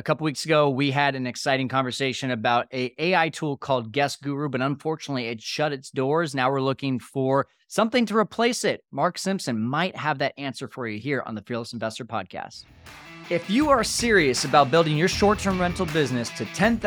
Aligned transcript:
A 0.00 0.02
couple 0.02 0.24
weeks 0.24 0.46
ago, 0.46 0.70
we 0.70 0.92
had 0.92 1.14
an 1.14 1.26
exciting 1.26 1.68
conversation 1.68 2.30
about 2.30 2.66
a 2.72 2.94
AI 2.96 3.28
tool 3.28 3.58
called 3.58 3.92
Guest 3.92 4.22
Guru, 4.22 4.48
but 4.48 4.62
unfortunately, 4.62 5.26
it 5.26 5.42
shut 5.42 5.74
its 5.74 5.90
doors. 5.90 6.34
Now 6.34 6.50
we're 6.50 6.62
looking 6.62 6.98
for 6.98 7.48
something 7.68 8.06
to 8.06 8.16
replace 8.16 8.64
it. 8.64 8.82
Mark 8.90 9.18
Simpson 9.18 9.60
might 9.60 9.94
have 9.94 10.16
that 10.20 10.32
answer 10.38 10.68
for 10.68 10.88
you 10.88 10.98
here 10.98 11.22
on 11.26 11.34
the 11.34 11.42
Fearless 11.42 11.74
Investor 11.74 12.06
Podcast. 12.06 12.64
If 13.28 13.50
you 13.50 13.68
are 13.68 13.84
serious 13.84 14.46
about 14.46 14.70
building 14.70 14.96
your 14.96 15.06
short-term 15.06 15.60
rental 15.60 15.84
business 15.84 16.30
to 16.30 16.46
$10,000, 16.46 16.80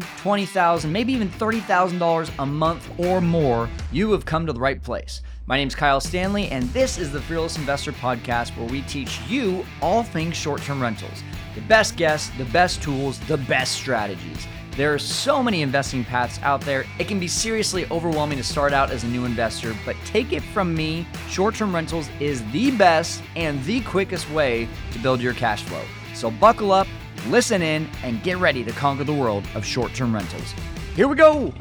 $20,000, 0.00 0.88
maybe 0.88 1.12
even 1.12 1.30
$30,000 1.30 2.30
a 2.38 2.46
month 2.46 2.88
or 2.96 3.20
more, 3.20 3.68
you 3.90 4.12
have 4.12 4.24
come 4.24 4.46
to 4.46 4.52
the 4.52 4.60
right 4.60 4.80
place. 4.80 5.20
My 5.46 5.56
name 5.56 5.66
is 5.66 5.74
Kyle 5.74 6.00
Stanley, 6.00 6.46
and 6.46 6.62
this 6.68 6.96
is 6.96 7.10
the 7.10 7.20
Fearless 7.20 7.58
Investor 7.58 7.90
Podcast 7.90 8.56
where 8.56 8.68
we 8.68 8.82
teach 8.82 9.20
you 9.22 9.66
all 9.80 10.04
things 10.04 10.36
short-term 10.36 10.80
rentals 10.80 11.24
the 11.54 11.60
best 11.62 11.96
guests, 11.96 12.30
the 12.38 12.44
best 12.46 12.82
tools, 12.82 13.18
the 13.20 13.36
best 13.36 13.72
strategies. 13.72 14.46
There 14.76 14.94
are 14.94 14.98
so 14.98 15.42
many 15.42 15.60
investing 15.60 16.02
paths 16.02 16.40
out 16.42 16.62
there. 16.62 16.86
It 16.98 17.06
can 17.06 17.20
be 17.20 17.28
seriously 17.28 17.86
overwhelming 17.90 18.38
to 18.38 18.44
start 18.44 18.72
out 18.72 18.90
as 18.90 19.04
a 19.04 19.06
new 19.06 19.26
investor, 19.26 19.76
but 19.84 19.96
take 20.06 20.32
it 20.32 20.42
from 20.42 20.74
me, 20.74 21.06
short 21.28 21.54
term 21.54 21.74
rentals 21.74 22.08
is 22.20 22.42
the 22.52 22.70
best 22.70 23.22
and 23.36 23.62
the 23.64 23.82
quickest 23.82 24.30
way 24.30 24.66
to 24.92 24.98
build 24.98 25.20
your 25.20 25.34
cash 25.34 25.62
flow. 25.62 25.84
So 26.14 26.30
buckle 26.30 26.72
up, 26.72 26.86
listen 27.28 27.60
in, 27.60 27.86
and 28.02 28.22
get 28.22 28.38
ready 28.38 28.64
to 28.64 28.72
conquer 28.72 29.04
the 29.04 29.12
world 29.12 29.44
of 29.54 29.64
short 29.64 29.92
term 29.94 30.14
rentals. 30.14 30.54
Here 30.94 31.08
we 31.08 31.16
go. 31.16 31.52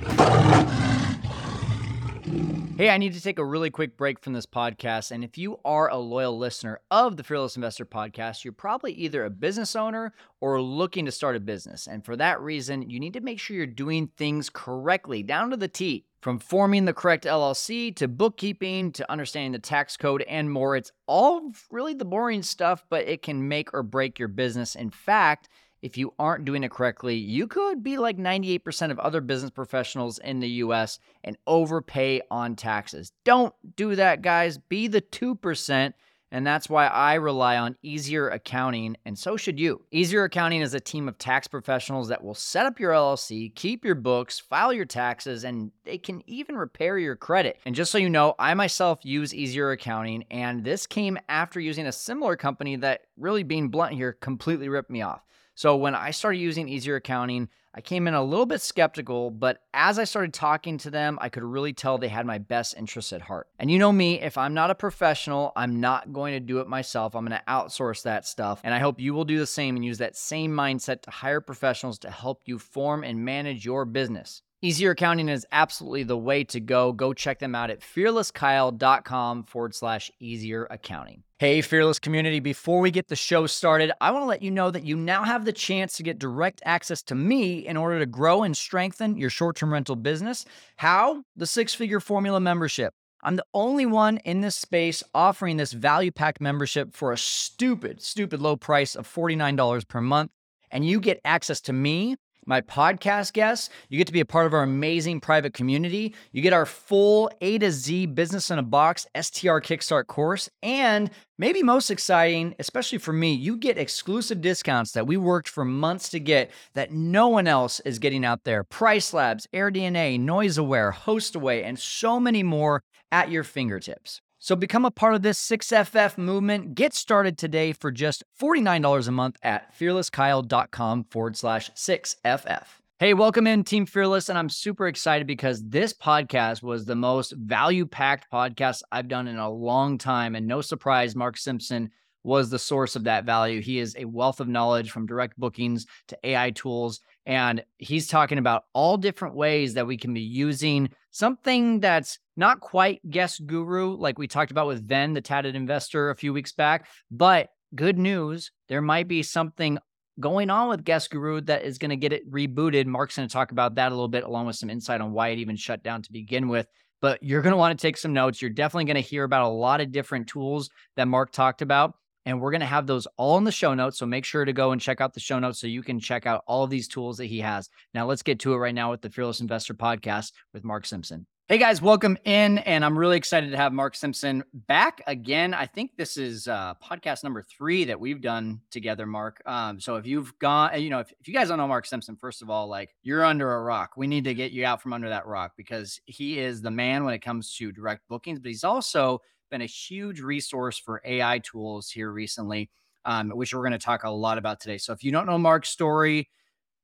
Hey, 2.81 2.89
I 2.89 2.97
need 2.97 3.13
to 3.13 3.21
take 3.21 3.37
a 3.37 3.45
really 3.45 3.69
quick 3.69 3.95
break 3.95 4.19
from 4.19 4.33
this 4.33 4.47
podcast. 4.47 5.11
And 5.11 5.23
if 5.23 5.37
you 5.37 5.59
are 5.63 5.89
a 5.89 5.97
loyal 5.97 6.37
listener 6.37 6.79
of 6.89 7.15
the 7.15 7.23
Fearless 7.23 7.55
Investor 7.55 7.85
podcast, 7.85 8.43
you're 8.43 8.53
probably 8.53 8.93
either 8.93 9.23
a 9.23 9.29
business 9.29 9.75
owner 9.75 10.13
or 10.39 10.59
looking 10.59 11.05
to 11.05 11.11
start 11.11 11.35
a 11.35 11.39
business. 11.39 11.85
And 11.85 12.03
for 12.03 12.15
that 12.15 12.41
reason, 12.41 12.89
you 12.89 12.99
need 12.99 13.13
to 13.13 13.21
make 13.21 13.39
sure 13.39 13.55
you're 13.55 13.67
doing 13.67 14.09
things 14.17 14.49
correctly, 14.49 15.21
down 15.21 15.51
to 15.51 15.57
the 15.57 15.67
T. 15.67 16.05
From 16.21 16.39
forming 16.39 16.85
the 16.85 16.93
correct 16.93 17.25
LLC 17.25 17.95
to 17.97 18.07
bookkeeping 18.07 18.91
to 18.93 19.11
understanding 19.11 19.51
the 19.51 19.59
tax 19.59 19.97
code 19.97 20.23
and 20.23 20.49
more, 20.49 20.75
it's 20.75 20.91
all 21.07 21.51
really 21.69 21.93
the 21.93 22.05
boring 22.05 22.41
stuff, 22.41 22.83
but 22.89 23.07
it 23.07 23.21
can 23.21 23.47
make 23.47 23.73
or 23.73 23.83
break 23.83 24.17
your 24.17 24.27
business. 24.27 24.75
In 24.75 24.89
fact, 24.89 25.49
if 25.81 25.97
you 25.97 26.13
aren't 26.19 26.45
doing 26.45 26.63
it 26.63 26.71
correctly, 26.71 27.15
you 27.15 27.47
could 27.47 27.83
be 27.83 27.97
like 27.97 28.17
98% 28.17 28.91
of 28.91 28.99
other 28.99 29.21
business 29.21 29.51
professionals 29.51 30.19
in 30.19 30.39
the 30.39 30.49
US 30.49 30.99
and 31.23 31.37
overpay 31.47 32.21
on 32.29 32.55
taxes. 32.55 33.11
Don't 33.23 33.53
do 33.75 33.95
that, 33.95 34.21
guys. 34.21 34.57
Be 34.57 34.87
the 34.87 35.01
2%. 35.01 35.93
And 36.33 36.47
that's 36.47 36.69
why 36.69 36.87
I 36.87 37.15
rely 37.15 37.57
on 37.57 37.75
Easier 37.83 38.29
Accounting, 38.29 38.95
and 39.05 39.19
so 39.19 39.35
should 39.35 39.59
you. 39.59 39.83
Easier 39.91 40.23
Accounting 40.23 40.61
is 40.61 40.73
a 40.73 40.79
team 40.79 41.09
of 41.09 41.17
tax 41.17 41.45
professionals 41.45 42.07
that 42.07 42.23
will 42.23 42.33
set 42.33 42.65
up 42.65 42.79
your 42.79 42.93
LLC, 42.93 43.53
keep 43.53 43.83
your 43.83 43.95
books, 43.95 44.39
file 44.39 44.71
your 44.71 44.85
taxes, 44.85 45.43
and 45.43 45.73
they 45.83 45.97
can 45.97 46.23
even 46.27 46.55
repair 46.55 46.97
your 46.97 47.17
credit. 47.17 47.59
And 47.65 47.75
just 47.75 47.91
so 47.91 47.97
you 47.97 48.09
know, 48.09 48.35
I 48.39 48.53
myself 48.53 48.99
use 49.03 49.35
Easier 49.35 49.71
Accounting, 49.71 50.23
and 50.31 50.63
this 50.63 50.87
came 50.87 51.19
after 51.27 51.59
using 51.59 51.87
a 51.87 51.91
similar 51.91 52.37
company 52.37 52.77
that, 52.77 53.01
really 53.17 53.43
being 53.43 53.67
blunt 53.67 53.93
here, 53.93 54.13
completely 54.13 54.69
ripped 54.69 54.89
me 54.89 55.01
off. 55.01 55.21
So 55.55 55.75
when 55.75 55.95
I 55.95 56.11
started 56.11 56.39
using 56.39 56.69
Easier 56.69 56.95
Accounting, 56.95 57.49
I 57.73 57.79
came 57.79 58.07
in 58.07 58.13
a 58.13 58.23
little 58.23 58.45
bit 58.45 58.59
skeptical, 58.59 59.31
but 59.31 59.61
as 59.73 59.97
I 59.97 60.03
started 60.03 60.33
talking 60.33 60.77
to 60.79 60.91
them, 60.91 61.17
I 61.21 61.29
could 61.29 61.43
really 61.43 61.71
tell 61.71 61.97
they 61.97 62.09
had 62.09 62.25
my 62.25 62.37
best 62.37 62.75
interests 62.77 63.13
at 63.13 63.21
heart. 63.21 63.47
And 63.59 63.71
you 63.71 63.79
know 63.79 63.93
me, 63.93 64.19
if 64.19 64.37
I'm 64.37 64.53
not 64.53 64.71
a 64.71 64.75
professional, 64.75 65.53
I'm 65.55 65.79
not 65.79 66.11
going 66.11 66.33
to 66.33 66.41
do 66.41 66.59
it 66.59 66.67
myself. 66.67 67.15
I'm 67.15 67.25
going 67.25 67.39
to 67.39 67.51
outsource 67.51 68.03
that 68.03 68.25
stuff. 68.25 68.59
And 68.63 68.73
I 68.73 68.79
hope 68.79 68.99
you 68.99 69.13
will 69.13 69.23
do 69.23 69.39
the 69.39 69.47
same 69.47 69.77
and 69.77 69.85
use 69.85 69.99
that 69.99 70.17
same 70.17 70.51
mindset 70.51 71.01
to 71.03 71.11
hire 71.11 71.39
professionals 71.39 71.99
to 71.99 72.09
help 72.09 72.41
you 72.45 72.59
form 72.59 73.03
and 73.03 73.23
manage 73.23 73.65
your 73.65 73.85
business. 73.85 74.41
Easier 74.63 74.91
Accounting 74.91 75.27
is 75.27 75.43
absolutely 75.51 76.03
the 76.03 76.15
way 76.15 76.43
to 76.43 76.59
go. 76.59 76.93
Go 76.93 77.13
check 77.13 77.39
them 77.39 77.55
out 77.55 77.71
at 77.71 77.79
fearlesskyle.com 77.79 79.45
forward 79.45 79.73
slash 79.73 80.11
easier 80.19 80.67
accounting. 80.69 81.23
Hey, 81.39 81.61
Fearless 81.61 81.97
community, 81.97 82.39
before 82.39 82.79
we 82.79 82.91
get 82.91 83.07
the 83.07 83.15
show 83.15 83.47
started, 83.47 83.91
I 83.99 84.11
want 84.11 84.21
to 84.21 84.27
let 84.27 84.43
you 84.43 84.51
know 84.51 84.69
that 84.69 84.85
you 84.85 84.95
now 84.95 85.23
have 85.23 85.45
the 85.45 85.51
chance 85.51 85.97
to 85.97 86.03
get 86.03 86.19
direct 86.19 86.61
access 86.63 87.01
to 87.03 87.15
me 87.15 87.65
in 87.65 87.75
order 87.75 87.97
to 87.97 88.05
grow 88.05 88.43
and 88.43 88.55
strengthen 88.55 89.17
your 89.17 89.31
short 89.31 89.55
term 89.55 89.73
rental 89.73 89.95
business. 89.95 90.45
How? 90.75 91.23
The 91.35 91.47
six 91.47 91.73
figure 91.73 91.99
formula 91.99 92.39
membership. 92.39 92.93
I'm 93.23 93.37
the 93.37 93.45
only 93.55 93.87
one 93.87 94.17
in 94.17 94.41
this 94.41 94.55
space 94.55 95.01
offering 95.15 95.57
this 95.57 95.73
value 95.73 96.11
packed 96.11 96.39
membership 96.39 96.93
for 96.93 97.11
a 97.11 97.17
stupid, 97.17 97.99
stupid 98.03 98.39
low 98.39 98.57
price 98.57 98.93
of 98.93 99.11
$49 99.11 99.87
per 99.87 100.01
month. 100.01 100.29
And 100.69 100.85
you 100.85 100.99
get 100.99 101.19
access 101.25 101.61
to 101.61 101.73
me 101.73 102.15
my 102.51 102.59
podcast 102.59 103.31
guests. 103.31 103.69
You 103.87 103.97
get 103.97 104.07
to 104.07 104.13
be 104.13 104.19
a 104.19 104.25
part 104.25 104.45
of 104.45 104.53
our 104.53 104.63
amazing 104.63 105.21
private 105.21 105.53
community. 105.53 106.13
You 106.33 106.41
get 106.41 106.51
our 106.51 106.65
full 106.65 107.31
A 107.39 107.57
to 107.59 107.71
Z 107.71 108.07
business 108.07 108.51
in 108.51 108.59
a 108.59 108.63
box 108.63 109.07
STR 109.15 109.59
Kickstart 109.59 110.07
course. 110.07 110.49
And 110.61 111.09
maybe 111.37 111.63
most 111.63 111.89
exciting, 111.89 112.53
especially 112.59 112.97
for 112.97 113.13
me, 113.13 113.33
you 113.33 113.55
get 113.55 113.77
exclusive 113.77 114.41
discounts 114.41 114.91
that 114.91 115.07
we 115.07 115.15
worked 115.15 115.47
for 115.47 115.63
months 115.63 116.09
to 116.09 116.19
get 116.19 116.51
that 116.73 116.91
no 116.91 117.29
one 117.29 117.47
else 117.47 117.79
is 117.85 117.99
getting 117.99 118.25
out 118.25 118.43
there. 118.43 118.65
Price 118.65 119.13
Labs, 119.13 119.47
AirDNA, 119.53 120.19
Noise 120.19 120.57
Aware, 120.57 120.91
HostAway, 120.91 121.63
and 121.63 121.79
so 121.79 122.19
many 122.19 122.43
more 122.43 122.83
at 123.13 123.31
your 123.31 123.45
fingertips. 123.45 124.19
So 124.43 124.55
become 124.55 124.85
a 124.85 124.91
part 124.91 125.13
of 125.13 125.21
this 125.21 125.39
6FF 125.47 126.17
movement. 126.17 126.73
Get 126.73 126.95
started 126.95 127.37
today 127.37 127.73
for 127.73 127.91
just 127.91 128.23
$49 128.41 129.07
a 129.07 129.11
month 129.11 129.37
at 129.43 129.71
fearlesskyle.com 129.77 131.03
forward 131.11 131.37
slash 131.37 131.69
6FF. 131.73 132.63
Hey, 132.97 133.13
welcome 133.13 133.45
in 133.45 133.63
Team 133.63 133.85
Fearless. 133.85 134.29
And 134.29 134.39
I'm 134.39 134.49
super 134.49 134.87
excited 134.87 135.27
because 135.27 135.63
this 135.69 135.93
podcast 135.93 136.63
was 136.63 136.85
the 136.85 136.95
most 136.95 137.33
value 137.33 137.85
packed 137.85 138.31
podcast 138.33 138.81
I've 138.91 139.07
done 139.07 139.27
in 139.27 139.37
a 139.37 139.47
long 139.47 139.99
time. 139.99 140.33
And 140.33 140.47
no 140.47 140.61
surprise, 140.61 141.15
Mark 141.15 141.37
Simpson 141.37 141.91
was 142.23 142.49
the 142.49 142.57
source 142.57 142.95
of 142.95 143.03
that 143.03 143.25
value. 143.25 143.61
He 143.61 143.77
is 143.77 143.95
a 143.95 144.05
wealth 144.05 144.39
of 144.39 144.47
knowledge 144.47 144.89
from 144.89 145.05
direct 145.05 145.39
bookings 145.39 145.85
to 146.07 146.17
AI 146.23 146.49
tools. 146.49 146.99
And 147.27 147.63
he's 147.77 148.07
talking 148.07 148.39
about 148.39 148.63
all 148.73 148.97
different 148.97 149.35
ways 149.35 149.75
that 149.75 149.85
we 149.85 149.97
can 149.97 150.15
be 150.15 150.21
using 150.21 150.89
something 151.11 151.79
that's 151.79 152.17
not 152.35 152.59
quite 152.59 153.07
guest 153.09 153.45
guru, 153.45 153.95
like 153.95 154.17
we 154.17 154.27
talked 154.27 154.51
about 154.51 154.67
with 154.67 154.87
Ven, 154.87 155.13
the 155.13 155.21
tatted 155.21 155.55
investor, 155.55 156.09
a 156.09 156.15
few 156.15 156.33
weeks 156.33 156.53
back. 156.53 156.87
But 157.11 157.49
good 157.75 157.97
news, 157.97 158.51
there 158.67 158.81
might 158.81 159.07
be 159.07 159.23
something 159.23 159.77
going 160.19 160.49
on 160.49 160.69
with 160.69 160.83
Guest 160.83 161.09
Guru 161.09 161.41
that 161.41 161.63
is 161.63 161.77
going 161.77 161.89
to 161.89 161.95
get 161.95 162.13
it 162.13 162.29
rebooted. 162.29 162.85
Mark's 162.85 163.15
going 163.15 163.27
to 163.27 163.31
talk 163.31 163.51
about 163.51 163.75
that 163.75 163.91
a 163.91 163.95
little 163.95 164.07
bit, 164.07 164.23
along 164.23 164.45
with 164.45 164.55
some 164.55 164.69
insight 164.69 165.01
on 165.01 165.13
why 165.13 165.29
it 165.29 165.39
even 165.39 165.55
shut 165.55 165.83
down 165.83 166.01
to 166.01 166.11
begin 166.11 166.47
with. 166.47 166.67
But 167.01 167.23
you're 167.23 167.41
going 167.41 167.51
to 167.51 167.57
want 167.57 167.77
to 167.77 167.81
take 167.81 167.97
some 167.97 168.13
notes. 168.13 168.41
You're 168.41 168.51
definitely 168.51 168.85
going 168.85 169.01
to 169.03 169.09
hear 169.09 169.23
about 169.23 169.45
a 169.45 169.53
lot 169.53 169.81
of 169.81 169.91
different 169.91 170.27
tools 170.27 170.69
that 170.95 171.07
Mark 171.07 171.31
talked 171.31 171.61
about. 171.61 171.95
And 172.25 172.39
we're 172.39 172.51
going 172.51 172.61
to 172.61 172.67
have 172.67 172.87
those 172.87 173.07
all 173.17 173.37
in 173.37 173.43
the 173.43 173.51
show 173.51 173.73
notes. 173.73 173.97
So 173.97 174.05
make 174.05 174.25
sure 174.25 174.45
to 174.45 174.53
go 174.53 174.71
and 174.71 174.81
check 174.81 175.01
out 175.01 175.13
the 175.13 175.19
show 175.19 175.39
notes 175.39 175.59
so 175.59 175.67
you 175.67 175.83
can 175.83 175.99
check 175.99 176.25
out 176.25 176.43
all 176.47 176.63
of 176.63 176.69
these 176.69 176.87
tools 176.87 177.17
that 177.17 177.25
he 177.25 177.39
has. 177.39 177.69
Now, 177.93 178.05
let's 178.05 178.23
get 178.23 178.39
to 178.39 178.53
it 178.53 178.57
right 178.57 178.75
now 178.75 178.91
with 178.91 179.01
the 179.01 179.09
Fearless 179.09 179.41
Investor 179.41 179.73
podcast 179.73 180.31
with 180.53 180.63
Mark 180.63 180.85
Simpson. 180.85 181.25
Hey 181.51 181.57
guys, 181.57 181.81
welcome 181.81 182.17
in. 182.23 182.59
And 182.59 182.85
I'm 182.85 182.97
really 182.97 183.17
excited 183.17 183.51
to 183.51 183.57
have 183.57 183.73
Mark 183.73 183.93
Simpson 183.95 184.41
back 184.53 185.01
again. 185.05 185.53
I 185.53 185.65
think 185.65 185.91
this 185.97 186.15
is 186.15 186.47
uh, 186.47 186.75
podcast 186.81 187.25
number 187.25 187.41
three 187.43 187.83
that 187.83 187.99
we've 187.99 188.21
done 188.21 188.61
together, 188.71 189.05
Mark. 189.05 189.41
Um, 189.45 189.77
so 189.77 189.97
if 189.97 190.07
you've 190.07 190.31
gone, 190.39 190.81
you 190.81 190.89
know, 190.89 190.99
if, 190.99 191.11
if 191.19 191.27
you 191.27 191.33
guys 191.33 191.49
don't 191.49 191.57
know 191.57 191.67
Mark 191.67 191.85
Simpson, 191.85 192.15
first 192.15 192.41
of 192.41 192.49
all, 192.49 192.69
like 192.69 192.95
you're 193.03 193.25
under 193.25 193.53
a 193.53 193.63
rock. 193.63 193.97
We 193.97 194.07
need 194.07 194.23
to 194.23 194.33
get 194.33 194.53
you 194.53 194.65
out 194.65 194.81
from 194.81 194.93
under 194.93 195.09
that 195.09 195.27
rock 195.27 195.51
because 195.57 195.99
he 196.05 196.39
is 196.39 196.61
the 196.61 196.71
man 196.71 197.03
when 197.03 197.13
it 197.13 197.19
comes 197.19 197.53
to 197.57 197.73
direct 197.73 198.07
bookings, 198.07 198.39
but 198.39 198.47
he's 198.47 198.63
also 198.63 199.19
been 199.51 199.61
a 199.61 199.67
huge 199.67 200.21
resource 200.21 200.79
for 200.79 201.01
AI 201.05 201.39
tools 201.39 201.89
here 201.91 202.11
recently, 202.11 202.71
um, 203.05 203.29
which 203.29 203.53
we're 203.53 203.61
going 203.61 203.71
to 203.73 203.77
talk 203.77 204.03
a 204.03 204.09
lot 204.09 204.39
about 204.39 204.59
today. 204.59 204.79
So 204.79 204.93
if 204.93 205.03
you 205.03 205.11
don't 205.11 205.27
know 205.27 205.37
Mark's 205.37 205.69
story, 205.69 206.29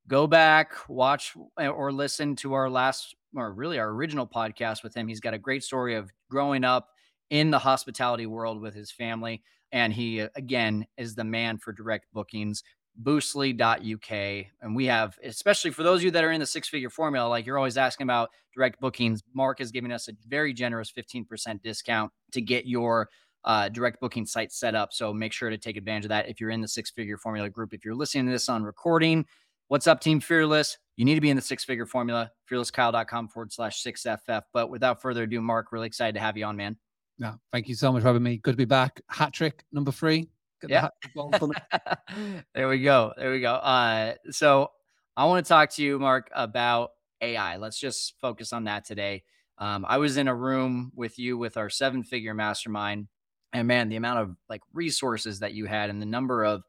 go 0.06 0.26
back, 0.26 0.72
watch 0.88 1.34
eh, 1.58 1.66
or 1.66 1.90
listen 1.90 2.36
to 2.36 2.52
our 2.52 2.70
last 2.70 3.16
or 3.34 3.52
really 3.52 3.78
our 3.78 3.88
original 3.88 4.26
podcast 4.26 4.82
with 4.82 4.94
him. 4.96 5.08
He's 5.08 5.20
got 5.20 5.34
a 5.34 5.38
great 5.38 5.64
story 5.64 5.96
of 5.96 6.10
growing 6.30 6.64
up 6.64 6.90
in 7.30 7.50
the 7.50 7.58
hospitality 7.58 8.26
world 8.26 8.60
with 8.60 8.74
his 8.74 8.90
family. 8.90 9.42
And 9.72 9.92
he, 9.92 10.20
again, 10.20 10.86
is 10.96 11.14
the 11.14 11.24
man 11.24 11.58
for 11.58 11.72
direct 11.72 12.06
bookings, 12.12 12.62
boostly.uk. 13.02 14.46
And 14.60 14.76
we 14.76 14.86
have, 14.86 15.18
especially 15.22 15.70
for 15.70 15.82
those 15.82 16.00
of 16.00 16.04
you 16.04 16.10
that 16.12 16.24
are 16.24 16.32
in 16.32 16.40
the 16.40 16.46
six 16.46 16.68
figure 16.68 16.90
formula, 16.90 17.28
like 17.28 17.46
you're 17.46 17.58
always 17.58 17.76
asking 17.76 18.04
about 18.04 18.30
direct 18.54 18.80
bookings, 18.80 19.22
Mark 19.34 19.60
is 19.60 19.70
giving 19.70 19.92
us 19.92 20.08
a 20.08 20.12
very 20.26 20.52
generous 20.52 20.92
15% 20.92 21.62
discount 21.62 22.12
to 22.32 22.40
get 22.40 22.66
your 22.66 23.08
uh, 23.44 23.68
direct 23.68 24.00
booking 24.00 24.26
site 24.26 24.52
set 24.52 24.74
up. 24.74 24.92
So 24.92 25.12
make 25.12 25.32
sure 25.32 25.50
to 25.50 25.58
take 25.58 25.76
advantage 25.76 26.06
of 26.06 26.10
that 26.10 26.28
if 26.28 26.40
you're 26.40 26.50
in 26.50 26.60
the 26.60 26.68
six 26.68 26.90
figure 26.90 27.18
formula 27.18 27.48
group. 27.48 27.72
If 27.72 27.84
you're 27.84 27.94
listening 27.94 28.26
to 28.26 28.32
this 28.32 28.48
on 28.48 28.62
recording, 28.62 29.26
what's 29.68 29.86
up, 29.86 30.00
Team 30.00 30.20
Fearless? 30.20 30.76
you 30.98 31.04
need 31.04 31.14
to 31.14 31.20
be 31.20 31.30
in 31.30 31.36
the 31.36 31.42
six 31.42 31.64
figure 31.64 31.86
formula, 31.86 32.32
fearlesskyle.com 32.50 33.28
forward 33.28 33.52
slash 33.52 33.82
6FF. 33.84 34.42
But 34.52 34.68
without 34.68 35.00
further 35.00 35.22
ado, 35.22 35.40
Mark, 35.40 35.70
really 35.70 35.86
excited 35.86 36.14
to 36.14 36.20
have 36.20 36.36
you 36.36 36.44
on, 36.44 36.56
man. 36.56 36.76
Yeah, 37.18 37.34
thank 37.52 37.68
you 37.68 37.76
so 37.76 37.92
much 37.92 38.02
for 38.02 38.08
having 38.08 38.22
me. 38.24 38.38
Good 38.38 38.52
to 38.52 38.56
be 38.56 38.64
back. 38.64 39.00
Hat 39.08 39.32
trick 39.32 39.64
number 39.72 39.92
three. 39.92 40.28
Yeah. 40.66 40.88
there 42.54 42.68
we 42.68 42.80
go. 42.82 43.12
There 43.16 43.30
we 43.30 43.40
go. 43.40 43.54
Uh, 43.54 44.14
so 44.30 44.70
I 45.16 45.24
want 45.26 45.44
to 45.44 45.48
talk 45.48 45.70
to 45.72 45.82
you, 45.82 45.98
Mark, 45.98 46.30
about 46.34 46.90
AI. 47.20 47.56
Let's 47.56 47.78
just 47.78 48.14
focus 48.20 48.52
on 48.52 48.64
that 48.64 48.84
today. 48.84 49.24
Um, 49.58 49.84
I 49.88 49.98
was 49.98 50.16
in 50.16 50.28
a 50.28 50.34
room 50.34 50.92
with 50.94 51.18
you 51.18 51.36
with 51.36 51.56
our 51.56 51.68
seven 51.68 52.04
figure 52.04 52.34
mastermind, 52.34 53.08
and 53.52 53.66
man, 53.66 53.88
the 53.88 53.96
amount 53.96 54.20
of 54.20 54.36
like 54.48 54.60
resources 54.72 55.40
that 55.40 55.54
you 55.54 55.66
had 55.66 55.90
and 55.90 56.00
the 56.00 56.06
number 56.06 56.44
of 56.44 56.62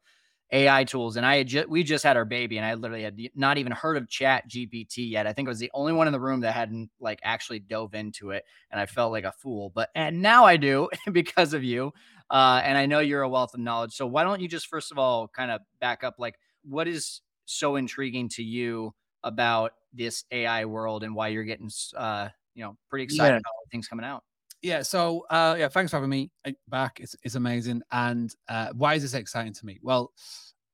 AI 0.52 0.84
tools. 0.84 1.16
And 1.16 1.24
I 1.24 1.36
had 1.36 1.46
ju- 1.46 1.66
we 1.68 1.84
just 1.84 2.02
had 2.02 2.16
our 2.16 2.24
baby, 2.24 2.56
and 2.56 2.66
I 2.66 2.74
literally 2.74 3.04
had 3.04 3.16
not 3.34 3.58
even 3.58 3.72
heard 3.72 3.96
of 3.96 4.08
Chat 4.08 4.48
GPT 4.48 5.10
yet. 5.10 5.26
I 5.26 5.32
think 5.32 5.48
I 5.48 5.50
was 5.50 5.60
the 5.60 5.70
only 5.72 5.92
one 5.92 6.08
in 6.08 6.12
the 6.12 6.20
room 6.20 6.40
that 6.40 6.52
hadn't 6.52 6.90
like 7.00 7.20
actually 7.22 7.60
dove 7.60 7.94
into 7.94 8.30
it, 8.30 8.44
and 8.70 8.80
I 8.80 8.86
felt 8.86 9.12
like 9.12 9.24
a 9.24 9.32
fool. 9.32 9.70
But 9.72 9.90
and 9.94 10.20
now 10.20 10.44
I 10.44 10.56
do 10.56 10.88
because 11.12 11.54
of 11.54 11.62
you, 11.62 11.92
uh, 12.30 12.60
and 12.64 12.78
I 12.78 12.86
know 12.86 13.00
you're 13.00 13.22
a 13.22 13.28
wealth 13.28 13.54
of 13.54 13.60
knowledge. 13.60 13.92
So 13.92 14.06
why 14.06 14.24
don't 14.24 14.40
you 14.40 14.48
just 14.48 14.68
first 14.68 14.92
of 14.92 14.98
all 14.98 15.28
kind 15.28 15.50
of 15.50 15.60
back 15.80 16.04
up, 16.04 16.16
like 16.18 16.36
what 16.64 16.88
is 16.88 17.20
so 17.44 17.76
intriguing 17.76 18.28
to 18.30 18.42
you 18.42 18.94
about 19.22 19.72
this 19.92 20.24
AI 20.30 20.64
world 20.64 21.02
and 21.02 21.14
why 21.14 21.28
you're 21.28 21.44
getting 21.44 21.70
uh, 21.96 22.28
you 22.54 22.64
know 22.64 22.76
pretty 22.88 23.04
excited 23.04 23.34
yeah. 23.34 23.38
about 23.38 23.70
things 23.70 23.88
coming 23.88 24.04
out? 24.04 24.22
yeah 24.62 24.82
so 24.82 25.24
uh 25.30 25.56
yeah 25.58 25.68
thanks 25.68 25.90
for 25.90 25.96
having 25.96 26.10
me 26.10 26.30
uh, 26.44 26.50
back 26.68 27.00
it's, 27.00 27.16
it's 27.22 27.34
amazing 27.34 27.82
and 27.92 28.34
uh 28.48 28.68
why 28.74 28.94
is 28.94 29.02
this 29.02 29.14
exciting 29.14 29.52
to 29.52 29.64
me 29.64 29.78
well 29.82 30.12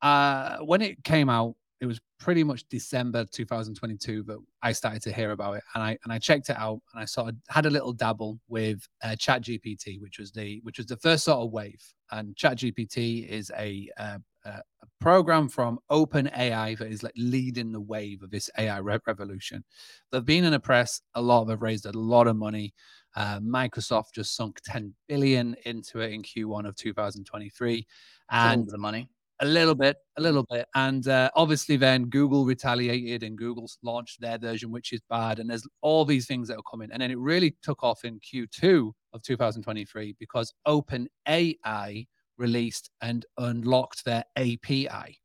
uh 0.02 0.58
when 0.58 0.82
it 0.82 1.02
came 1.04 1.28
out 1.28 1.54
it 1.80 1.86
was 1.86 2.00
pretty 2.18 2.42
much 2.42 2.64
december 2.68 3.24
2022 3.32 4.22
that 4.22 4.38
i 4.62 4.72
started 4.72 5.02
to 5.02 5.12
hear 5.12 5.32
about 5.32 5.56
it 5.56 5.62
and 5.74 5.82
i 5.82 5.98
and 6.04 6.12
i 6.12 6.18
checked 6.18 6.48
it 6.48 6.56
out 6.58 6.80
and 6.92 7.02
i 7.02 7.04
sort 7.04 7.28
of 7.28 7.36
had 7.48 7.66
a 7.66 7.70
little 7.70 7.92
dabble 7.92 8.38
with 8.48 8.86
uh, 9.02 9.14
chat 9.16 9.42
gpt 9.42 10.00
which 10.00 10.18
was 10.18 10.32
the 10.32 10.60
which 10.62 10.78
was 10.78 10.86
the 10.86 10.96
first 10.96 11.24
sort 11.24 11.38
of 11.38 11.52
wave 11.52 11.82
and 12.12 12.36
chat 12.36 12.56
gpt 12.58 13.28
is 13.28 13.50
a 13.58 13.88
uh, 13.98 14.18
a 14.46 14.62
program 15.00 15.48
from 15.48 15.78
OpenAI 15.90 16.78
that 16.78 16.88
is 16.88 17.02
like 17.02 17.12
leading 17.16 17.72
the 17.72 17.80
wave 17.80 18.22
of 18.22 18.30
this 18.30 18.50
AI 18.58 18.78
re- 18.78 18.98
revolution. 19.06 19.64
They've 20.10 20.24
been 20.24 20.44
in 20.44 20.52
the 20.52 20.60
press 20.60 21.00
a 21.14 21.22
lot. 21.22 21.44
They've 21.44 21.60
raised 21.60 21.86
a 21.86 21.92
lot 21.92 22.26
of 22.26 22.36
money. 22.36 22.74
Uh, 23.14 23.40
Microsoft 23.40 24.12
just 24.14 24.36
sunk 24.36 24.60
10 24.64 24.94
billion 25.08 25.56
into 25.64 26.00
it 26.00 26.12
in 26.12 26.22
Q1 26.22 26.68
of 26.68 26.76
2023, 26.76 27.86
and 28.30 28.68
the 28.68 28.78
money 28.78 29.08
a 29.40 29.46
little 29.46 29.74
bit, 29.74 29.96
a 30.16 30.20
little 30.22 30.44
bit, 30.50 30.66
and 30.74 31.06
uh, 31.08 31.30
obviously 31.34 31.76
then 31.76 32.04
Google 32.04 32.44
retaliated 32.44 33.22
and 33.22 33.36
Google 33.36 33.68
launched 33.82 34.20
their 34.20 34.38
version, 34.38 34.72
which 34.72 34.92
is 34.92 35.00
Bard, 35.08 35.38
and 35.38 35.50
there's 35.50 35.66
all 35.82 36.04
these 36.04 36.26
things 36.26 36.48
that 36.48 36.56
are 36.56 36.70
coming, 36.70 36.90
and 36.92 37.02
then 37.02 37.10
it 37.10 37.18
really 37.18 37.56
took 37.62 37.82
off 37.82 38.04
in 38.04 38.20
Q2 38.20 38.92
of 39.12 39.22
2023 39.22 40.16
because 40.18 40.52
OpenAI 40.66 42.06
released 42.38 42.90
and 43.00 43.26
unlocked 43.38 44.04
their 44.04 44.24
API, 44.36 45.18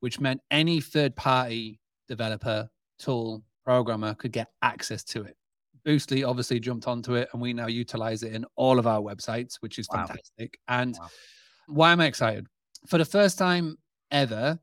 which 0.00 0.20
meant 0.20 0.40
any 0.50 0.80
third-party 0.80 1.80
developer, 2.08 2.68
tool, 2.98 3.42
programmer 3.64 4.14
could 4.14 4.32
get 4.32 4.48
access 4.62 5.04
to 5.04 5.22
it. 5.22 5.36
Boostly 5.86 6.28
obviously 6.28 6.60
jumped 6.60 6.86
onto 6.86 7.14
it, 7.14 7.28
and 7.32 7.40
we 7.40 7.52
now 7.52 7.66
utilize 7.66 8.22
it 8.22 8.34
in 8.34 8.44
all 8.56 8.78
of 8.78 8.86
our 8.86 9.00
websites, 9.00 9.56
which 9.60 9.78
is 9.78 9.88
wow. 9.92 10.06
fantastic. 10.06 10.58
And 10.68 10.96
wow. 10.98 11.08
why 11.68 11.92
am 11.92 12.00
I 12.00 12.06
excited? 12.06 12.46
For 12.86 12.98
the 12.98 13.04
first 13.04 13.38
time 13.38 13.76
ever, 14.10 14.58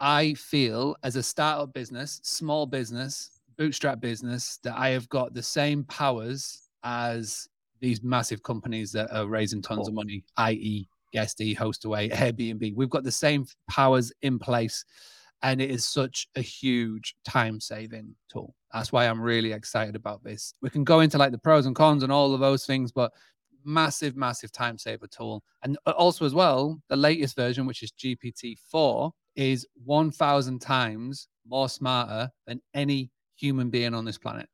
I 0.00 0.34
feel 0.34 0.96
as 1.02 1.16
a 1.16 1.22
startup 1.22 1.72
business, 1.72 2.20
small 2.22 2.66
business, 2.66 3.30
bootstrap 3.56 4.00
business, 4.00 4.58
that 4.62 4.76
I 4.76 4.90
have 4.90 5.08
got 5.08 5.34
the 5.34 5.42
same 5.42 5.84
powers 5.84 6.68
as 6.84 7.48
these 7.80 8.02
massive 8.02 8.42
companies 8.42 8.92
that 8.92 9.12
are 9.12 9.26
raising 9.26 9.62
tons 9.62 9.78
cool. 9.78 9.88
of 9.88 9.94
money, 9.94 10.24
i.e., 10.36 10.88
Guesty, 11.12 11.54
Hostaway, 11.54 12.12
Airbnb. 12.12 12.74
We've 12.74 12.90
got 12.90 13.04
the 13.04 13.12
same 13.12 13.46
powers 13.68 14.12
in 14.22 14.38
place 14.38 14.84
and 15.42 15.60
it 15.60 15.70
is 15.70 15.84
such 15.84 16.28
a 16.36 16.40
huge 16.40 17.14
time 17.24 17.60
saving 17.60 18.14
tool. 18.30 18.54
That's 18.72 18.92
why 18.92 19.06
I'm 19.06 19.20
really 19.20 19.52
excited 19.52 19.96
about 19.96 20.22
this. 20.24 20.54
We 20.60 20.70
can 20.70 20.84
go 20.84 21.00
into 21.00 21.18
like 21.18 21.32
the 21.32 21.38
pros 21.38 21.66
and 21.66 21.76
cons 21.76 22.02
and 22.02 22.12
all 22.12 22.34
of 22.34 22.40
those 22.40 22.66
things, 22.66 22.92
but 22.92 23.12
massive, 23.66 24.16
massive 24.16 24.52
time 24.52 24.78
saver 24.78 25.06
tool. 25.06 25.42
And 25.62 25.76
uh, 25.86 25.90
also, 25.90 26.24
as 26.24 26.34
well, 26.34 26.80
the 26.88 26.96
latest 26.96 27.36
version, 27.36 27.66
which 27.66 27.82
is 27.82 27.92
GPT 27.92 28.56
4, 28.70 29.12
is 29.34 29.66
1,000 29.84 30.60
times 30.60 31.28
more 31.46 31.68
smarter 31.68 32.30
than 32.46 32.62
any 32.74 33.10
human 33.36 33.68
being 33.68 33.94
on 33.94 34.04
this 34.04 34.18
planet. 34.18 34.48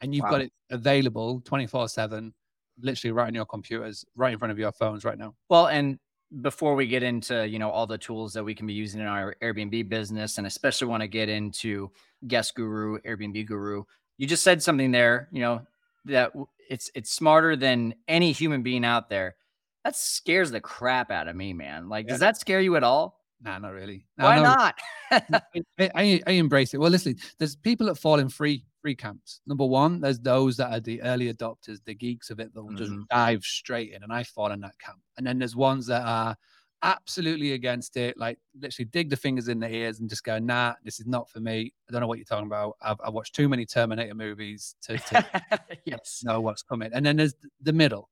And 0.00 0.14
you've 0.14 0.24
wow. 0.24 0.32
got 0.32 0.40
it 0.42 0.52
available 0.70 1.40
24 1.44 1.88
7, 1.88 2.34
literally 2.80 3.12
right 3.12 3.28
on 3.28 3.34
your 3.34 3.46
computers, 3.46 4.04
right 4.14 4.32
in 4.32 4.38
front 4.38 4.52
of 4.52 4.58
your 4.58 4.72
phones 4.72 5.04
right 5.04 5.16
now. 5.16 5.34
Well, 5.48 5.68
and 5.68 5.98
before 6.42 6.74
we 6.74 6.88
get 6.88 7.04
into 7.04 7.46
you 7.46 7.58
know 7.58 7.70
all 7.70 7.86
the 7.86 7.96
tools 7.96 8.32
that 8.34 8.42
we 8.44 8.54
can 8.54 8.66
be 8.66 8.74
using 8.74 9.00
in 9.00 9.06
our 9.06 9.36
Airbnb 9.42 9.88
business, 9.88 10.38
and 10.38 10.46
especially 10.46 10.88
want 10.88 11.00
to 11.00 11.08
get 11.08 11.28
into 11.28 11.90
Guest 12.26 12.54
Guru, 12.56 12.98
Airbnb 13.02 13.46
Guru, 13.46 13.84
you 14.18 14.26
just 14.26 14.42
said 14.42 14.62
something 14.62 14.90
there. 14.90 15.28
You 15.32 15.40
know 15.40 15.66
that 16.06 16.32
it's 16.68 16.90
it's 16.94 17.10
smarter 17.10 17.56
than 17.56 17.94
any 18.08 18.32
human 18.32 18.62
being 18.62 18.84
out 18.84 19.08
there. 19.08 19.36
That 19.84 19.96
scares 19.96 20.50
the 20.50 20.60
crap 20.60 21.10
out 21.10 21.28
of 21.28 21.36
me, 21.36 21.52
man. 21.52 21.88
Like, 21.88 22.06
yeah. 22.06 22.14
does 22.14 22.20
that 22.20 22.36
scare 22.36 22.60
you 22.60 22.76
at 22.76 22.82
all? 22.82 23.20
Nah, 23.40 23.58
not 23.58 23.72
really. 23.72 24.06
No, 24.18 24.24
Why 24.24 24.36
no, 24.36 24.42
not? 24.42 24.74
I, 25.10 25.90
I, 25.94 26.22
I 26.26 26.30
embrace 26.32 26.74
it. 26.74 26.78
Well, 26.78 26.90
listen, 26.90 27.16
there's 27.38 27.54
people 27.54 27.86
that 27.86 27.96
fall 27.96 28.18
in 28.18 28.28
free 28.28 28.64
three 28.82 28.94
camps. 28.94 29.40
Number 29.46 29.66
one, 29.66 30.00
there's 30.00 30.20
those 30.20 30.56
that 30.56 30.72
are 30.72 30.80
the 30.80 31.02
early 31.02 31.32
adopters, 31.32 31.78
the 31.84 31.94
geeks 31.94 32.30
of 32.30 32.40
it 32.40 32.54
that 32.54 32.62
will 32.62 32.70
mm-hmm. 32.70 32.76
just 32.76 33.08
dive 33.10 33.42
straight 33.42 33.92
in, 33.92 34.02
and 34.02 34.12
I 34.12 34.22
fall 34.22 34.52
in 34.52 34.60
that 34.60 34.78
camp. 34.78 34.98
And 35.16 35.26
then 35.26 35.38
there's 35.38 35.56
ones 35.56 35.86
that 35.86 36.02
are 36.02 36.36
absolutely 36.82 37.52
against 37.52 37.96
it, 37.96 38.16
like 38.18 38.38
literally 38.60 38.88
dig 38.92 39.10
the 39.10 39.16
fingers 39.16 39.48
in 39.48 39.60
the 39.60 39.68
ears 39.68 40.00
and 40.00 40.08
just 40.08 40.24
go, 40.24 40.38
nah, 40.38 40.74
this 40.84 41.00
is 41.00 41.06
not 41.06 41.28
for 41.30 41.40
me. 41.40 41.72
I 41.88 41.92
don't 41.92 42.00
know 42.00 42.06
what 42.06 42.18
you're 42.18 42.24
talking 42.24 42.46
about. 42.46 42.76
I've, 42.82 42.96
I've 43.04 43.12
watched 43.12 43.34
too 43.34 43.48
many 43.48 43.66
Terminator 43.66 44.14
movies 44.14 44.76
to, 44.82 44.98
to 44.98 45.60
yes. 45.84 46.22
know 46.24 46.40
what's 46.40 46.62
coming. 46.62 46.90
And 46.92 47.04
then 47.04 47.16
there's 47.16 47.34
the 47.62 47.72
middle, 47.72 48.10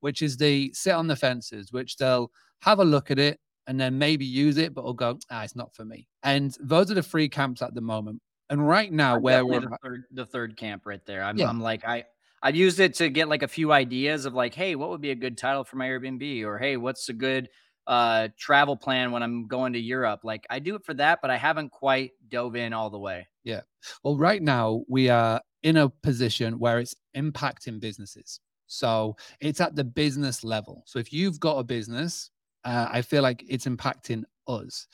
which 0.00 0.22
is 0.22 0.36
the 0.36 0.72
sit 0.74 0.92
on 0.92 1.06
the 1.06 1.16
fences, 1.16 1.72
which 1.72 1.96
they'll 1.96 2.30
have 2.60 2.78
a 2.78 2.84
look 2.84 3.10
at 3.10 3.18
it 3.18 3.40
and 3.66 3.80
then 3.80 3.98
maybe 3.98 4.24
use 4.24 4.56
it, 4.58 4.74
but 4.74 4.84
will 4.84 4.92
go, 4.92 5.18
ah, 5.30 5.42
it's 5.42 5.56
not 5.56 5.74
for 5.74 5.84
me. 5.84 6.08
And 6.22 6.56
those 6.60 6.90
are 6.90 6.94
the 6.94 7.02
three 7.02 7.28
camps 7.28 7.62
at 7.62 7.74
the 7.74 7.80
moment. 7.80 8.20
And 8.50 8.66
right 8.66 8.92
now, 8.92 9.16
I'm 9.16 9.22
where 9.22 9.46
we're 9.46 9.60
the 9.60 9.78
third, 9.82 10.04
the 10.10 10.26
third 10.26 10.56
camp 10.56 10.82
right 10.84 11.04
there, 11.06 11.22
I'm, 11.22 11.38
yeah. 11.38 11.48
I'm 11.48 11.60
like, 11.60 11.84
I, 11.84 12.04
I've 12.42 12.56
used 12.56 12.80
it 12.80 12.94
to 12.94 13.08
get 13.08 13.28
like 13.28 13.42
a 13.42 13.48
few 13.48 13.72
ideas 13.72 14.26
of 14.26 14.34
like, 14.34 14.52
hey, 14.52 14.74
what 14.74 14.90
would 14.90 15.00
be 15.00 15.12
a 15.12 15.14
good 15.14 15.38
title 15.38 15.64
for 15.64 15.76
my 15.76 15.86
Airbnb? 15.86 16.44
Or 16.44 16.58
hey, 16.58 16.76
what's 16.76 17.08
a 17.08 17.12
good 17.12 17.48
uh 17.86 18.28
travel 18.38 18.76
plan 18.76 19.12
when 19.12 19.22
I'm 19.22 19.46
going 19.46 19.72
to 19.74 19.78
Europe? 19.78 20.20
Like 20.24 20.46
I 20.50 20.58
do 20.58 20.74
it 20.74 20.84
for 20.84 20.94
that, 20.94 21.20
but 21.22 21.30
I 21.30 21.36
haven't 21.36 21.70
quite 21.70 22.12
dove 22.28 22.56
in 22.56 22.72
all 22.72 22.90
the 22.90 22.98
way. 22.98 23.26
Yeah. 23.44 23.62
Well, 24.04 24.16
right 24.16 24.42
now 24.42 24.84
we 24.88 25.08
are 25.08 25.40
in 25.62 25.76
a 25.76 25.88
position 25.88 26.58
where 26.58 26.78
it's 26.78 26.94
impacting 27.16 27.80
businesses. 27.80 28.40
So 28.66 29.16
it's 29.40 29.60
at 29.60 29.76
the 29.76 29.84
business 29.84 30.44
level. 30.44 30.82
So 30.86 30.98
if 30.98 31.12
you've 31.12 31.38
got 31.38 31.58
a 31.58 31.64
business, 31.64 32.30
uh, 32.64 32.88
I 32.90 33.02
feel 33.02 33.22
like 33.22 33.44
it's 33.46 33.66
impacting 33.66 34.22
us 34.48 34.86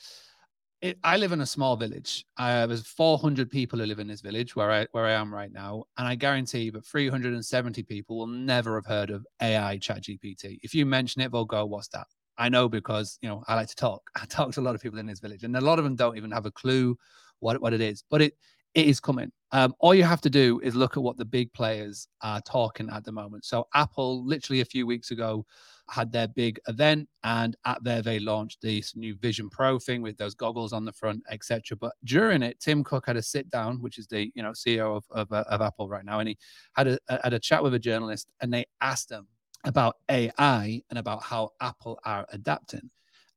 it, 0.80 0.98
I 1.02 1.16
live 1.16 1.32
in 1.32 1.40
a 1.40 1.46
small 1.46 1.76
village. 1.76 2.24
Uh, 2.36 2.66
there's 2.66 2.86
400 2.86 3.50
people 3.50 3.78
who 3.78 3.86
live 3.86 3.98
in 3.98 4.06
this 4.06 4.20
village 4.20 4.54
where 4.54 4.70
I 4.70 4.86
where 4.92 5.06
I 5.06 5.12
am 5.12 5.34
right 5.34 5.52
now, 5.52 5.84
and 5.96 6.06
I 6.06 6.14
guarantee 6.14 6.62
you 6.62 6.72
that 6.72 6.86
370 6.86 7.82
people 7.82 8.18
will 8.18 8.26
never 8.26 8.76
have 8.76 8.86
heard 8.86 9.10
of 9.10 9.26
AI 9.42 9.78
Chat 9.78 10.02
GPT. 10.04 10.58
If 10.62 10.74
you 10.74 10.86
mention 10.86 11.22
it, 11.22 11.32
they'll 11.32 11.44
go, 11.44 11.66
"What's 11.66 11.88
that?" 11.88 12.06
I 12.38 12.48
know 12.48 12.68
because 12.68 13.18
you 13.20 13.28
know 13.28 13.44
I 13.48 13.54
like 13.54 13.68
to 13.68 13.76
talk. 13.76 14.02
I 14.16 14.24
talk 14.26 14.52
to 14.52 14.60
a 14.60 14.62
lot 14.62 14.74
of 14.74 14.80
people 14.80 14.98
in 14.98 15.06
this 15.06 15.20
village, 15.20 15.44
and 15.44 15.56
a 15.56 15.60
lot 15.60 15.78
of 15.78 15.84
them 15.84 15.96
don't 15.96 16.16
even 16.16 16.30
have 16.30 16.46
a 16.46 16.50
clue 16.50 16.96
what 17.40 17.60
what 17.60 17.72
it 17.72 17.80
is. 17.80 18.04
But 18.08 18.22
it 18.22 18.34
it 18.74 18.86
is 18.86 19.00
coming. 19.00 19.32
Um, 19.50 19.74
all 19.80 19.94
you 19.94 20.04
have 20.04 20.20
to 20.20 20.30
do 20.30 20.60
is 20.62 20.74
look 20.74 20.96
at 20.96 21.02
what 21.02 21.16
the 21.16 21.24
big 21.24 21.52
players 21.54 22.06
are 22.22 22.40
talking 22.42 22.90
at 22.90 23.04
the 23.04 23.12
moment. 23.12 23.46
So 23.46 23.66
Apple, 23.74 24.24
literally 24.26 24.60
a 24.60 24.66
few 24.66 24.86
weeks 24.86 25.10
ago, 25.10 25.46
had 25.88 26.12
their 26.12 26.28
big 26.28 26.60
event, 26.68 27.08
and 27.24 27.56
at 27.64 27.82
there 27.82 28.02
they 28.02 28.20
launched 28.20 28.60
this 28.60 28.94
new 28.94 29.16
Vision 29.16 29.48
Pro 29.48 29.78
thing 29.78 30.02
with 30.02 30.18
those 30.18 30.34
goggles 30.34 30.74
on 30.74 30.84
the 30.84 30.92
front, 30.92 31.22
etc. 31.30 31.78
But 31.78 31.94
during 32.04 32.42
it, 32.42 32.60
Tim 32.60 32.84
Cook 32.84 33.06
had 33.06 33.16
a 33.16 33.22
sit 33.22 33.48
down, 33.50 33.80
which 33.80 33.98
is 33.98 34.06
the 34.06 34.30
you 34.34 34.42
know 34.42 34.50
CEO 34.50 34.96
of 34.96 35.04
of, 35.10 35.32
uh, 35.32 35.44
of 35.48 35.62
Apple 35.62 35.88
right 35.88 36.04
now, 36.04 36.20
and 36.20 36.28
he 36.28 36.38
had 36.74 36.88
a, 36.88 36.98
had 37.08 37.32
a 37.32 37.40
chat 37.40 37.62
with 37.62 37.72
a 37.72 37.78
journalist, 37.78 38.28
and 38.42 38.52
they 38.52 38.66
asked 38.82 39.10
him 39.10 39.26
about 39.64 39.96
AI 40.10 40.82
and 40.90 40.98
about 40.98 41.22
how 41.22 41.50
Apple 41.60 41.98
are 42.04 42.26
adapting, 42.32 42.90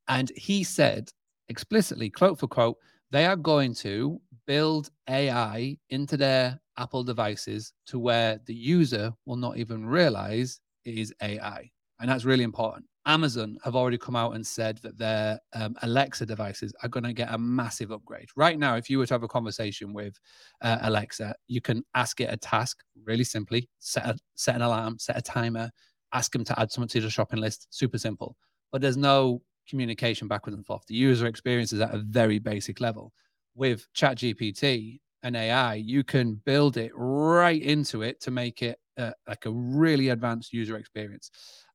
and 0.08 0.32
he 0.36 0.64
said 0.64 1.10
explicitly, 1.50 2.10
quote 2.10 2.40
for 2.40 2.48
quote, 2.48 2.78
they 3.12 3.26
are 3.26 3.36
going 3.36 3.74
to 3.76 4.22
build 4.48 4.90
AI 5.10 5.78
into 5.90 6.18
their 6.18 6.60
Apple 6.78 7.04
devices 7.04 7.74
to 7.88 8.00
where 8.00 8.40
the 8.46 8.54
user 8.54 9.12
will 9.26 9.36
not 9.36 9.58
even 9.58 9.86
realize 9.86 10.60
it 10.86 10.98
is 10.98 11.14
AI 11.22 11.70
and 12.02 12.10
that's 12.10 12.26
really 12.26 12.44
important. 12.44 12.86
Amazon 13.06 13.58
have 13.64 13.76
already 13.76 13.98
come 13.98 14.16
out 14.16 14.36
and 14.36 14.46
said 14.46 14.78
that 14.80 14.98
their 14.98 15.40
um, 15.54 15.76
Alexa 15.84 16.26
devices 16.26 16.74
are 16.84 16.90
going 16.90 17.04
to 17.04 17.14
get 17.14 17.34
a 17.34 17.38
massive 17.38 17.92
upgrade. 17.92 18.28
Right 18.36 18.60
now, 18.60 18.76
if 18.76 18.90
you 18.90 18.98
were 19.00 19.06
to 19.06 19.14
have 19.14 19.24
a 19.24 19.28
conversation 19.28 19.94
with 19.94 20.20
uh, 20.62 20.80
Alexa, 20.82 21.34
you 21.48 21.62
can 21.62 21.84
ask 21.96 22.22
it 22.22 22.32
a 22.32 22.38
task 22.38 22.84
really 23.06 23.24
simply, 23.24 23.70
set 23.80 24.06
a, 24.06 24.18
set 24.36 24.56
an 24.56 24.62
alarm, 24.62 25.00
set 25.00 25.18
a 25.18 25.22
timer, 25.22 25.72
ask 26.14 26.32
them 26.32 26.44
to 26.46 26.60
add 26.60 26.72
something 26.72 26.90
to 26.90 27.02
the 27.02 27.10
shopping 27.10 27.40
list. 27.40 27.68
Super 27.70 27.98
simple. 27.98 28.38
But 28.72 28.82
there's 28.82 28.98
no 28.98 29.42
communication 29.68 30.28
backwards 30.28 30.56
and 30.56 30.66
forth. 30.66 30.86
The 30.88 30.96
user 30.96 31.28
experience 31.28 31.74
is 31.74 31.82
at 31.82 31.94
a 31.94 32.00
very 32.00 32.40
basic 32.40 32.82
level. 32.82 33.14
With 33.56 33.88
ChatGPT 33.94 35.00
and 35.24 35.36
AI, 35.36 35.76
you 35.76 36.04
can 36.04 36.36
build 36.46 36.78
it 36.78 36.92
right 36.96 37.62
into 37.62 38.02
it 38.02 38.22
to 38.22 38.32
make 38.32 38.62
it 38.62 38.80
uh, 38.98 39.12
like 39.28 39.46
a 39.46 39.52
really 39.52 40.10
advanced 40.10 40.54
user 40.54 40.78
experience. 40.78 41.32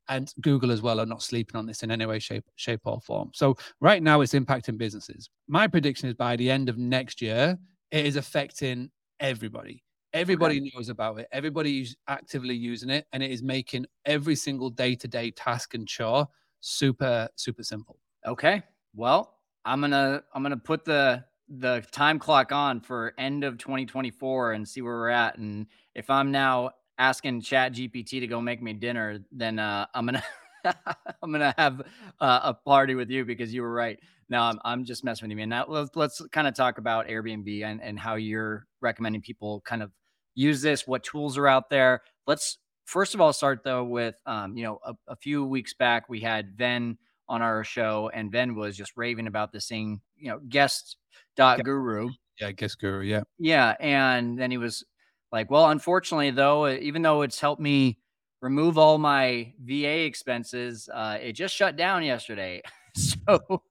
And 0.09 0.33
Google 0.41 0.71
as 0.71 0.83
well 0.83 1.01
are 1.01 1.07
not 1.07 1.23
sleeping 1.23 1.57
on 1.57 1.67
this 1.67 1.83
in 1.83 1.91
any 1.91 2.07
way, 2.07 2.19
shape, 2.19 2.45
shape 2.55 2.81
or 2.85 3.01
form. 3.01 3.31
So 3.35 3.57
right 3.81 4.03
now, 4.03 4.21
it's 4.21 4.35
impacting 4.35 4.79
businesses. 4.79 5.29
My 5.49 5.67
prediction 5.67 6.09
is 6.09 6.15
by 6.15 6.37
the 6.37 6.51
end 6.51 6.69
of 6.69 6.79
next 6.79 7.21
year, 7.21 7.59
it 7.91 8.07
is 8.07 8.17
affecting 8.17 8.91
everybody. 9.19 9.83
Everybody 10.13 10.61
okay. 10.61 10.71
knows 10.75 10.89
about 10.89 11.19
it. 11.21 11.29
Everybody's 11.33 11.97
actively 12.09 12.55
using 12.55 12.91
it, 12.91 13.07
and 13.13 13.23
it 13.23 13.31
is 13.31 13.43
making 13.43 13.87
every 14.05 14.37
single 14.37 14.71
day-to-day 14.71 15.33
task 15.33 15.75
and 15.75 15.87
chore 15.87 16.27
super, 16.61 17.29
super 17.37 17.63
simple. 17.63 17.99
Okay. 18.27 18.63
Well, 18.95 19.35
I'm 19.65 19.81
gonna 19.81 20.23
I'm 20.35 20.43
gonna 20.43 20.57
put 20.57 20.85
the 20.85 21.25
the 21.49 21.85
time 21.93 22.19
clock 22.19 22.51
on 22.51 22.81
for 22.81 23.15
end 23.19 23.45
of 23.45 23.59
2024 23.59 24.53
and 24.53 24.67
see 24.67 24.83
where 24.83 24.95
we're 24.95 25.09
at. 25.11 25.39
And 25.39 25.67
if 25.95 26.11
I'm 26.11 26.33
now 26.33 26.71
asking 26.99 27.43
Chat 27.43 27.73
GPT 27.73 28.21
to 28.21 28.27
go 28.27 28.41
make 28.41 28.63
me 28.63 28.73
dinner, 28.73 29.21
then 29.31 29.59
uh, 29.59 29.87
I'm 29.95 30.07
gonna 30.07 30.25
I'm 31.23 31.33
gonna 31.33 31.55
have 31.57 31.83
uh, 32.21 32.41
a 32.43 32.55
party 32.55 32.95
with 32.95 33.11
you 33.11 33.25
because 33.25 33.53
you 33.53 33.63
were 33.63 33.73
right. 33.73 33.99
Now 34.29 34.45
I'm 34.45 34.59
I'm 34.65 34.85
just 34.85 35.05
messing 35.05 35.27
with 35.27 35.31
you, 35.31 35.37
man. 35.37 35.49
Now 35.49 35.67
let's 35.69 35.91
let's 35.95 36.23
kind 36.33 36.47
of 36.47 36.55
talk 36.55 36.79
about 36.79 37.09
Airbnb 37.09 37.63
and 37.65 37.83
and 37.83 37.99
how 37.99 38.17
you're 38.17 38.67
recommending 38.81 39.23
people 39.23 39.63
kind 39.65 39.83
of 39.83 39.93
use 40.35 40.63
this. 40.63 40.87
What 40.87 41.03
tools 41.03 41.39
are 41.39 41.47
out 41.47 41.71
there? 41.71 42.03
Let's 42.27 42.59
first 42.85 43.15
of 43.15 43.21
all 43.21 43.33
start 43.33 43.63
though 43.65 43.85
with 43.85 44.17
um, 44.27 44.57
you 44.57 44.65
know 44.65 44.79
a, 44.85 44.95
a 45.09 45.17
few 45.17 45.45
weeks 45.45 45.75
back 45.75 46.09
we 46.09 46.21
had 46.21 46.57
Ven 46.57 46.99
on 47.29 47.43
our 47.43 47.65
show 47.65 48.11
and 48.15 48.31
Ven 48.31 48.55
was 48.55 48.77
just 48.77 48.93
raving 48.97 49.27
about 49.27 49.53
this 49.53 49.69
thing, 49.69 50.01
you 50.17 50.31
know, 50.31 50.41
guest 50.49 50.97
dot 51.37 51.63
guru. 51.65 52.11
Yeah, 52.41 52.53
guest 52.53 52.79
guru. 52.81 53.03
Yeah. 53.05 53.23
Yeah. 53.39 53.75
And 53.81 54.39
then 54.39 54.51
he 54.51 54.59
was 54.59 54.85
like, 55.33 55.51
well, 55.51 55.71
unfortunately, 55.71 56.31
though, 56.31 56.69
even 56.69 57.03
though 57.03 57.23
it's 57.23 57.41
helped 57.41 57.61
me 57.61 57.99
remove 58.41 58.79
all 58.79 58.99
my 58.99 59.53
VA 59.65 60.05
expenses, 60.05 60.89
uh, 60.93 61.19
it 61.21 61.33
just 61.33 61.55
shut 61.55 61.77
down 61.77 62.05
yesterday. 62.05 62.63
so 62.97 63.63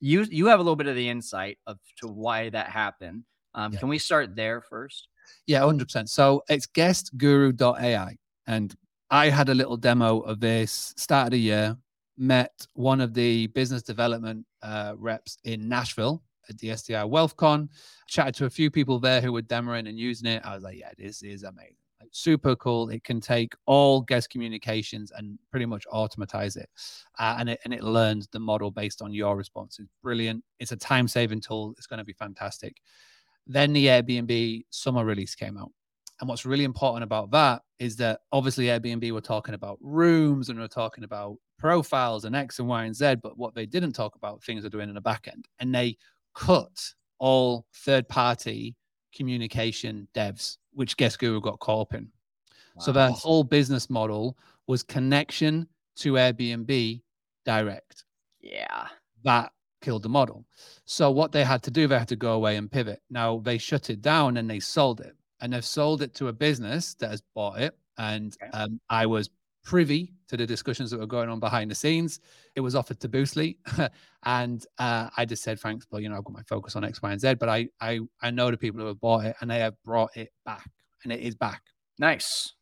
you 0.00 0.22
you 0.30 0.46
have 0.46 0.60
a 0.60 0.62
little 0.62 0.76
bit 0.76 0.86
of 0.86 0.96
the 0.96 1.08
insight 1.08 1.58
of 1.66 1.78
to 2.00 2.08
why 2.08 2.50
that 2.50 2.68
happened. 2.68 3.24
Um, 3.54 3.72
yeah. 3.72 3.78
Can 3.78 3.88
we 3.88 3.98
start 3.98 4.34
there 4.34 4.60
first? 4.60 5.08
Yeah, 5.46 5.60
100%. 5.60 6.08
So 6.08 6.42
it's 6.48 6.66
guestguru.ai. 6.66 8.16
And 8.46 8.74
I 9.10 9.28
had 9.28 9.48
a 9.48 9.54
little 9.54 9.76
demo 9.76 10.20
of 10.20 10.40
this 10.40 10.92
start 10.96 11.28
of 11.28 11.30
the 11.32 11.40
year, 11.40 11.76
met 12.18 12.66
one 12.74 13.00
of 13.00 13.14
the 13.14 13.46
business 13.48 13.82
development 13.82 14.44
uh, 14.62 14.94
reps 14.98 15.38
in 15.44 15.68
Nashville 15.68 16.22
at 16.48 16.58
the 16.58 16.68
SDI 16.68 17.08
WealthCon. 17.08 17.68
Chatted 18.08 18.34
to 18.36 18.46
a 18.46 18.50
few 18.50 18.70
people 18.70 18.98
there 18.98 19.20
who 19.20 19.32
were 19.32 19.42
demoing 19.42 19.88
and 19.88 19.98
using 19.98 20.28
it. 20.28 20.42
I 20.44 20.54
was 20.54 20.64
like, 20.64 20.78
yeah, 20.78 20.90
this 20.98 21.22
is 21.22 21.44
amazing. 21.44 21.76
Super 22.10 22.56
cool. 22.56 22.88
It 22.88 23.04
can 23.04 23.20
take 23.20 23.54
all 23.66 24.00
guest 24.00 24.30
communications 24.30 25.12
and 25.16 25.38
pretty 25.50 25.66
much 25.66 25.86
automatize 25.86 26.56
it. 26.56 26.68
Uh, 27.18 27.36
and 27.38 27.50
it 27.50 27.60
and 27.64 27.74
it 27.74 27.82
learns 27.82 28.28
the 28.28 28.40
model 28.40 28.70
based 28.70 29.02
on 29.02 29.12
your 29.12 29.36
responses. 29.36 29.88
Brilliant. 30.02 30.42
It's 30.58 30.72
a 30.72 30.76
time 30.76 31.08
saving 31.08 31.40
tool. 31.40 31.74
It's 31.76 31.86
going 31.86 31.98
to 31.98 32.04
be 32.04 32.12
fantastic. 32.12 32.76
Then 33.46 33.72
the 33.72 33.86
Airbnb 33.86 34.64
summer 34.70 35.04
release 35.04 35.34
came 35.34 35.58
out. 35.58 35.70
And 36.20 36.28
what's 36.28 36.46
really 36.46 36.64
important 36.64 37.02
about 37.02 37.30
that 37.32 37.62
is 37.78 37.96
that 37.96 38.20
obviously 38.32 38.66
Airbnb 38.66 39.10
were 39.12 39.20
talking 39.20 39.54
about 39.54 39.78
rooms 39.80 40.48
and 40.48 40.58
we're 40.58 40.68
talking 40.68 41.04
about 41.04 41.36
profiles 41.58 42.24
and 42.24 42.36
X 42.36 42.60
and 42.60 42.68
Y 42.68 42.84
and 42.84 42.94
Z, 42.94 43.16
but 43.22 43.36
what 43.36 43.54
they 43.54 43.66
didn't 43.66 43.92
talk 43.92 44.14
about 44.14 44.42
things 44.42 44.62
they're 44.62 44.70
doing 44.70 44.88
in 44.88 44.94
the 44.94 45.00
back 45.00 45.28
end. 45.30 45.46
And 45.58 45.74
they 45.74 45.96
cut 46.34 46.92
all 47.18 47.66
third 47.74 48.08
party 48.08 48.76
communication 49.14 50.08
devs, 50.14 50.58
which 50.74 50.96
Guest 50.96 51.18
Guru 51.18 51.40
got 51.40 51.58
caught 51.60 51.88
up 51.88 51.94
in. 51.94 52.08
Wow. 52.74 52.82
So 52.84 52.92
their 52.92 53.10
whole 53.10 53.44
business 53.44 53.88
model 53.88 54.36
was 54.66 54.82
connection 54.82 55.68
to 55.96 56.14
Airbnb 56.14 57.02
direct. 57.44 58.04
Yeah. 58.40 58.88
That 59.24 59.52
killed 59.80 60.02
the 60.02 60.08
model. 60.08 60.44
So 60.84 61.10
what 61.10 61.32
they 61.32 61.44
had 61.44 61.62
to 61.64 61.70
do, 61.70 61.86
they 61.86 61.98
had 61.98 62.08
to 62.08 62.16
go 62.16 62.32
away 62.32 62.56
and 62.56 62.70
pivot. 62.70 63.00
Now 63.10 63.38
they 63.38 63.58
shut 63.58 63.90
it 63.90 64.02
down 64.02 64.36
and 64.36 64.50
they 64.50 64.60
sold 64.60 65.00
it. 65.00 65.14
And 65.40 65.52
they've 65.52 65.64
sold 65.64 66.02
it 66.02 66.14
to 66.14 66.28
a 66.28 66.32
business 66.32 66.94
that 66.94 67.10
has 67.10 67.22
bought 67.34 67.60
it. 67.60 67.76
And 67.98 68.36
okay. 68.42 68.50
um, 68.56 68.80
I 68.88 69.06
was 69.06 69.28
privy 69.64 70.12
to 70.28 70.36
the 70.36 70.46
discussions 70.46 70.90
that 70.90 71.00
were 71.00 71.06
going 71.06 71.28
on 71.28 71.40
behind 71.40 71.70
the 71.70 71.74
scenes. 71.74 72.20
It 72.54 72.60
was 72.60 72.74
offered 72.74 73.00
to 73.00 73.08
Boostly, 73.08 73.56
and 74.24 74.64
uh, 74.78 75.08
I 75.16 75.24
just 75.24 75.42
said, 75.42 75.58
"Thanks, 75.58 75.86
but 75.90 76.02
you 76.02 76.08
know, 76.08 76.16
I've 76.16 76.24
got 76.24 76.34
my 76.34 76.42
focus 76.42 76.76
on 76.76 76.84
X, 76.84 77.02
Y, 77.02 77.12
and 77.12 77.20
Z." 77.20 77.34
But 77.34 77.48
I, 77.48 77.68
I, 77.80 78.00
I 78.22 78.30
know 78.30 78.50
the 78.50 78.56
people 78.56 78.80
who 78.80 78.86
have 78.86 79.00
bought 79.00 79.24
it, 79.24 79.36
and 79.40 79.50
they 79.50 79.60
have 79.60 79.74
brought 79.84 80.16
it 80.16 80.30
back, 80.44 80.70
and 81.02 81.12
it 81.12 81.20
is 81.20 81.34
back. 81.34 81.62
Nice. 81.98 82.54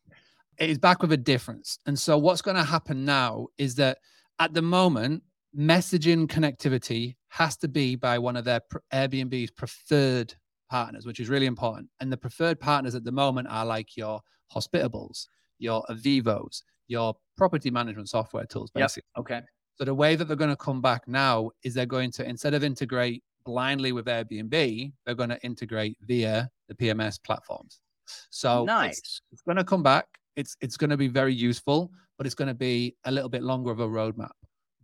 It 0.59 0.69
is 0.69 0.77
back 0.77 1.01
with 1.01 1.11
a 1.11 1.17
difference. 1.17 1.79
And 1.85 1.97
so, 1.97 2.17
what's 2.17 2.41
going 2.41 2.57
to 2.57 2.63
happen 2.63 3.05
now 3.05 3.47
is 3.57 3.75
that 3.75 3.97
at 4.39 4.53
the 4.53 4.61
moment, 4.61 5.23
messaging 5.57 6.27
connectivity 6.27 7.15
has 7.29 7.57
to 7.57 7.67
be 7.67 7.95
by 7.95 8.19
one 8.19 8.35
of 8.35 8.45
their 8.45 8.61
Airbnb's 8.93 9.51
preferred 9.51 10.33
partners, 10.69 11.05
which 11.05 11.19
is 11.19 11.29
really 11.29 11.45
important. 11.45 11.89
And 11.99 12.11
the 12.11 12.17
preferred 12.17 12.59
partners 12.59 12.95
at 12.95 13.03
the 13.03 13.11
moment 13.11 13.47
are 13.49 13.65
like 13.65 13.97
your 13.97 14.21
Hospitables, 14.53 15.27
your 15.57 15.83
Avivos, 15.89 16.61
your 16.87 17.15
property 17.37 17.69
management 17.71 18.09
software 18.09 18.45
tools, 18.45 18.71
basically. 18.71 19.07
Yep. 19.17 19.21
Okay. 19.21 19.41
So 19.75 19.85
the 19.85 19.93
way 19.93 20.15
that 20.15 20.25
they're 20.25 20.37
going 20.37 20.49
to 20.49 20.55
come 20.55 20.81
back 20.81 21.07
now 21.07 21.49
is 21.63 21.73
they're 21.73 21.85
going 21.85 22.11
to 22.11 22.27
instead 22.27 22.53
of 22.53 22.63
integrate 22.63 23.23
blindly 23.45 23.91
with 23.91 24.05
Airbnb, 24.05 24.93
they're 25.05 25.15
going 25.15 25.29
to 25.29 25.41
integrate 25.43 25.97
via 26.01 26.49
the 26.67 26.75
PMS 26.75 27.21
platforms. 27.23 27.81
So 28.29 28.65
nice. 28.65 28.99
It's, 28.99 29.21
it's 29.31 29.41
going 29.41 29.57
to 29.57 29.63
come 29.63 29.83
back. 29.83 30.07
It's 30.35 30.55
it's 30.61 30.77
going 30.77 30.89
to 30.89 30.97
be 30.97 31.07
very 31.07 31.33
useful, 31.33 31.91
but 32.17 32.25
it's 32.25 32.35
going 32.35 32.47
to 32.47 32.53
be 32.53 32.95
a 33.05 33.11
little 33.11 33.29
bit 33.29 33.43
longer 33.43 33.71
of 33.71 33.79
a 33.79 33.87
roadmap. 33.87 34.31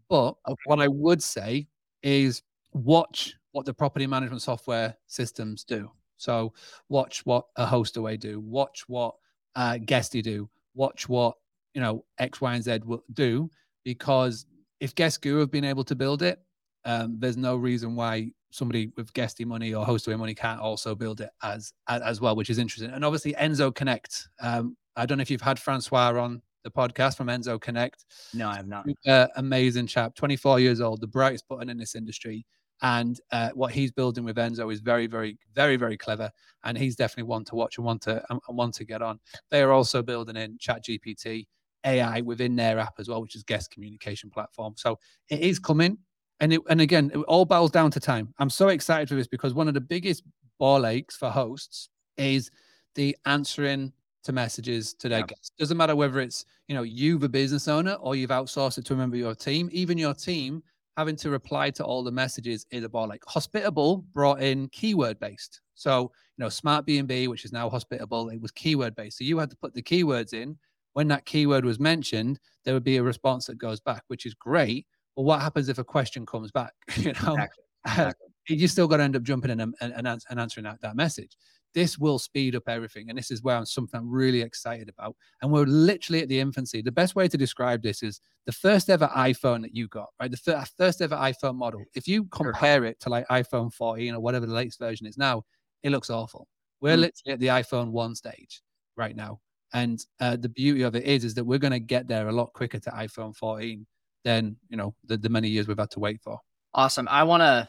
But 0.09 0.35
okay. 0.47 0.61
what 0.65 0.79
I 0.79 0.87
would 0.87 1.21
say 1.21 1.67
is 2.01 2.41
watch 2.73 3.35
what 3.51 3.65
the 3.65 3.73
property 3.73 4.07
management 4.07 4.41
software 4.41 4.95
systems 5.07 5.63
do. 5.63 5.91
So 6.17 6.53
watch 6.89 7.25
what 7.25 7.45
a 7.55 7.65
Hostaway 7.65 8.19
do. 8.19 8.39
Watch 8.39 8.87
what 8.87 9.15
uh, 9.55 9.77
Guesty 9.77 10.21
do. 10.21 10.49
Watch 10.75 11.09
what 11.09 11.35
you 11.73 11.81
know 11.81 12.03
X, 12.17 12.41
Y, 12.41 12.53
and 12.53 12.63
Z 12.63 12.79
will 12.85 13.03
do 13.13 13.49
because 13.83 14.45
if 14.79 14.95
Guest 14.95 15.21
Guru 15.21 15.39
have 15.39 15.51
been 15.51 15.65
able 15.65 15.83
to 15.83 15.95
build 15.95 16.21
it, 16.21 16.39
um, 16.85 17.17
there's 17.19 17.37
no 17.37 17.55
reason 17.55 17.95
why 17.95 18.31
somebody 18.51 18.91
with 18.97 19.13
Guesty 19.13 19.45
money 19.45 19.73
or 19.73 19.85
Hostaway 19.85 20.17
money 20.17 20.33
can't 20.33 20.59
also 20.59 20.95
build 20.95 21.21
it 21.21 21.29
as, 21.43 21.73
as, 21.87 22.01
as 22.01 22.21
well, 22.21 22.35
which 22.35 22.49
is 22.49 22.57
interesting. 22.57 22.91
And 22.91 23.05
obviously 23.05 23.33
Enso 23.33 23.73
Connect. 23.73 24.27
Um, 24.41 24.75
I 24.95 25.05
don't 25.05 25.17
know 25.17 25.21
if 25.21 25.31
you've 25.31 25.41
had 25.41 25.59
Francois 25.59 26.19
on 26.19 26.41
the 26.63 26.71
podcast 26.71 27.17
from 27.17 27.27
Enso 27.27 27.59
Connect. 27.59 28.05
No, 28.33 28.49
I 28.49 28.55
have 28.55 28.67
not. 28.67 28.85
Uh, 29.05 29.27
amazing 29.35 29.87
chap, 29.87 30.15
24 30.15 30.59
years 30.59 30.81
old, 30.81 31.01
the 31.01 31.07
brightest 31.07 31.47
button 31.47 31.69
in 31.69 31.77
this 31.77 31.95
industry. 31.95 32.45
And 32.81 33.19
uh, 33.31 33.49
what 33.53 33.73
he's 33.73 33.91
building 33.91 34.23
with 34.23 34.37
Enso 34.37 34.71
is 34.71 34.79
very, 34.79 35.05
very, 35.05 35.37
very, 35.53 35.75
very 35.75 35.97
clever. 35.97 36.31
And 36.63 36.77
he's 36.77 36.95
definitely 36.95 37.23
one 37.23 37.43
to 37.45 37.55
watch 37.55 37.77
and 37.77 37.85
want 37.85 38.01
to 38.03 38.23
and 38.29 38.39
want 38.49 38.73
to 38.75 38.85
get 38.85 39.01
on. 39.01 39.19
They 39.51 39.61
are 39.61 39.71
also 39.71 40.01
building 40.01 40.37
in 40.37 40.57
Chat 40.59 40.85
GPT 40.85 41.45
AI 41.85 42.21
within 42.21 42.55
their 42.55 42.79
app 42.79 42.95
as 42.99 43.07
well, 43.07 43.21
which 43.21 43.35
is 43.35 43.43
guest 43.43 43.71
communication 43.71 44.29
platform. 44.29 44.73
So 44.77 44.99
it 45.29 45.39
is 45.39 45.59
coming. 45.59 45.97
And 46.41 46.53
it, 46.53 46.61
and 46.69 46.79
again, 46.79 47.11
it 47.13 47.17
all 47.19 47.45
boils 47.45 47.71
down 47.71 47.91
to 47.91 47.99
time. 47.99 48.33
I'm 48.39 48.49
so 48.49 48.69
excited 48.69 49.09
for 49.09 49.15
this 49.15 49.27
because 49.27 49.53
one 49.53 49.67
of 49.67 49.73
the 49.73 49.81
biggest 49.81 50.23
ball 50.57 50.85
aches 50.85 51.17
for 51.17 51.29
hosts 51.29 51.89
is 52.17 52.49
the 52.95 53.15
answering 53.25 53.91
to 54.23 54.31
messages 54.31 54.93
to 54.95 55.09
their 55.09 55.19
yeah. 55.19 55.25
guests. 55.25 55.51
Doesn't 55.57 55.77
matter 55.77 55.95
whether 55.95 56.19
it's 56.19 56.45
you 56.67 56.75
know 56.75 56.83
you 56.83 57.17
the 57.17 57.29
business 57.29 57.67
owner 57.67 57.93
or 57.93 58.15
you've 58.15 58.29
outsourced 58.29 58.77
it 58.77 58.85
to 58.85 58.93
a 58.93 58.97
member 58.97 59.15
of 59.15 59.21
your 59.21 59.35
team. 59.35 59.69
Even 59.71 59.97
your 59.97 60.13
team 60.13 60.61
having 60.97 61.15
to 61.15 61.29
reply 61.29 61.69
to 61.71 61.83
all 61.83 62.03
the 62.03 62.11
messages 62.11 62.65
is 62.71 62.83
a 62.83 62.89
ball 62.89 63.07
like 63.07 63.23
hospitable 63.25 64.05
brought 64.13 64.41
in 64.41 64.67
keyword 64.69 65.19
based. 65.19 65.61
So 65.75 66.11
you 66.37 66.43
know 66.43 66.47
Smartbnb, 66.47 67.27
which 67.29 67.45
is 67.45 67.53
now 67.53 67.69
hospitable, 67.69 68.29
it 68.29 68.41
was 68.41 68.51
keyword 68.51 68.95
based. 68.95 69.17
So 69.17 69.23
you 69.23 69.37
had 69.37 69.49
to 69.49 69.57
put 69.57 69.73
the 69.73 69.81
keywords 69.81 70.33
in 70.33 70.57
when 70.93 71.07
that 71.09 71.25
keyword 71.25 71.65
was 71.65 71.79
mentioned, 71.79 72.39
there 72.65 72.73
would 72.73 72.83
be 72.83 72.97
a 72.97 73.03
response 73.03 73.45
that 73.47 73.57
goes 73.57 73.79
back, 73.79 74.03
which 74.07 74.25
is 74.25 74.33
great. 74.33 74.85
But 75.15 75.23
what 75.23 75.41
happens 75.41 75.69
if 75.69 75.77
a 75.77 75.83
question 75.83 76.25
comes 76.25 76.51
back? 76.51 76.73
you 76.95 77.13
know, 77.13 77.33
exactly. 77.33 77.63
Exactly. 77.85 78.27
you 78.47 78.67
still 78.67 78.87
got 78.87 78.97
to 78.97 79.03
end 79.03 79.15
up 79.15 79.23
jumping 79.23 79.51
in 79.51 79.61
and, 79.61 79.73
and, 79.79 80.05
and 80.05 80.39
answering 80.39 80.65
that, 80.65 80.81
that 80.81 80.95
message. 80.95 81.37
This 81.73 81.97
will 81.97 82.19
speed 82.19 82.55
up 82.55 82.63
everything. 82.67 83.09
And 83.09 83.17
this 83.17 83.31
is 83.31 83.43
where 83.43 83.55
I'm 83.55 83.65
something 83.65 83.99
I'm 83.99 84.09
really 84.09 84.41
excited 84.41 84.89
about. 84.89 85.15
And 85.41 85.51
we're 85.51 85.65
literally 85.65 86.21
at 86.21 86.29
the 86.29 86.39
infancy. 86.39 86.81
The 86.81 86.91
best 86.91 87.15
way 87.15 87.27
to 87.27 87.37
describe 87.37 87.81
this 87.83 88.03
is 88.03 88.19
the 88.45 88.51
first 88.51 88.89
ever 88.89 89.07
iPhone 89.15 89.61
that 89.61 89.75
you 89.75 89.87
got, 89.87 90.09
right? 90.19 90.31
The 90.31 90.67
first 90.77 91.01
ever 91.01 91.15
iPhone 91.15 91.55
model. 91.55 91.83
If 91.93 92.07
you 92.07 92.25
compare 92.25 92.85
it 92.85 92.99
to 93.01 93.09
like 93.09 93.27
iPhone 93.27 93.71
14 93.71 94.15
or 94.15 94.19
whatever 94.19 94.45
the 94.45 94.53
latest 94.53 94.79
version 94.79 95.05
is 95.05 95.17
now, 95.17 95.43
it 95.83 95.91
looks 95.91 96.09
awful. 96.09 96.47
We're 96.81 96.97
mm. 96.97 97.01
literally 97.01 97.33
at 97.33 97.39
the 97.39 97.47
iPhone 97.47 97.91
1 97.91 98.15
stage 98.15 98.61
right 98.97 99.15
now. 99.15 99.39
And 99.73 100.03
uh, 100.19 100.37
the 100.37 100.49
beauty 100.49 100.81
of 100.81 100.95
it 100.95 101.03
is, 101.03 101.23
is 101.23 101.33
that 101.35 101.43
we're 101.43 101.59
going 101.59 101.71
to 101.71 101.79
get 101.79 102.07
there 102.07 102.27
a 102.27 102.31
lot 102.31 102.53
quicker 102.53 102.79
to 102.79 102.89
iPhone 102.91 103.35
14 103.35 103.85
than 104.25 104.55
you 104.67 104.77
know 104.77 104.93
the, 105.05 105.17
the 105.17 105.29
many 105.29 105.47
years 105.47 105.67
we've 105.67 105.77
had 105.77 105.91
to 105.91 105.99
wait 105.99 106.21
for. 106.21 106.39
Awesome. 106.73 107.07
I 107.09 107.23
want 107.23 107.41
to 107.41 107.67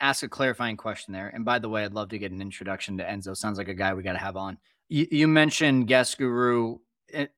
ask 0.00 0.22
a 0.22 0.28
clarifying 0.28 0.76
question 0.76 1.12
there. 1.12 1.28
And 1.28 1.44
by 1.44 1.58
the 1.58 1.68
way, 1.68 1.84
I'd 1.84 1.94
love 1.94 2.10
to 2.10 2.18
get 2.18 2.32
an 2.32 2.40
introduction 2.40 2.98
to 2.98 3.04
Enso. 3.04 3.36
Sounds 3.36 3.58
like 3.58 3.68
a 3.68 3.74
guy 3.74 3.94
we 3.94 4.02
got 4.02 4.12
to 4.12 4.18
have 4.18 4.36
on. 4.36 4.58
You, 4.88 5.06
you 5.10 5.28
mentioned 5.28 5.88
Guest 5.88 6.18
Guru, 6.18 6.78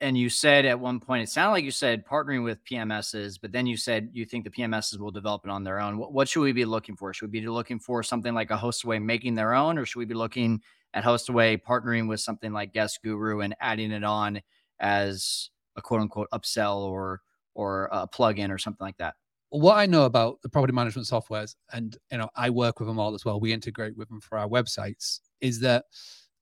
and 0.00 0.16
you 0.16 0.28
said 0.28 0.64
at 0.64 0.78
one 0.78 1.00
point, 1.00 1.23
it 1.23 1.30
sounded 1.30 1.52
like 1.52 1.64
you 1.64 1.70
said 1.70 2.06
partnering 2.06 2.44
with 2.44 2.64
PMSs, 2.64 3.38
but 3.40 3.52
then 3.52 3.66
you 3.66 3.76
said 3.76 4.11
you 4.12 4.25
think 4.25 4.44
the 4.44 4.50
PMSs 4.50 4.99
will 4.99 5.11
develop 5.11 5.42
it 5.44 5.50
on 5.50 5.64
their 5.64 5.80
own. 5.80 5.99
What, 5.99 6.12
what 6.12 6.28
should 6.28 6.40
we 6.40 6.52
be 6.52 6.64
looking 6.64 6.97
for? 6.97 7.12
Should 7.12 7.30
we 7.30 7.40
be 7.40 7.49
looking 7.49 7.78
for 7.78 8.02
something 8.02 8.35
like 8.35 8.50
a 8.50 8.56
Hostaway 8.56 9.02
making 9.02 9.35
their 9.35 9.54
own, 9.54 9.78
or 9.78 9.87
should 9.87 9.99
we 9.99 10.04
be 10.04 10.14
looking 10.14 10.61
at 10.95 11.04
Hostaway 11.04 11.61
partnering 11.61 12.09
with 12.09 12.21
something 12.21 12.52
like 12.52 12.73
Guest 12.73 13.00
Guru 13.02 13.40
and 13.40 13.54
adding 13.61 13.92
it 13.92 14.04
on 14.04 14.40
as 14.80 15.50
a 15.76 15.83
quote 15.83 16.00
unquote 16.00 16.28
upsell 16.33 16.78
or 16.78 17.21
or 17.54 17.88
a 17.92 18.07
plugin 18.07 18.50
or 18.50 18.59
something 18.59 18.85
like 18.85 18.99
that? 18.99 19.14
what 19.50 19.76
I 19.76 19.87
know 19.87 20.04
about 20.04 20.42
the 20.42 20.49
property 20.49 20.73
management 20.73 21.09
softwares, 21.09 21.54
and 21.73 21.97
you 22.11 22.18
know, 22.18 22.28
I 22.37 22.50
work 22.50 22.80
with 22.80 22.88
them 22.88 22.99
all 22.99 23.14
as 23.14 23.25
well. 23.25 23.40
We 23.40 23.52
integrate 23.52 23.97
with 23.97 24.09
them 24.09 24.21
for 24.21 24.38
our 24.38 24.49
websites. 24.49 25.21
Is 25.40 25.61
that 25.61 25.85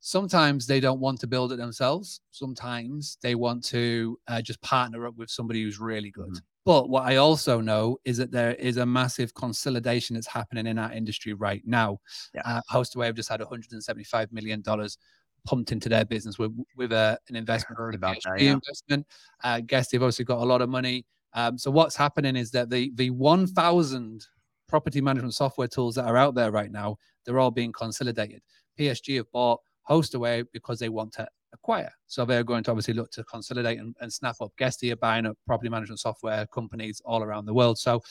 sometimes 0.00 0.66
they 0.66 0.80
don't 0.80 1.00
want 1.00 1.20
to 1.20 1.26
build 1.26 1.52
it 1.52 1.56
themselves. 1.56 2.20
Sometimes 2.30 3.18
they 3.22 3.34
want 3.34 3.64
to 3.66 4.18
uh, 4.28 4.42
just 4.42 4.60
partner 4.62 5.06
up 5.06 5.16
with 5.16 5.30
somebody 5.30 5.62
who's 5.62 5.78
really 5.78 6.10
good. 6.10 6.26
Mm-hmm. 6.26 6.55
But 6.66 6.88
what 6.88 7.04
I 7.04 7.16
also 7.16 7.60
know 7.60 7.98
is 8.04 8.16
that 8.16 8.32
there 8.32 8.54
is 8.56 8.76
a 8.76 8.84
massive 8.84 9.32
consolidation 9.34 10.14
that's 10.14 10.26
happening 10.26 10.66
in 10.66 10.80
our 10.80 10.92
industry 10.92 11.32
right 11.32 11.62
now. 11.64 12.00
Yeah. 12.34 12.42
Uh, 12.44 12.60
Hostaway 12.68 13.06
have 13.06 13.14
just 13.14 13.28
had 13.28 13.38
175 13.38 14.32
million 14.32 14.62
dollars 14.62 14.98
pumped 15.46 15.70
into 15.70 15.88
their 15.88 16.04
business 16.04 16.40
with 16.40 16.52
with 16.76 16.90
a, 16.90 17.20
an 17.28 17.36
investment. 17.36 17.78
I 17.78 17.82
heard 17.82 17.94
about 17.94 18.16
that. 18.24 18.40
Yeah. 18.40 18.54
Investment. 18.54 19.06
Uh, 19.44 19.60
guess 19.60 19.88
they've 19.88 20.02
obviously 20.02 20.24
got 20.24 20.42
a 20.42 20.44
lot 20.44 20.60
of 20.60 20.68
money. 20.68 21.06
Um, 21.34 21.56
so 21.56 21.70
what's 21.70 21.94
happening 21.94 22.34
is 22.34 22.50
that 22.50 22.68
the 22.68 22.90
the 22.96 23.10
1,000 23.10 24.26
property 24.68 25.00
management 25.00 25.34
software 25.34 25.68
tools 25.68 25.94
that 25.94 26.06
are 26.06 26.16
out 26.16 26.34
there 26.34 26.50
right 26.50 26.72
now, 26.72 26.96
they're 27.24 27.38
all 27.38 27.52
being 27.52 27.70
consolidated. 27.70 28.42
PSG 28.76 29.18
have 29.18 29.30
bought 29.30 29.60
Hostaway 29.88 30.44
because 30.52 30.80
they 30.80 30.88
want 30.88 31.12
to 31.12 31.28
acquire. 31.52 31.90
So 32.06 32.24
they're 32.24 32.44
going 32.44 32.64
to 32.64 32.70
obviously 32.70 32.94
look 32.94 33.10
to 33.12 33.24
consolidate 33.24 33.78
and, 33.78 33.94
and 34.00 34.12
snap 34.12 34.36
up. 34.40 34.52
Guesty 34.58 34.92
are 34.92 34.96
buying 34.96 35.26
up 35.26 35.36
property 35.46 35.68
management 35.68 36.00
software 36.00 36.46
companies 36.46 37.00
all 37.04 37.22
around 37.22 37.46
the 37.46 37.54
world. 37.54 37.78
So 37.78 38.02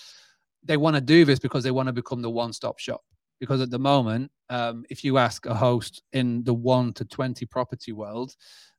they 0.64 0.78
want 0.78 0.96
to 0.96 1.02
do 1.02 1.26
this 1.26 1.40
because 1.40 1.64
they 1.64 1.72
want 1.72 1.88
to 1.88 1.94
become 1.94 2.22
the 2.22 2.30
one-stop 2.30 2.80
shop. 2.80 3.02
Because 3.40 3.62
at 3.62 3.70
the 3.70 3.80
moment, 3.80 4.32
um, 4.50 4.86
if 4.90 5.04
you 5.04 5.18
ask 5.18 5.46
a 5.46 5.54
host 5.54 6.02
in 6.14 6.44
the 6.44 6.54
one 6.54 6.94
to 6.94 7.06
20 7.06 7.46
property 7.46 7.92
world, 7.92 8.34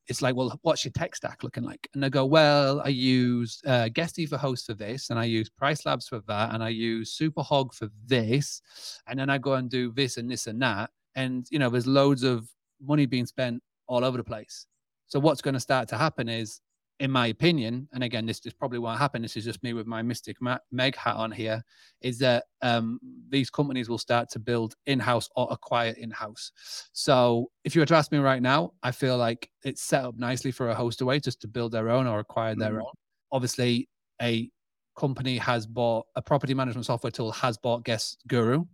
it's 0.09 0.23
like, 0.23 0.37
well, 0.37 0.59
what's 0.63 0.85
your 0.85 0.93
tech 0.93 1.17
stack 1.17 1.43
looking 1.43 1.65
like? 1.65 1.89
And 1.93 2.03
they 2.03 2.11
go, 2.11 2.25
well, 2.25 2.81
I 2.85 2.89
use 2.89 3.61
uh, 3.67 3.89
Guesty 3.89 4.25
for 4.27 4.37
host 4.39 4.67
for 4.67 4.75
this, 4.75 5.11
and 5.11 5.19
I 5.19 5.25
use 5.25 5.51
Price 5.51 5.85
Labs 5.85 6.09
for 6.09 6.21
that, 6.29 6.55
and 6.55 6.63
I 6.63 6.69
use 6.69 7.17
Superhog 7.19 7.75
for 7.75 7.89
this, 8.07 8.63
and 9.09 9.19
then 9.19 9.29
I 9.31 9.39
go 9.39 9.55
and 9.55 9.69
do 9.69 9.93
this 9.93 10.17
and 10.17 10.31
this 10.31 10.47
and 10.47 10.63
that. 10.63 10.91
And 11.17 11.47
you 11.51 11.59
know, 11.59 11.71
there's 11.71 11.87
loads 11.87 12.23
of 12.23 12.49
money 12.81 13.07
being 13.07 13.27
spent 13.27 13.63
all 13.87 14.05
over 14.05 14.17
the 14.17 14.25
place. 14.25 14.67
So 15.07 15.21
what's 15.21 15.41
going 15.41 15.55
to 15.55 15.61
start 15.61 15.89
to 15.89 15.97
happen 15.97 16.29
is 16.29 16.61
in 16.99 17.11
my 17.11 17.27
opinion, 17.27 17.89
and 17.93 18.03
again, 18.03 18.25
this, 18.25 18.41
is 18.47 18.55
probably 18.55 18.79
won't 18.79 18.99
happen. 18.99 19.21
This 19.21 19.37
is 19.37 19.45
just 19.45 19.63
me 19.63 19.75
with 19.75 19.87
my 19.87 20.01
Mystic 20.01 20.39
Meg 20.71 20.97
hat 20.97 21.17
on 21.17 21.31
here. 21.31 21.63
Is 22.01 22.19
that 22.21 22.45
um, 22.63 22.99
these 23.29 23.51
companies 23.51 23.89
will 23.89 23.99
start 23.99 24.31
to 24.31 24.39
build 24.39 24.77
in-house 24.87 25.29
or 25.37 25.47
acquire 25.51 25.95
in-house. 25.99 26.53
So, 26.93 27.51
if 27.65 27.75
you 27.75 27.83
were 27.83 27.87
to 27.87 27.97
ask 27.97 28.13
me 28.13 28.19
right 28.19 28.41
now, 28.41 28.73
I 28.83 28.93
feel 28.93 29.19
like 29.19 29.51
it's 29.63 29.83
set 29.83 30.05
up 30.05 30.17
nicely 30.17 30.51
for 30.51 30.71
a 30.71 30.75
Hostaway 30.75 31.23
just 31.23 31.41
to 31.43 31.49
build 31.49 31.73
their 31.73 31.91
own 31.91 32.07
or 32.07 32.19
acquire 32.19 32.53
mm-hmm. 32.53 32.61
their 32.61 32.81
own. 32.81 32.93
Obviously, 33.31 33.89
a 34.23 34.51
company 34.99 35.37
has 35.37 35.67
bought 35.67 36.07
a 36.17 36.23
property 36.23 36.55
management 36.55 36.87
software 36.87 37.11
tool 37.11 37.31
has 37.33 37.59
bought 37.59 37.85
Guest 37.85 38.23
Guru. 38.27 38.65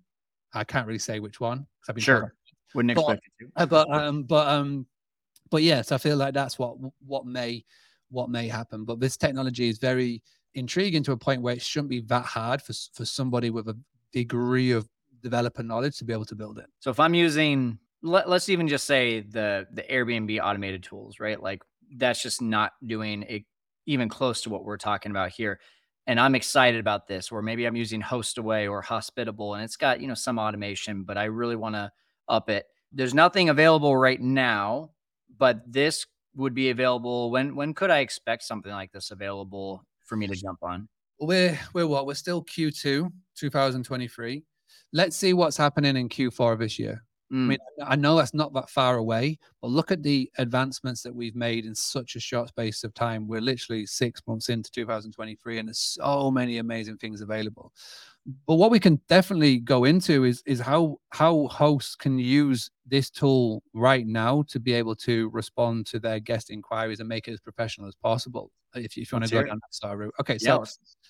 I 0.55 0.63
can't 0.63 0.87
really 0.87 1.01
say 1.01 1.19
which 1.19 1.41
one. 1.41 1.67
I've 1.89 1.97
been 1.97 2.05
sure. 2.05 2.35
Wouldn't 2.75 2.93
expect 2.93 3.21
but, 3.21 3.41
you 3.41 3.51
to. 3.59 3.67
But 3.67 3.91
um, 3.91 4.23
but 4.23 4.49
um, 4.49 4.87
but 5.53 5.63
yes, 5.63 5.93
I 5.93 5.99
feel 5.99 6.17
like 6.17 6.33
that's 6.33 6.59
what 6.59 6.77
what 7.07 7.27
may 7.27 7.65
what 8.09 8.31
may 8.31 8.49
happen. 8.49 8.85
But 8.87 8.99
this 9.01 9.19
technology 9.19 9.69
is 9.69 9.79
very 9.79 10.23
intriguing 10.55 11.03
to 11.05 11.13
a 11.13 11.17
point 11.17 11.43
where 11.43 11.55
it 11.55 11.63
shouldn't 11.63 11.91
be 11.91 12.01
that 12.01 12.25
hard 12.25 12.63
for, 12.63 12.73
for 12.95 13.05
somebody 13.05 13.51
with 13.51 13.69
a 13.69 13.79
degree 14.13 14.73
of 14.73 14.89
developer 15.23 15.63
knowledge 15.63 15.99
to 15.99 16.05
be 16.05 16.13
able 16.13 16.25
to 16.25 16.35
build 16.35 16.59
it. 16.59 16.67
So 16.81 16.91
if 16.91 16.99
I'm 16.99 17.15
using, 17.15 17.79
let, 18.03 18.27
us 18.27 18.49
even 18.49 18.67
just 18.67 18.87
say 18.87 19.21
the 19.21 19.67
the 19.73 19.83
Airbnb 19.83 20.41
automated 20.43 20.83
tools, 20.83 21.21
right? 21.21 21.41
Like 21.41 21.63
that's 21.97 22.23
just 22.23 22.41
not 22.41 22.73
doing 22.87 23.23
it 23.29 23.45
even 23.85 24.09
close 24.09 24.41
to 24.43 24.51
what 24.51 24.65
we're 24.65 24.79
talking 24.79 25.11
about 25.11 25.31
here. 25.33 25.61
And 26.07 26.19
I'm 26.19 26.35
excited 26.35 26.81
about 26.81 27.07
this, 27.07 27.31
where 27.31 27.43
maybe 27.43 27.67
I'm 27.67 27.77
using 27.77 28.01
Hostaway 28.01 28.71
or 28.71 28.81
Hospitable, 28.81 29.55
and 29.55 29.63
it's 29.63 29.77
got 29.77 30.01
you 30.01 30.09
know 30.09 30.15
some 30.15 30.39
automation, 30.39 31.05
but 31.05 31.19
I 31.19 31.25
really 31.25 31.57
want 31.57 31.75
to 31.75 31.93
up 32.27 32.49
it. 32.49 32.65
There's 32.91 33.15
nothing 33.15 33.51
available 33.51 33.95
right 33.95 34.21
now, 34.21 34.91
but 35.43 35.61
this 35.67 36.07
would 36.37 36.55
be 36.55 36.71
available? 36.71 37.33
When 37.33 37.57
when 37.57 37.75
could 37.75 37.91
I 37.91 37.99
expect 37.99 38.45
something 38.45 38.71
like 38.71 38.93
this 38.93 39.11
available 39.11 39.85
for 40.05 40.15
me 40.15 40.29
to 40.29 40.37
jump 40.37 40.61
on? 40.63 40.89
We're 41.19 41.59
we're 41.75 41.89
what? 41.89 42.07
We're 42.07 42.15
still 42.15 42.45
Q2 42.45 43.11
2023. 43.35 44.45
Let's 44.93 45.17
see 45.17 45.33
what's 45.33 45.57
happening 45.57 45.97
in 45.97 46.09
Q4 46.09 46.53
of 46.53 46.61
this 46.61 46.79
year. 46.79 47.03
Mm. 47.33 47.45
I 47.45 47.49
mean, 47.49 47.59
I 47.85 47.97
know 47.97 48.15
that's 48.15 48.35
not 48.35 48.53
that 48.53 48.71
far 48.71 48.99
away, 48.99 49.37
but 49.61 49.73
look 49.73 49.91
at 49.91 50.05
the 50.05 50.31
advancements 50.39 51.03
that 51.03 51.13
we've 51.13 51.35
made 51.35 51.67
in 51.67 51.75
such 51.75 52.15
a 52.15 52.21
short 52.21 52.51
space 52.51 52.85
of 52.85 52.95
time. 52.95 53.27
We're 53.27 53.41
literally 53.41 53.85
six 53.87 54.23
months 54.29 54.49
into 54.49 54.71
2023, 54.71 55.59
and 55.59 55.69
there's 55.69 55.97
so 56.01 56.31
many 56.31 56.59
amazing 56.59 56.99
things 56.99 57.21
available. 57.21 57.73
But 58.47 58.55
what 58.55 58.71
we 58.71 58.79
can 58.79 59.01
definitely 59.09 59.59
go 59.59 59.85
into 59.85 60.25
is 60.25 60.43
is 60.47 60.61
how 60.61 60.99
how 61.11 61.49
hosts 61.49 61.97
can 61.97 62.19
use 62.19 62.71
this 62.87 63.11
tool 63.11 63.63
right 63.75 64.07
now 64.07 64.45
to 64.49 64.61
be 64.61 64.73
able 64.75 64.95
to 64.97 65.29
respond 65.31 65.87
to 65.87 65.99
their 65.99 66.21
guest 66.21 66.51
inquiries 66.51 67.01
and 67.01 67.09
make 67.09 67.27
it 67.27 67.33
as 67.33 67.41
professional 67.41 67.89
as 67.89 67.97
possible. 67.97 68.51
If, 68.75 68.97
if 68.97 69.11
you 69.11 69.19
want 69.19 69.25
to 69.25 69.31
go 69.31 69.43
down 69.43 69.59
that 69.61 69.75
star 69.75 69.97
route, 69.97 70.15
okay. 70.21 70.39
So, 70.39 70.65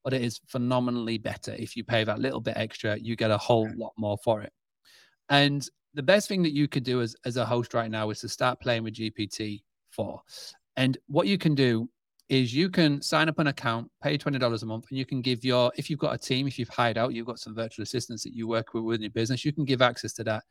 But 0.05 0.15
it 0.15 0.23
is 0.23 0.41
phenomenally 0.47 1.19
better 1.19 1.57
if 1.59 1.75
you 1.75 1.83
pay 1.83 2.05
that 2.05 2.21
little 2.21 2.41
bit 2.41 2.57
extra. 2.57 2.97
You 2.97 3.17
get 3.17 3.33
a 3.33 3.39
whole 3.39 3.69
lot 3.77 3.93
more 3.97 4.17
for 4.23 4.43
it. 4.43 4.53
And 5.29 5.69
the 5.97 6.03
best 6.03 6.29
thing 6.29 6.43
that 6.43 6.53
you 6.53 6.69
could 6.69 6.85
do 6.85 7.01
as, 7.01 7.17
as 7.25 7.39
a 7.39 7.45
host 7.45 7.73
right 7.73 7.91
now 7.91 8.11
is 8.11 8.21
to 8.21 8.29
start 8.29 8.61
playing 8.61 8.85
with 8.85 8.95
GPT 8.95 9.63
4. 9.91 10.21
And 10.77 10.99
what 11.07 11.27
you 11.27 11.39
can 11.39 11.55
do 11.55 11.89
is 12.29 12.55
you 12.55 12.69
can 12.69 13.01
sign 13.01 13.31
up 13.31 13.39
an 13.39 13.47
account, 13.47 13.91
pay 14.03 14.19
$20 14.19 14.63
a 14.63 14.67
month, 14.67 14.85
and 14.91 14.99
you 14.99 15.07
can 15.07 15.23
give 15.23 15.43
your, 15.43 15.73
if 15.77 15.89
you've 15.89 15.99
got 15.99 16.15
a 16.15 16.19
team, 16.19 16.47
if 16.47 16.59
you've 16.59 16.69
hired 16.69 16.99
out, 16.99 17.15
you've 17.15 17.27
got 17.27 17.39
some 17.39 17.55
virtual 17.55 17.83
assistants 17.83 18.23
that 18.25 18.35
you 18.35 18.47
work 18.47 18.75
with 18.75 18.85
within 18.85 19.03
your 19.03 19.11
business, 19.11 19.45
you 19.45 19.55
can 19.55 19.65
give 19.65 19.81
access 19.81 20.13
to 20.13 20.25
that. 20.25 20.45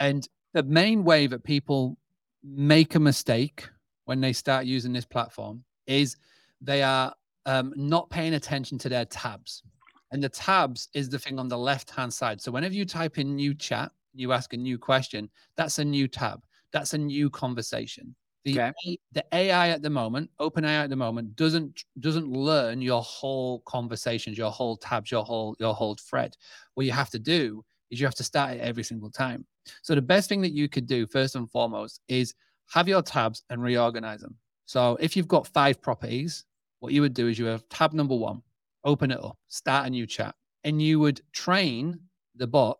And 0.00 0.28
the 0.52 0.64
main 0.64 1.04
way 1.04 1.28
that 1.28 1.44
people 1.44 1.96
make 2.42 2.96
a 2.96 3.00
mistake 3.00 3.68
when 4.06 4.20
they 4.20 4.32
start 4.32 4.66
using 4.66 4.92
this 4.92 5.04
platform 5.04 5.62
is 5.86 6.16
they 6.60 6.82
are 6.82 7.14
um, 7.46 7.72
not 7.76 8.10
paying 8.10 8.34
attention 8.34 8.78
to 8.78 8.88
their 8.88 9.04
tabs. 9.04 9.62
And 10.10 10.20
the 10.20 10.28
tabs 10.28 10.88
is 10.92 11.08
the 11.08 11.20
thing 11.20 11.38
on 11.38 11.46
the 11.46 11.56
left 11.56 11.90
hand 11.90 12.12
side. 12.12 12.40
So 12.40 12.50
whenever 12.50 12.74
you 12.74 12.84
type 12.84 13.18
in 13.18 13.36
new 13.36 13.54
chat, 13.54 13.92
you 14.14 14.32
ask 14.32 14.52
a 14.52 14.56
new 14.56 14.78
question, 14.78 15.30
that's 15.56 15.78
a 15.78 15.84
new 15.84 16.08
tab. 16.08 16.44
That's 16.72 16.94
a 16.94 16.98
new 16.98 17.30
conversation. 17.30 18.14
The, 18.44 18.60
okay. 18.60 18.98
the 19.12 19.24
AI 19.32 19.68
at 19.68 19.82
the 19.82 19.90
moment, 19.90 20.28
open 20.40 20.64
AI 20.64 20.84
at 20.84 20.90
the 20.90 20.96
moment, 20.96 21.36
doesn't 21.36 21.84
doesn't 22.00 22.28
learn 22.28 22.82
your 22.82 23.00
whole 23.02 23.60
conversations, 23.60 24.36
your 24.36 24.50
whole 24.50 24.76
tabs, 24.76 25.12
your 25.12 25.24
whole 25.24 25.54
your 25.60 25.74
whole 25.74 25.94
thread. 25.94 26.36
What 26.74 26.86
you 26.86 26.92
have 26.92 27.10
to 27.10 27.20
do 27.20 27.64
is 27.90 28.00
you 28.00 28.06
have 28.06 28.16
to 28.16 28.24
start 28.24 28.56
it 28.56 28.60
every 28.60 28.82
single 28.82 29.10
time. 29.10 29.46
So 29.82 29.94
the 29.94 30.02
best 30.02 30.28
thing 30.28 30.40
that 30.40 30.52
you 30.52 30.68
could 30.68 30.86
do 30.86 31.06
first 31.06 31.36
and 31.36 31.48
foremost 31.50 32.00
is 32.08 32.34
have 32.72 32.88
your 32.88 33.02
tabs 33.02 33.44
and 33.50 33.62
reorganize 33.62 34.22
them. 34.22 34.34
So 34.66 34.96
if 34.98 35.16
you've 35.16 35.28
got 35.28 35.46
five 35.46 35.80
properties, 35.80 36.44
what 36.80 36.92
you 36.92 37.02
would 37.02 37.14
do 37.14 37.28
is 37.28 37.38
you 37.38 37.44
have 37.44 37.68
tab 37.68 37.92
number 37.92 38.16
one, 38.16 38.42
open 38.84 39.12
it 39.12 39.22
up, 39.22 39.38
start 39.48 39.86
a 39.86 39.90
new 39.90 40.06
chat, 40.06 40.34
and 40.64 40.82
you 40.82 40.98
would 40.98 41.20
train 41.32 42.00
the 42.34 42.46
bot 42.46 42.78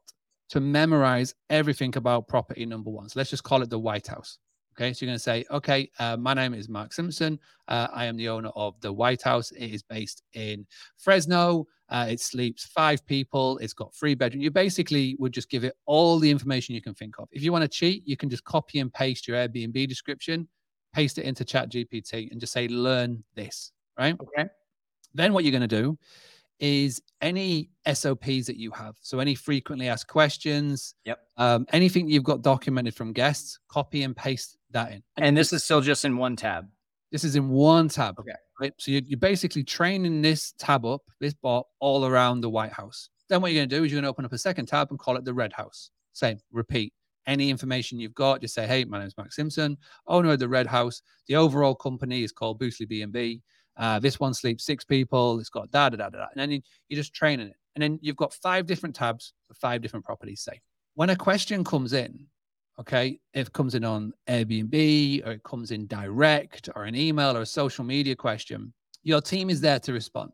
to 0.53 0.61
memorize 0.61 1.35
everything 1.49 1.97
about 1.97 2.29
property 2.29 2.67
number 2.67 2.91
one. 2.91 3.09
So 3.09 3.19
let's 3.19 3.31
just 3.31 3.43
call 3.43 3.63
it 3.63 3.71
the 3.71 3.79
White 3.79 4.07
House. 4.07 4.37
Okay, 4.77 4.93
so 4.93 5.03
you're 5.03 5.09
going 5.09 5.17
to 5.17 5.23
say, 5.23 5.47
okay, 5.51 5.91
uh, 5.99 6.19
my 6.19 6.35
name 6.35 6.53
is 6.53 6.69
Mark 6.69 6.93
Simpson. 6.93 7.39
Uh, 7.69 7.89
I 7.91 8.05
am 8.05 8.19
the 8.19 8.29
owner 8.29 8.51
of 8.51 8.79
the 8.83 8.93
White 8.93 9.23
House. 9.23 9.51
It 9.53 9.69
is 9.69 9.83
based 9.83 10.23
in 10.35 10.67
Fresno. 10.99 11.67
Uh, 11.89 12.09
it 12.11 12.21
sleeps 12.21 12.67
five 12.67 13.05
people. 13.07 13.57
It's 13.59 13.73
got 13.73 13.95
three 13.95 14.15
bedrooms. 14.15 14.45
You 14.45 14.51
basically 14.51 15.17
would 15.19 15.33
just 15.33 15.49
give 15.49 15.65
it 15.65 15.75
all 15.87 16.19
the 16.19 16.31
information 16.31 16.75
you 16.75 16.83
can 16.83 16.95
think 16.95 17.15
of. 17.19 17.31
If 17.33 17.43
you 17.43 17.51
want 17.51 17.63
to 17.63 17.69
cheat, 17.69 18.07
you 18.07 18.19
can 18.19 18.29
just 18.29 18.45
copy 18.45 18.81
and 18.81 18.93
paste 18.93 19.27
your 19.27 19.39
Airbnb 19.39 19.89
description, 19.89 20.47
paste 20.93 21.17
it 21.17 21.25
into 21.25 21.47
Chat 21.47 21.71
GPT, 21.71 22.31
and 22.31 22.39
just 22.39 22.53
say, 22.53 22.69
learn 22.69 23.25
this, 23.35 23.73
right? 23.99 24.19
Okay. 24.21 24.51
Then 25.15 25.33
what 25.33 25.45
you're 25.45 25.51
going 25.51 25.67
to 25.67 25.83
do 25.83 25.99
is 26.63 27.03
any 27.21 27.69
SOPs 27.93 28.47
that 28.47 28.57
you 28.57 28.71
have. 28.71 28.95
So 29.03 29.19
any 29.19 29.35
frequently 29.35 29.89
asked 29.89 30.07
questions, 30.07 30.95
yep. 31.05 31.19
Um, 31.37 31.67
anything 31.73 32.09
you've 32.09 32.23
got 32.23 32.43
documented 32.43 32.95
from 32.95 33.13
guests, 33.13 33.59
copy 33.69 34.05
and 34.05 34.17
paste 34.17 34.57
that 34.71 34.93
in. 34.93 35.03
And, 35.17 35.37
this 35.37 35.53
is 35.53 35.65
still 35.65 35.81
just 35.81 36.05
in 36.05 36.17
one 36.17 36.37
tab. 36.37 36.69
This 37.11 37.25
is 37.25 37.35
in 37.35 37.49
one 37.49 37.89
tab. 37.89 38.19
Okay. 38.21 38.31
Right. 38.61 38.73
So 38.79 38.93
you're, 38.93 39.03
you're 39.05 39.19
basically 39.19 39.65
training 39.65 40.23
this 40.23 40.53
tab 40.57 40.87
up, 40.87 41.03
this 41.21 41.35
bot, 41.35 41.67
all 41.81 42.07
around 42.07 42.43
the 42.43 42.51
White 42.51 42.73
House. 42.73 43.09
Then 43.29 43.43
what 43.43 43.51
you're 43.51 43.61
going 43.61 43.69
to 43.69 43.77
do 43.77 43.85
is 43.85 43.91
you're 43.91 43.97
going 43.97 44.05
to 44.05 44.11
open 44.11 44.25
up 44.25 44.33
a 44.33 44.39
second 44.39 44.67
tab 44.67 44.89
and 44.91 44.99
call 45.01 45.17
it 45.17 45.25
the 45.25 45.35
Red 45.35 45.53
House. 45.53 45.91
Same, 46.13 46.39
repeat. 46.53 46.93
Any 47.27 47.51
information 47.51 47.99
you've 47.99 48.15
got, 48.15 48.41
just 48.41 48.55
say, 48.55 48.67
"Hey, 48.67 48.85
my 48.85 48.99
name 48.99 49.09
is 49.09 49.17
Mark 49.17 49.33
Simpson, 49.33 49.77
owner 50.07 50.33
of 50.33 50.39
the 50.39 50.49
Red 50.49 50.67
House. 50.67 51.03
The 51.27 51.37
overall 51.37 51.75
company 51.75 52.23
is 52.23 52.33
called 52.33 52.61
Boostly 52.61 52.87
B&B. 52.89 53.43
Uh, 53.77 53.99
this 53.99 54.21
one 54.21 54.35
sleeps 54.35 54.65
six 54.65 54.85
people. 54.85 55.41
It's 55.41 55.49
got 55.49 55.71
da 55.71 55.89
da 55.89 55.97
da 55.97 56.11
da. 56.11 56.27
And 56.33 56.37
then 56.41 56.51
you, 56.51 56.61
you're 56.89 57.01
just 57.01 57.15
training 57.15 57.49
it. 57.49 57.57
And 57.75 57.83
then 57.83 57.99
you've 58.03 58.17
got 58.17 58.35
five 58.35 58.67
different 58.67 58.95
tabs 58.95 59.33
for 59.49 59.55
five 59.55 59.81
different 59.81 60.05
properties, 60.05 60.43
say. 60.43 60.61
When 60.95 61.11
a 61.11 61.17
question 61.17 61.65
comes 61.65 61.95
in, 61.95 62.27
okay, 62.79 63.19
if 63.33 63.49
it 63.49 63.53
comes 63.53 63.75
in 63.75 63.85
on 63.85 64.13
Airbnb 64.29 65.27
or 65.27 65.33
it 65.33 65.43
comes 65.43 65.71
in 65.71 65.87
direct 65.87 66.69
or 66.77 66.85
an 66.85 66.95
email 66.95 67.37
or 67.37 67.43
a 67.43 67.47
social 67.47 67.85
media 67.85 68.15
question, 68.15 68.75
your 69.03 69.21
team 69.21 69.51
is 69.51 69.61
there 69.61 69.81
to 69.81 69.93
respond. 69.93 70.33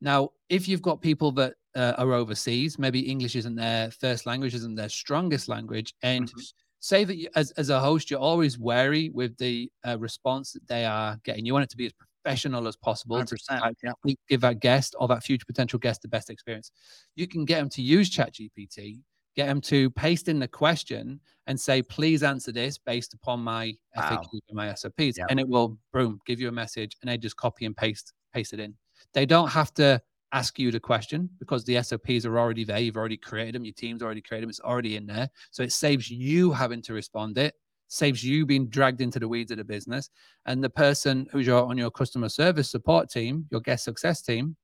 Now, 0.00 0.30
if 0.48 0.68
you've 0.68 0.82
got 0.82 1.00
people 1.00 1.32
that 1.32 1.54
uh, 1.74 1.94
are 1.98 2.12
overseas, 2.12 2.78
maybe 2.78 3.00
English 3.00 3.36
isn't 3.36 3.54
their 3.54 3.90
first 3.90 4.26
language, 4.26 4.54
isn't 4.54 4.74
their 4.74 4.88
strongest 4.88 5.48
language, 5.48 5.94
and 6.02 6.26
mm-hmm. 6.26 6.40
say 6.80 7.04
that 7.04 7.16
you, 7.16 7.28
as, 7.36 7.50
as 7.52 7.70
a 7.70 7.80
host, 7.80 8.10
you're 8.10 8.20
always 8.20 8.58
wary 8.58 9.10
with 9.10 9.36
the 9.38 9.70
uh, 9.86 9.98
response 9.98 10.52
that 10.52 10.66
they 10.68 10.84
are 10.84 11.18
getting. 11.24 11.44
You 11.46 11.52
want 11.52 11.64
it 11.64 11.70
to 11.70 11.76
be 11.76 11.86
as 11.86 11.92
professional 12.22 12.68
as 12.68 12.76
possible 12.76 13.24
to 13.24 13.36
yeah. 13.82 13.92
give 14.28 14.40
that 14.40 14.60
guest 14.60 14.94
or 14.98 15.08
that 15.08 15.22
future 15.22 15.44
potential 15.46 15.78
guest 15.78 16.02
the 16.02 16.08
best 16.08 16.30
experience. 16.30 16.70
You 17.16 17.26
can 17.26 17.44
get 17.44 17.58
them 17.58 17.68
to 17.70 17.82
use 17.82 18.10
ChatGPT, 18.10 19.00
get 19.36 19.46
them 19.46 19.60
to 19.62 19.90
paste 19.90 20.28
in 20.28 20.38
the 20.38 20.48
question 20.48 21.20
and 21.46 21.58
say, 21.58 21.82
please 21.82 22.22
answer 22.22 22.52
this 22.52 22.78
based 22.78 23.14
upon 23.14 23.40
my 23.40 23.74
wow. 23.96 24.10
FAQ 24.10 24.26
and 24.48 24.56
my 24.56 24.74
SOPs. 24.74 25.18
Yeah. 25.18 25.26
And 25.28 25.40
it 25.40 25.48
will, 25.48 25.78
boom, 25.92 26.20
give 26.26 26.40
you 26.40 26.48
a 26.48 26.52
message 26.52 26.96
and 27.00 27.10
they 27.10 27.18
just 27.18 27.36
copy 27.36 27.66
and 27.66 27.76
paste, 27.76 28.12
paste 28.32 28.52
it 28.52 28.60
in. 28.60 28.74
They 29.14 29.26
don't 29.26 29.48
have 29.48 29.72
to 29.74 30.00
ask 30.32 30.58
you 30.58 30.70
the 30.70 30.80
question 30.80 31.28
because 31.38 31.64
the 31.64 31.82
SOPs 31.82 32.24
are 32.24 32.38
already 32.38 32.64
there. 32.64 32.78
You've 32.78 32.96
already 32.96 33.16
created 33.16 33.54
them. 33.54 33.64
Your 33.64 33.74
team's 33.74 34.02
already 34.02 34.20
created 34.20 34.44
them. 34.44 34.50
It's 34.50 34.60
already 34.60 34.96
in 34.96 35.06
there. 35.06 35.28
So 35.50 35.62
it 35.62 35.72
saves 35.72 36.10
you 36.10 36.52
having 36.52 36.82
to 36.82 36.92
respond 36.92 37.36
it 37.38 37.54
saves 37.90 38.22
you 38.22 38.46
being 38.46 38.68
dragged 38.68 39.00
into 39.00 39.18
the 39.18 39.28
weeds 39.28 39.50
of 39.50 39.58
the 39.58 39.64
business. 39.64 40.10
And 40.46 40.62
the 40.62 40.70
person 40.70 41.26
who's 41.32 41.46
your, 41.46 41.64
on 41.64 41.76
your 41.76 41.90
customer 41.90 42.28
service 42.28 42.70
support 42.70 43.10
team, 43.10 43.46
your 43.50 43.60
guest 43.60 43.84
success 43.84 44.22
team, 44.22 44.56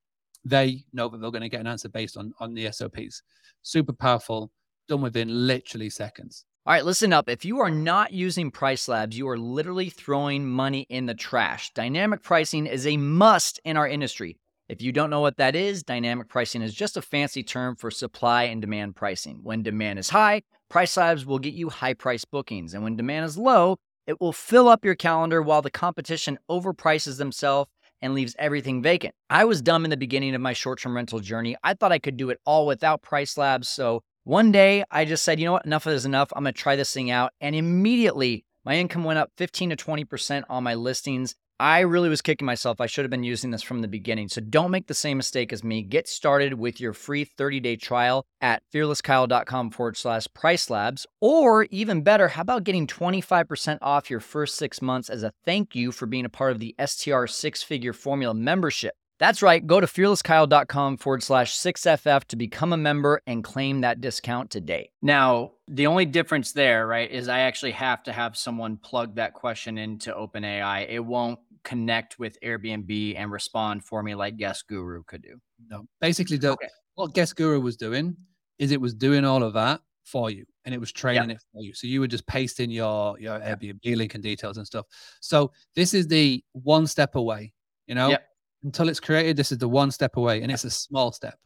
they 0.44 0.84
know 0.92 1.08
that 1.08 1.20
they're 1.20 1.32
going 1.32 1.42
to 1.42 1.48
get 1.48 1.60
an 1.60 1.66
answer 1.66 1.88
based 1.88 2.16
on, 2.16 2.32
on 2.38 2.54
the 2.54 2.70
SOPs. 2.70 3.22
Super 3.62 3.92
powerful, 3.92 4.52
done 4.88 5.02
within 5.02 5.46
literally 5.46 5.90
seconds. 5.90 6.44
All 6.64 6.72
right, 6.72 6.84
listen 6.84 7.12
up. 7.12 7.28
If 7.28 7.44
you 7.44 7.60
are 7.60 7.70
not 7.70 8.12
using 8.12 8.50
Price 8.50 8.88
Labs, 8.88 9.18
you 9.18 9.28
are 9.28 9.38
literally 9.38 9.90
throwing 9.90 10.46
money 10.46 10.86
in 10.88 11.06
the 11.06 11.14
trash. 11.14 11.72
Dynamic 11.74 12.22
pricing 12.22 12.66
is 12.66 12.86
a 12.86 12.96
must 12.96 13.60
in 13.64 13.76
our 13.76 13.88
industry. 13.88 14.38
If 14.68 14.82
you 14.82 14.90
don't 14.90 15.10
know 15.10 15.20
what 15.20 15.36
that 15.36 15.54
is, 15.54 15.84
dynamic 15.84 16.28
pricing 16.28 16.60
is 16.60 16.74
just 16.74 16.96
a 16.96 17.02
fancy 17.02 17.44
term 17.44 17.76
for 17.76 17.88
supply 17.90 18.44
and 18.44 18.60
demand 18.60 18.96
pricing. 18.96 19.38
When 19.44 19.62
demand 19.62 20.00
is 20.00 20.08
high, 20.08 20.42
Price 20.68 20.96
Labs 20.96 21.24
will 21.24 21.38
get 21.38 21.54
you 21.54 21.68
high 21.68 21.94
price 21.94 22.24
bookings. 22.24 22.74
And 22.74 22.82
when 22.82 22.96
demand 22.96 23.26
is 23.26 23.38
low, 23.38 23.76
it 24.08 24.20
will 24.20 24.32
fill 24.32 24.68
up 24.68 24.84
your 24.84 24.96
calendar 24.96 25.40
while 25.40 25.62
the 25.62 25.70
competition 25.70 26.38
overprices 26.50 27.18
themselves 27.18 27.70
and 28.02 28.12
leaves 28.12 28.34
everything 28.40 28.82
vacant. 28.82 29.14
I 29.30 29.44
was 29.44 29.62
dumb 29.62 29.84
in 29.84 29.90
the 29.90 29.96
beginning 29.96 30.34
of 30.34 30.40
my 30.40 30.52
short 30.52 30.80
term 30.80 30.96
rental 30.96 31.20
journey. 31.20 31.56
I 31.62 31.74
thought 31.74 31.92
I 31.92 32.00
could 32.00 32.16
do 32.16 32.30
it 32.30 32.40
all 32.44 32.66
without 32.66 33.02
Price 33.02 33.38
Labs. 33.38 33.68
So 33.68 34.02
one 34.24 34.50
day 34.50 34.82
I 34.90 35.04
just 35.04 35.22
said, 35.22 35.38
you 35.38 35.46
know 35.46 35.52
what, 35.52 35.64
enough 35.66 35.86
is 35.86 36.04
enough. 36.04 36.32
I'm 36.34 36.42
going 36.42 36.54
to 36.54 36.60
try 36.60 36.74
this 36.74 36.92
thing 36.92 37.12
out. 37.12 37.32
And 37.40 37.54
immediately 37.54 38.44
my 38.64 38.74
income 38.74 39.04
went 39.04 39.20
up 39.20 39.30
15 39.36 39.70
to 39.70 39.76
20% 39.76 40.42
on 40.50 40.64
my 40.64 40.74
listings. 40.74 41.36
I 41.58 41.80
really 41.80 42.08
was 42.08 42.20
kicking 42.20 42.44
myself. 42.44 42.80
I 42.80 42.86
should 42.86 43.04
have 43.04 43.10
been 43.10 43.24
using 43.24 43.50
this 43.50 43.62
from 43.62 43.80
the 43.80 43.88
beginning. 43.88 44.28
So 44.28 44.40
don't 44.40 44.70
make 44.70 44.86
the 44.86 44.94
same 44.94 45.16
mistake 45.16 45.52
as 45.52 45.64
me. 45.64 45.82
Get 45.82 46.06
started 46.06 46.54
with 46.54 46.80
your 46.80 46.92
free 46.92 47.24
30 47.24 47.60
day 47.60 47.76
trial 47.76 48.26
at 48.40 48.62
fearlesskyle.com 48.74 49.70
forward 49.70 49.96
slash 49.96 50.26
price 50.34 50.68
labs. 50.68 51.06
Or 51.20 51.64
even 51.64 52.02
better, 52.02 52.28
how 52.28 52.42
about 52.42 52.64
getting 52.64 52.86
25% 52.86 53.78
off 53.80 54.10
your 54.10 54.20
first 54.20 54.56
six 54.56 54.82
months 54.82 55.08
as 55.08 55.22
a 55.22 55.32
thank 55.44 55.74
you 55.74 55.92
for 55.92 56.06
being 56.06 56.24
a 56.24 56.30
part 56.30 56.52
of 56.52 56.58
the 56.58 56.74
STR 56.84 57.26
six 57.26 57.62
figure 57.62 57.92
formula 57.92 58.34
membership? 58.34 58.94
That's 59.18 59.40
right. 59.42 59.66
Go 59.66 59.80
to 59.80 59.86
fearlesskyle.com 59.86 60.98
forward 60.98 61.22
slash 61.22 61.56
6FF 61.56 62.24
to 62.24 62.36
become 62.36 62.72
a 62.72 62.76
member 62.76 63.22
and 63.26 63.42
claim 63.42 63.80
that 63.80 64.00
discount 64.00 64.50
today. 64.50 64.90
Now, 65.00 65.52
the 65.68 65.86
only 65.86 66.04
difference 66.04 66.52
there, 66.52 66.86
right, 66.86 67.10
is 67.10 67.28
I 67.28 67.40
actually 67.40 67.72
have 67.72 68.02
to 68.04 68.12
have 68.12 68.36
someone 68.36 68.76
plug 68.76 69.16
that 69.16 69.32
question 69.32 69.78
into 69.78 70.12
OpenAI. 70.12 70.86
It 70.88 71.00
won't 71.00 71.38
connect 71.66 72.20
with 72.20 72.38
Airbnb 72.44 73.16
and 73.16 73.30
respond 73.30 73.84
for 73.84 74.00
me 74.02 74.14
like 74.14 74.36
Guest 74.36 74.68
Guru 74.68 75.02
could 75.02 75.22
do. 75.22 75.36
No, 75.68 75.84
basically, 76.00 76.36
the, 76.36 76.52
okay. 76.52 76.68
what 76.94 77.12
Guest 77.12 77.34
Guru 77.34 77.60
was 77.60 77.76
doing 77.76 78.16
is 78.60 78.70
it 78.70 78.80
was 78.80 78.94
doing 78.94 79.24
all 79.24 79.42
of 79.42 79.52
that 79.54 79.80
for 80.04 80.30
you 80.30 80.44
and 80.64 80.72
it 80.72 80.78
was 80.78 80.92
training 80.92 81.30
yep. 81.30 81.38
it 81.38 81.44
for 81.52 81.62
you. 81.62 81.74
So 81.74 81.88
you 81.88 81.98
were 81.98 82.06
just 82.06 82.24
pasting 82.28 82.70
in 82.70 82.70
your 82.70 83.18
your 83.18 83.40
Airbnb 83.40 83.96
link 83.96 84.14
and 84.14 84.22
details 84.22 84.58
and 84.58 84.66
stuff. 84.66 84.86
So 85.20 85.50
this 85.74 85.92
is 85.92 86.06
the 86.06 86.42
one 86.52 86.86
step 86.86 87.16
away, 87.16 87.52
you 87.88 87.96
know, 87.96 88.10
yep. 88.10 88.28
until 88.62 88.88
it's 88.88 89.00
created. 89.00 89.36
This 89.36 89.50
is 89.50 89.58
the 89.58 89.68
one 89.68 89.90
step 89.90 90.16
away, 90.16 90.42
and 90.42 90.52
it's 90.52 90.64
a 90.64 90.70
small 90.70 91.10
step. 91.10 91.36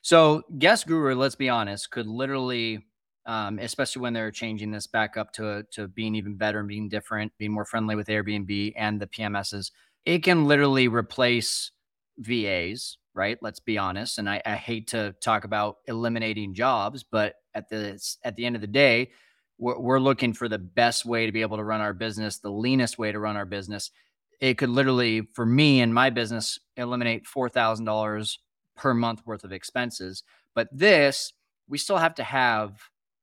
So 0.00 0.42
Guest 0.58 0.86
Guru, 0.86 1.14
let's 1.14 1.34
be 1.34 1.50
honest, 1.50 1.90
could 1.90 2.06
literally 2.06 2.86
um, 3.28 3.58
especially 3.58 4.00
when 4.00 4.14
they're 4.14 4.30
changing 4.30 4.70
this 4.70 4.86
back 4.86 5.18
up 5.18 5.32
to 5.34 5.62
to 5.70 5.86
being 5.86 6.14
even 6.14 6.34
better 6.34 6.58
and 6.60 6.68
being 6.68 6.88
different, 6.88 7.30
being 7.38 7.52
more 7.52 7.66
friendly 7.66 7.94
with 7.94 8.08
Airbnb 8.08 8.72
and 8.74 8.98
the 8.98 9.06
PMSs. 9.06 9.70
It 10.06 10.24
can 10.24 10.46
literally 10.46 10.88
replace 10.88 11.70
VAs, 12.18 12.96
right? 13.14 13.38
Let's 13.42 13.60
be 13.60 13.76
honest. 13.76 14.18
And 14.18 14.30
I, 14.30 14.40
I 14.46 14.54
hate 14.54 14.88
to 14.88 15.14
talk 15.20 15.44
about 15.44 15.76
eliminating 15.86 16.54
jobs, 16.54 17.04
but 17.04 17.34
at 17.54 17.68
the 17.68 18.00
at 18.24 18.34
the 18.34 18.46
end 18.46 18.56
of 18.56 18.62
the 18.62 18.66
day, 18.66 19.10
we're, 19.58 19.78
we're 19.78 20.00
looking 20.00 20.32
for 20.32 20.48
the 20.48 20.58
best 20.58 21.04
way 21.04 21.26
to 21.26 21.32
be 21.32 21.42
able 21.42 21.58
to 21.58 21.64
run 21.64 21.82
our 21.82 21.92
business, 21.92 22.38
the 22.38 22.50
leanest 22.50 22.98
way 22.98 23.12
to 23.12 23.20
run 23.20 23.36
our 23.36 23.44
business. 23.44 23.90
It 24.40 24.56
could 24.56 24.70
literally, 24.70 25.28
for 25.34 25.44
me 25.44 25.82
and 25.82 25.92
my 25.92 26.08
business, 26.08 26.58
eliminate 26.78 27.26
four 27.26 27.50
thousand 27.50 27.84
dollars 27.84 28.38
per 28.74 28.94
month 28.94 29.20
worth 29.26 29.44
of 29.44 29.52
expenses. 29.52 30.22
But 30.54 30.68
this, 30.72 31.34
we 31.68 31.76
still 31.76 31.98
have 31.98 32.14
to 32.14 32.24
have 32.24 32.80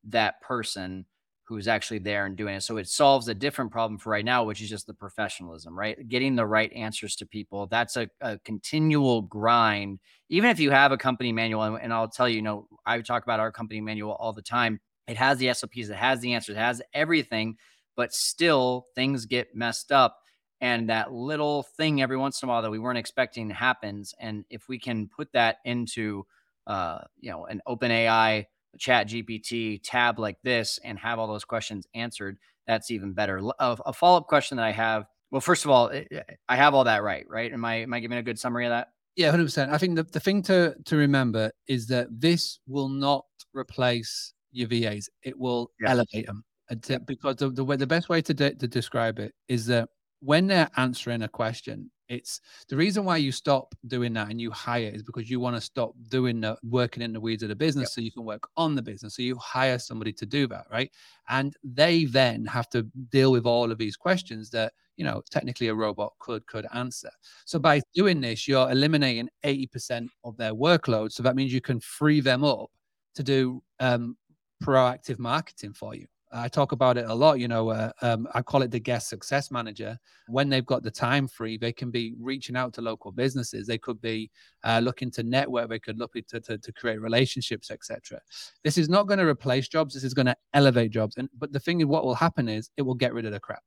that 0.10 0.42
person 0.42 1.06
who's 1.44 1.68
actually 1.68 2.00
there 2.00 2.26
and 2.26 2.36
doing 2.36 2.56
it. 2.56 2.62
So 2.62 2.78
it 2.78 2.88
solves 2.88 3.28
a 3.28 3.34
different 3.36 3.72
problem 3.72 4.00
for 4.00 4.10
right 4.10 4.26
now, 4.26 4.44
which 4.44 4.62
is 4.62 4.70
just 4.70 4.88
the 4.88 4.94
professionalism, 4.96 5.78
right? 5.78 6.08
Getting 6.10 6.36
the 6.36 6.46
right 6.46 6.74
answers 6.74 7.16
to 7.18 7.26
people. 7.28 7.68
That's 7.68 7.98
a, 7.98 8.10
a 8.22 8.40
continual 8.40 9.22
grind. 9.22 10.00
Even 10.30 10.50
if 10.50 10.60
you 10.60 10.72
have 10.72 10.92
a 10.92 10.98
company 10.98 11.32
manual, 11.32 11.62
and, 11.64 11.78
and 11.80 11.94
I'll 11.94 12.10
tell 12.10 12.28
you, 12.28 12.38
you 12.38 12.42
know, 12.42 12.68
I 12.86 13.00
talk 13.02 13.24
about 13.24 13.40
our 13.40 13.52
company 13.52 13.80
manual 13.80 14.14
all 14.14 14.34
the 14.34 14.42
time. 14.42 14.80
It 15.08 15.18
has 15.18 15.38
the 15.38 15.50
SOPs, 15.54 15.90
it 15.90 15.96
has 15.96 16.20
the 16.20 16.34
answers, 16.34 16.56
it 16.56 16.60
has 16.60 16.82
everything, 16.96 17.58
but 17.96 18.12
still 18.12 18.88
things 18.96 19.28
get 19.28 19.56
messed 19.56 19.92
up. 19.92 20.18
and 20.62 20.90
that 20.90 21.12
little 21.14 21.64
thing 21.64 22.02
every 22.02 22.18
once 22.18 22.42
in 22.42 22.48
a 22.48 22.52
while 22.52 22.62
that 22.62 22.72
we 22.72 22.80
weren't 22.80 22.98
expecting 22.98 23.50
happens. 23.50 24.14
And 24.20 24.46
if 24.50 24.68
we 24.70 24.80
can 24.80 25.08
put 25.10 25.32
that 25.34 25.58
into, 25.66 26.26
uh, 26.68 27.00
you 27.20 27.30
know, 27.30 27.46
an 27.46 27.62
open 27.68 27.92
AI 27.92 28.48
chat 28.78 29.08
GPT 29.08 29.80
tab 29.84 30.20
like 30.20 30.38
this 30.44 30.80
and 30.84 30.98
have 31.00 31.20
all 31.20 31.28
those 31.28 31.46
questions 31.46 31.88
answered, 31.94 32.38
that's 32.68 32.92
even 32.92 33.14
better. 33.14 33.38
A, 33.60 33.78
a 33.86 33.94
follow 33.94 34.18
up 34.18 34.28
question 34.28 34.58
that 34.58 34.66
I 34.66 34.72
have. 34.72 35.06
Well, 35.32 35.42
first 35.42 35.66
of 35.66 35.72
all, 35.72 35.90
eh, 35.90 36.04
eh, 36.12 36.22
I 36.48 36.56
have 36.56 36.74
all 36.74 36.84
that 36.86 37.04
right, 37.04 37.26
right? 37.30 37.52
Am 37.52 37.66
I 37.66 37.76
am 37.82 37.94
I 37.94 38.00
giving 38.00 38.18
a 38.18 38.24
good 38.24 38.40
summary 38.40 38.66
of 38.66 38.72
that? 38.72 38.90
Yeah, 39.16 39.32
hundred 39.32 39.46
percent. 39.46 39.72
I 39.72 39.78
think 39.78 39.96
the, 39.96 40.04
the 40.04 40.20
thing 40.20 40.42
to 40.44 40.76
to 40.86 40.96
remember 40.96 41.52
is 41.68 41.88
that 41.88 42.08
this 42.12 42.60
will 42.68 42.90
not 42.90 43.26
replace 43.54 44.34
your 44.52 44.68
VAs. 44.68 45.10
It 45.24 45.38
will 45.38 45.72
yeah. 45.82 45.92
elevate 45.92 46.28
them. 46.28 46.44
To, 46.84 47.00
because 47.00 47.36
the, 47.36 47.52
the 47.52 47.64
way 47.64 47.76
the 47.76 47.86
best 47.86 48.10
way 48.10 48.22
to 48.24 48.34
de- 48.34 48.56
to 48.56 48.68
describe 48.68 49.20
it 49.20 49.34
is 49.48 49.68
that 49.68 49.90
when 50.22 50.48
they're 50.48 50.70
answering 50.78 51.22
a 51.22 51.28
question, 51.28 51.92
it's 52.10 52.42
the 52.70 52.76
reason 52.76 53.04
why 53.04 53.18
you 53.18 53.32
stop 53.32 53.74
doing 53.88 54.14
that 54.14 54.30
and 54.30 54.40
you 54.40 54.52
hire 54.52 54.92
is 54.94 55.04
because 55.04 55.30
you 55.30 55.40
want 55.40 55.56
to 55.56 55.62
stop 55.62 55.94
doing 56.10 56.42
the 56.42 56.58
working 56.64 57.02
in 57.02 57.14
the 57.14 57.20
weeds 57.20 57.44
of 57.44 57.50
the 57.50 57.56
business 57.56 57.86
yep. 57.86 57.90
so 57.90 58.02
you 58.02 58.12
can 58.12 58.24
work 58.24 58.48
on 58.58 58.76
the 58.76 58.82
business. 58.82 59.16
So 59.16 59.22
you 59.22 59.36
hire 59.38 59.80
somebody 59.80 60.14
to 60.14 60.26
do 60.26 60.48
that, 60.48 60.68
right? 60.72 60.92
And 61.30 61.56
they 61.64 62.06
then 62.06 62.46
have 62.46 62.70
to 62.70 62.84
deal 63.10 63.32
with 63.32 63.46
all 63.46 63.72
of 63.72 63.78
these 63.78 63.98
questions 63.98 64.50
that 64.52 64.74
you 64.98 65.04
know 65.04 65.22
technically 65.30 65.68
a 65.68 65.76
robot 65.76 66.14
could 66.20 66.46
could 66.48 66.68
answer. 66.74 67.10
So 67.46 67.60
by 67.60 67.82
doing 67.94 68.22
this, 68.22 68.48
you're 68.48 68.70
eliminating 68.70 69.30
80% 69.44 70.08
of 70.24 70.38
their 70.38 70.54
workload. 70.54 71.12
So 71.12 71.24
that 71.24 71.36
means 71.36 71.54
you 71.54 71.62
can 71.62 71.80
free 71.80 72.22
them 72.22 72.44
up 72.44 72.70
to 73.16 73.24
do 73.24 73.64
um, 73.80 74.18
proactive 74.64 75.20
marketing 75.20 75.74
for 75.74 75.96
you. 75.96 76.08
I 76.36 76.48
talk 76.48 76.72
about 76.72 76.98
it 76.98 77.06
a 77.06 77.14
lot. 77.14 77.40
You 77.40 77.48
know, 77.48 77.70
uh, 77.70 77.92
um, 78.02 78.28
I 78.34 78.42
call 78.42 78.62
it 78.62 78.72
the 78.72 78.80
guest 78.80 79.10
success 79.10 79.52
manager. 79.52 79.98
When 80.28 80.50
they've 80.50 80.66
got 80.66 80.84
the 80.84 80.92
time 80.92 81.28
free, 81.28 81.58
they 81.58 81.72
can 81.72 81.92
be 81.92 82.14
reaching 82.20 82.56
out 82.56 82.74
to 82.74 82.82
local 82.82 83.12
businesses. 83.12 83.66
They 83.68 83.78
could 83.78 84.02
be 84.02 84.30
uh, 84.64 84.82
looking 84.84 85.10
to 85.12 85.24
network. 85.24 85.70
They 85.70 85.80
could 85.80 85.98
look 85.98 86.14
to, 86.14 86.40
to, 86.40 86.58
to 86.58 86.72
create 86.74 87.02
relationships, 87.02 87.72
etc. 87.72 88.20
This 88.64 88.78
is 88.78 88.90
not 88.90 89.08
going 89.08 89.20
to 89.20 89.26
replace 89.26 89.68
jobs. 89.68 89.94
This 89.94 90.04
is 90.04 90.14
going 90.14 90.28
to 90.28 90.36
elevate 90.54 90.92
jobs. 90.92 91.18
And 91.18 91.30
but 91.38 91.54
the 91.54 91.60
thing 91.60 91.80
is, 91.80 91.86
what 91.86 92.06
will 92.06 92.16
happen 92.16 92.50
is 92.50 92.70
it 92.78 92.82
will 92.82 92.96
get 92.96 93.14
rid 93.14 93.26
of 93.26 93.32
the 93.32 93.40
crap. 93.40 93.64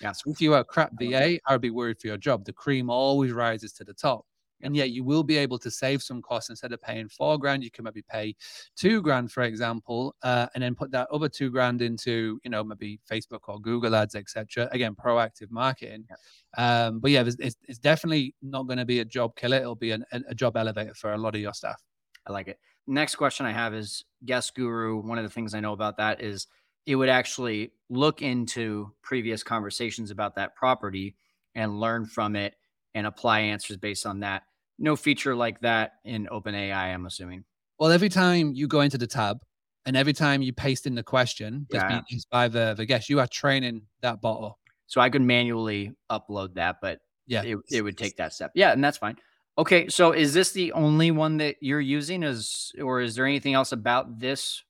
Yes. 0.00 0.22
If 0.26 0.40
you 0.40 0.52
are 0.54 0.60
a 0.60 0.64
crap 0.64 0.92
VA, 1.00 1.38
I 1.46 1.52
would 1.52 1.62
be 1.62 1.70
worried 1.70 1.98
for 1.98 2.06
your 2.06 2.18
job. 2.18 2.44
The 2.44 2.52
cream 2.52 2.90
always 2.90 3.32
rises 3.32 3.72
to 3.74 3.84
the 3.84 3.94
top 3.94 4.26
and 4.62 4.76
yet 4.76 4.90
you 4.90 5.04
will 5.04 5.22
be 5.22 5.36
able 5.36 5.58
to 5.58 5.70
save 5.70 6.02
some 6.02 6.22
costs 6.22 6.50
instead 6.50 6.72
of 6.72 6.80
paying 6.82 7.08
four 7.08 7.38
grand 7.38 7.62
you 7.62 7.70
can 7.70 7.84
maybe 7.84 8.02
pay 8.02 8.34
two 8.76 9.02
grand 9.02 9.30
for 9.30 9.42
example 9.42 10.14
uh, 10.22 10.46
and 10.54 10.62
then 10.62 10.74
put 10.74 10.90
that 10.90 11.08
other 11.10 11.28
two 11.28 11.50
grand 11.50 11.82
into 11.82 12.38
you 12.44 12.50
know 12.50 12.62
maybe 12.62 13.00
facebook 13.10 13.40
or 13.48 13.60
google 13.60 13.94
ads 13.94 14.14
etc 14.14 14.68
again 14.72 14.94
proactive 14.94 15.50
marketing. 15.50 16.04
Yeah. 16.08 16.86
um, 16.86 17.00
but 17.00 17.10
yeah 17.10 17.24
it's, 17.26 17.56
it's 17.66 17.78
definitely 17.78 18.34
not 18.42 18.64
going 18.64 18.78
to 18.78 18.84
be 18.84 19.00
a 19.00 19.04
job 19.04 19.36
killer. 19.36 19.58
It'll 19.58 19.74
be 19.74 19.92
an, 19.92 20.04
a 20.12 20.34
job 20.34 20.56
elevator 20.56 20.94
for 20.94 21.12
a 21.12 21.18
lot 21.18 21.34
of 21.34 21.40
your 21.40 21.54
staff. 21.54 21.80
I 22.26 22.32
like 22.32 22.48
it. 22.48 22.58
Next 22.86 23.16
question 23.16 23.46
i 23.46 23.52
have 23.52 23.74
is 23.74 24.04
guest 24.24 24.54
guru 24.54 25.00
one 25.00 25.18
of 25.18 25.24
the 25.24 25.30
things 25.30 25.54
i 25.54 25.60
know 25.60 25.72
about 25.72 25.96
that 25.98 26.20
is 26.20 26.46
it 26.86 26.96
would 26.96 27.08
actually 27.08 27.72
look 27.88 28.22
into 28.22 28.90
previous 29.02 29.42
conversations 29.42 30.10
about 30.10 30.34
that 30.34 30.56
property 30.56 31.14
and 31.54 31.80
learn 31.80 32.06
from 32.06 32.36
it 32.36 32.54
and 32.94 33.06
apply 33.06 33.40
answers 33.40 33.76
based 33.76 34.06
on 34.06 34.20
that 34.20 34.42
no 34.80 34.96
feature 34.96 35.36
like 35.36 35.60
that 35.60 35.92
in 36.04 36.26
OpenAI, 36.26 36.72
I'm 36.72 37.06
assuming. 37.06 37.44
Well, 37.78 37.92
every 37.92 38.08
time 38.08 38.52
you 38.54 38.66
go 38.66 38.80
into 38.80 38.98
the 38.98 39.06
tab 39.06 39.38
and 39.86 39.96
every 39.96 40.12
time 40.12 40.42
you 40.42 40.52
paste 40.52 40.86
in 40.86 40.94
the 40.94 41.02
question 41.02 41.66
that's 41.70 41.84
yeah. 41.84 42.00
being 42.08 42.20
by 42.30 42.48
the, 42.48 42.74
the 42.76 42.86
guest, 42.86 43.08
you 43.08 43.20
are 43.20 43.26
training 43.26 43.82
that 44.00 44.20
bot 44.20 44.42
up. 44.42 44.58
So 44.86 45.00
I 45.00 45.08
could 45.08 45.22
manually 45.22 45.92
upload 46.10 46.54
that, 46.54 46.76
but 46.82 46.98
yeah, 47.26 47.42
it, 47.42 47.58
it 47.70 47.82
would 47.82 47.96
take 47.96 48.16
that 48.16 48.32
step. 48.32 48.50
Yeah, 48.54 48.72
and 48.72 48.82
that's 48.82 48.98
fine. 48.98 49.16
Okay, 49.56 49.88
so 49.88 50.12
is 50.12 50.34
this 50.34 50.52
the 50.52 50.72
only 50.72 51.10
one 51.10 51.36
that 51.36 51.56
you're 51.60 51.80
using? 51.80 52.22
Is 52.22 52.72
or 52.82 53.00
is 53.00 53.14
there 53.14 53.26
anything 53.26 53.54
else 53.54 53.70
about 53.72 54.18
this 54.18 54.64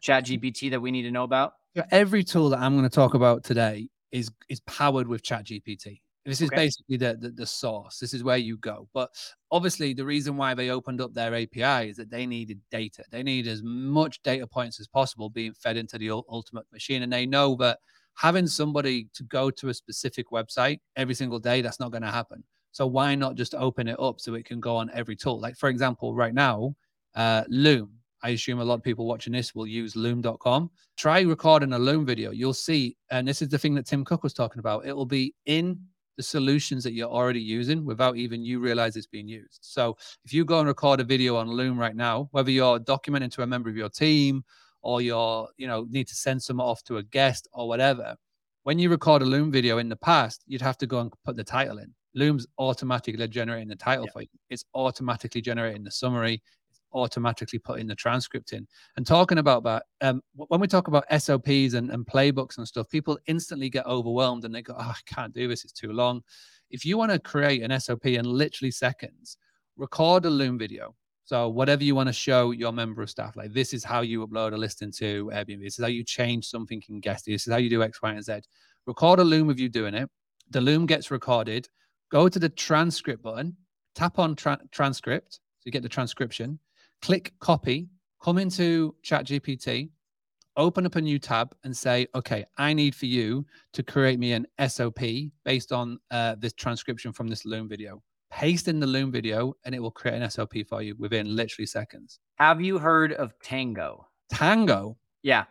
chat 0.00 0.26
GPT 0.26 0.70
that 0.70 0.80
we 0.80 0.90
need 0.90 1.02
to 1.02 1.12
know 1.12 1.22
about? 1.22 1.52
Every 1.90 2.24
tool 2.24 2.50
that 2.50 2.58
I'm 2.58 2.76
going 2.76 2.88
to 2.88 2.94
talk 2.94 3.14
about 3.14 3.44
today 3.44 3.88
is 4.10 4.30
is 4.48 4.60
powered 4.60 5.06
with 5.06 5.22
chat 5.22 5.44
GPT. 5.44 6.00
This 6.24 6.40
is 6.40 6.48
okay. 6.48 6.56
basically 6.56 6.96
the, 6.96 7.16
the, 7.20 7.30
the 7.30 7.46
source. 7.46 7.98
This 7.98 8.14
is 8.14 8.22
where 8.22 8.36
you 8.36 8.56
go. 8.58 8.88
But 8.94 9.10
obviously, 9.50 9.92
the 9.92 10.04
reason 10.04 10.36
why 10.36 10.54
they 10.54 10.70
opened 10.70 11.00
up 11.00 11.12
their 11.12 11.34
API 11.34 11.90
is 11.90 11.96
that 11.96 12.10
they 12.10 12.26
needed 12.26 12.60
data. 12.70 13.02
They 13.10 13.24
need 13.24 13.48
as 13.48 13.62
much 13.64 14.22
data 14.22 14.46
points 14.46 14.78
as 14.78 14.86
possible 14.86 15.30
being 15.30 15.52
fed 15.52 15.76
into 15.76 15.98
the 15.98 16.10
ultimate 16.10 16.66
machine, 16.72 17.02
and 17.02 17.12
they 17.12 17.26
know 17.26 17.56
that 17.56 17.78
having 18.14 18.46
somebody 18.46 19.08
to 19.14 19.24
go 19.24 19.50
to 19.50 19.70
a 19.70 19.74
specific 19.74 20.30
website 20.30 20.80
every 20.96 21.14
single 21.14 21.40
day 21.40 21.60
that's 21.60 21.80
not 21.80 21.90
going 21.90 22.02
to 22.02 22.10
happen. 22.10 22.44
So 22.70 22.86
why 22.86 23.14
not 23.14 23.34
just 23.34 23.54
open 23.54 23.88
it 23.88 23.98
up 23.98 24.20
so 24.20 24.34
it 24.34 24.44
can 24.44 24.60
go 24.60 24.76
on 24.76 24.90
every 24.94 25.16
tool? 25.16 25.40
Like 25.40 25.56
for 25.56 25.68
example, 25.68 26.14
right 26.14 26.34
now, 26.34 26.74
uh, 27.14 27.44
Loom. 27.48 27.90
I 28.24 28.30
assume 28.30 28.60
a 28.60 28.64
lot 28.64 28.74
of 28.74 28.84
people 28.84 29.06
watching 29.06 29.32
this 29.32 29.52
will 29.52 29.66
use 29.66 29.96
loom.com. 29.96 30.70
Try 30.96 31.22
recording 31.22 31.72
a 31.72 31.78
Loom 31.78 32.06
video. 32.06 32.30
You'll 32.30 32.54
see, 32.54 32.96
and 33.10 33.26
this 33.26 33.42
is 33.42 33.48
the 33.48 33.58
thing 33.58 33.74
that 33.74 33.86
Tim 33.86 34.04
Cook 34.04 34.22
was 34.22 34.32
talking 34.32 34.60
about. 34.60 34.86
It 34.86 34.94
will 34.94 35.06
be 35.06 35.34
in 35.46 35.80
the 36.16 36.22
solutions 36.22 36.84
that 36.84 36.92
you're 36.92 37.08
already 37.08 37.40
using 37.40 37.84
without 37.84 38.16
even 38.16 38.44
you 38.44 38.60
realize 38.60 38.96
it's 38.96 39.06
being 39.06 39.28
used. 39.28 39.58
So 39.62 39.96
if 40.24 40.32
you 40.32 40.44
go 40.44 40.58
and 40.58 40.68
record 40.68 41.00
a 41.00 41.04
video 41.04 41.36
on 41.36 41.50
Loom 41.50 41.78
right 41.78 41.96
now, 41.96 42.28
whether 42.32 42.50
you're 42.50 42.78
documenting 42.78 43.30
to 43.32 43.42
a 43.42 43.46
member 43.46 43.70
of 43.70 43.76
your 43.76 43.88
team 43.88 44.44
or 44.82 45.00
you're, 45.00 45.48
you 45.56 45.66
know, 45.66 45.86
need 45.90 46.08
to 46.08 46.14
send 46.14 46.42
some 46.42 46.60
off 46.60 46.82
to 46.84 46.98
a 46.98 47.02
guest 47.02 47.48
or 47.52 47.68
whatever, 47.68 48.16
when 48.64 48.78
you 48.78 48.90
record 48.90 49.22
a 49.22 49.24
Loom 49.24 49.50
video 49.50 49.78
in 49.78 49.88
the 49.88 49.96
past, 49.96 50.44
you'd 50.46 50.62
have 50.62 50.78
to 50.78 50.86
go 50.86 51.00
and 51.00 51.12
put 51.24 51.36
the 51.36 51.44
title 51.44 51.78
in. 51.78 51.92
Loom's 52.14 52.46
automatically 52.58 53.26
generating 53.28 53.68
the 53.68 53.76
title 53.76 54.04
yeah. 54.06 54.12
for 54.12 54.22
you. 54.22 54.28
It's 54.50 54.64
automatically 54.74 55.40
generating 55.40 55.82
the 55.82 55.90
summary 55.90 56.42
automatically 56.92 57.58
putting 57.58 57.86
the 57.86 57.94
transcript 57.94 58.52
in. 58.52 58.66
And 58.96 59.06
talking 59.06 59.38
about 59.38 59.64
that, 59.64 59.84
um, 60.00 60.22
when 60.34 60.60
we 60.60 60.66
talk 60.66 60.88
about 60.88 61.04
SOPs 61.10 61.74
and, 61.74 61.90
and 61.90 62.06
playbooks 62.06 62.58
and 62.58 62.66
stuff, 62.66 62.88
people 62.88 63.18
instantly 63.26 63.70
get 63.70 63.86
overwhelmed 63.86 64.44
and 64.44 64.54
they 64.54 64.62
go, 64.62 64.74
oh, 64.78 64.94
I 64.96 65.00
can't 65.06 65.34
do 65.34 65.48
this, 65.48 65.64
it's 65.64 65.72
too 65.72 65.92
long. 65.92 66.22
If 66.70 66.84
you 66.84 66.96
want 66.96 67.12
to 67.12 67.18
create 67.18 67.62
an 67.62 67.78
SOP 67.78 68.06
in 68.06 68.24
literally 68.24 68.70
seconds, 68.70 69.36
record 69.76 70.24
a 70.24 70.30
Loom 70.30 70.58
video. 70.58 70.94
So 71.24 71.48
whatever 71.48 71.84
you 71.84 71.94
want 71.94 72.08
to 72.08 72.12
show 72.12 72.50
your 72.50 72.72
member 72.72 73.02
of 73.02 73.10
staff, 73.10 73.36
like 73.36 73.52
this 73.52 73.72
is 73.72 73.84
how 73.84 74.00
you 74.00 74.26
upload 74.26 74.52
a 74.52 74.56
listing 74.56 74.90
to 74.92 75.30
Airbnb. 75.32 75.62
This 75.62 75.78
is 75.78 75.82
how 75.82 75.88
you 75.88 76.04
change 76.04 76.46
something 76.46 76.82
in 76.88 77.00
guest. 77.00 77.26
This 77.26 77.46
is 77.46 77.52
how 77.52 77.58
you 77.58 77.70
do 77.70 77.82
X, 77.82 78.02
Y, 78.02 78.10
and 78.10 78.24
Z. 78.24 78.40
Record 78.86 79.20
a 79.20 79.24
Loom 79.24 79.48
of 79.48 79.60
you 79.60 79.68
doing 79.68 79.94
it. 79.94 80.10
The 80.50 80.60
Loom 80.60 80.86
gets 80.86 81.10
recorded. 81.10 81.68
Go 82.10 82.28
to 82.28 82.38
the 82.38 82.48
transcript 82.48 83.22
button, 83.22 83.56
tap 83.94 84.18
on 84.18 84.34
tra- 84.34 84.60
transcript. 84.72 85.34
So 85.34 85.66
you 85.66 85.72
get 85.72 85.82
the 85.82 85.88
transcription 85.88 86.58
click 87.02 87.34
copy, 87.40 87.88
come 88.22 88.38
into 88.38 88.94
ChatGPT, 89.04 89.90
open 90.56 90.86
up 90.86 90.96
a 90.96 91.00
new 91.00 91.18
tab 91.18 91.54
and 91.64 91.76
say, 91.76 92.06
okay, 92.14 92.44
I 92.56 92.72
need 92.72 92.94
for 92.94 93.06
you 93.06 93.44
to 93.72 93.82
create 93.82 94.18
me 94.18 94.32
an 94.32 94.46
SOP 94.68 95.00
based 95.44 95.72
on 95.72 95.98
uh, 96.10 96.36
this 96.38 96.52
transcription 96.52 97.12
from 97.12 97.28
this 97.28 97.44
Loom 97.44 97.68
video. 97.68 98.02
Paste 98.30 98.68
in 98.68 98.80
the 98.80 98.86
Loom 98.86 99.10
video 99.10 99.54
and 99.64 99.74
it 99.74 99.80
will 99.80 99.90
create 99.90 100.22
an 100.22 100.30
SOP 100.30 100.54
for 100.68 100.80
you 100.80 100.94
within 100.98 101.36
literally 101.36 101.66
seconds. 101.66 102.20
Have 102.36 102.60
you 102.60 102.78
heard 102.78 103.12
of 103.14 103.34
Tango? 103.42 104.06
Tango? 104.30 104.96
Yeah. 105.22 105.44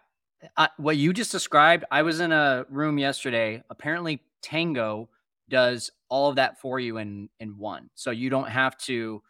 Uh, 0.58 0.68
what 0.78 0.98
you 0.98 1.14
just 1.14 1.32
described, 1.32 1.84
I 1.92 2.02
was 2.02 2.20
in 2.20 2.32
a 2.32 2.66
room 2.70 2.98
yesterday. 2.98 3.62
Apparently, 3.70 4.22
Tango 4.42 5.10
does 5.50 5.92
all 6.10 6.30
of 6.30 6.36
that 6.38 6.60
for 6.60 6.80
you 6.80 6.98
in 6.98 7.30
in 7.40 7.58
one. 7.60 7.90
So 7.94 8.10
you 8.10 8.32
don't 8.32 8.50
have 8.50 8.76
to 8.80 9.22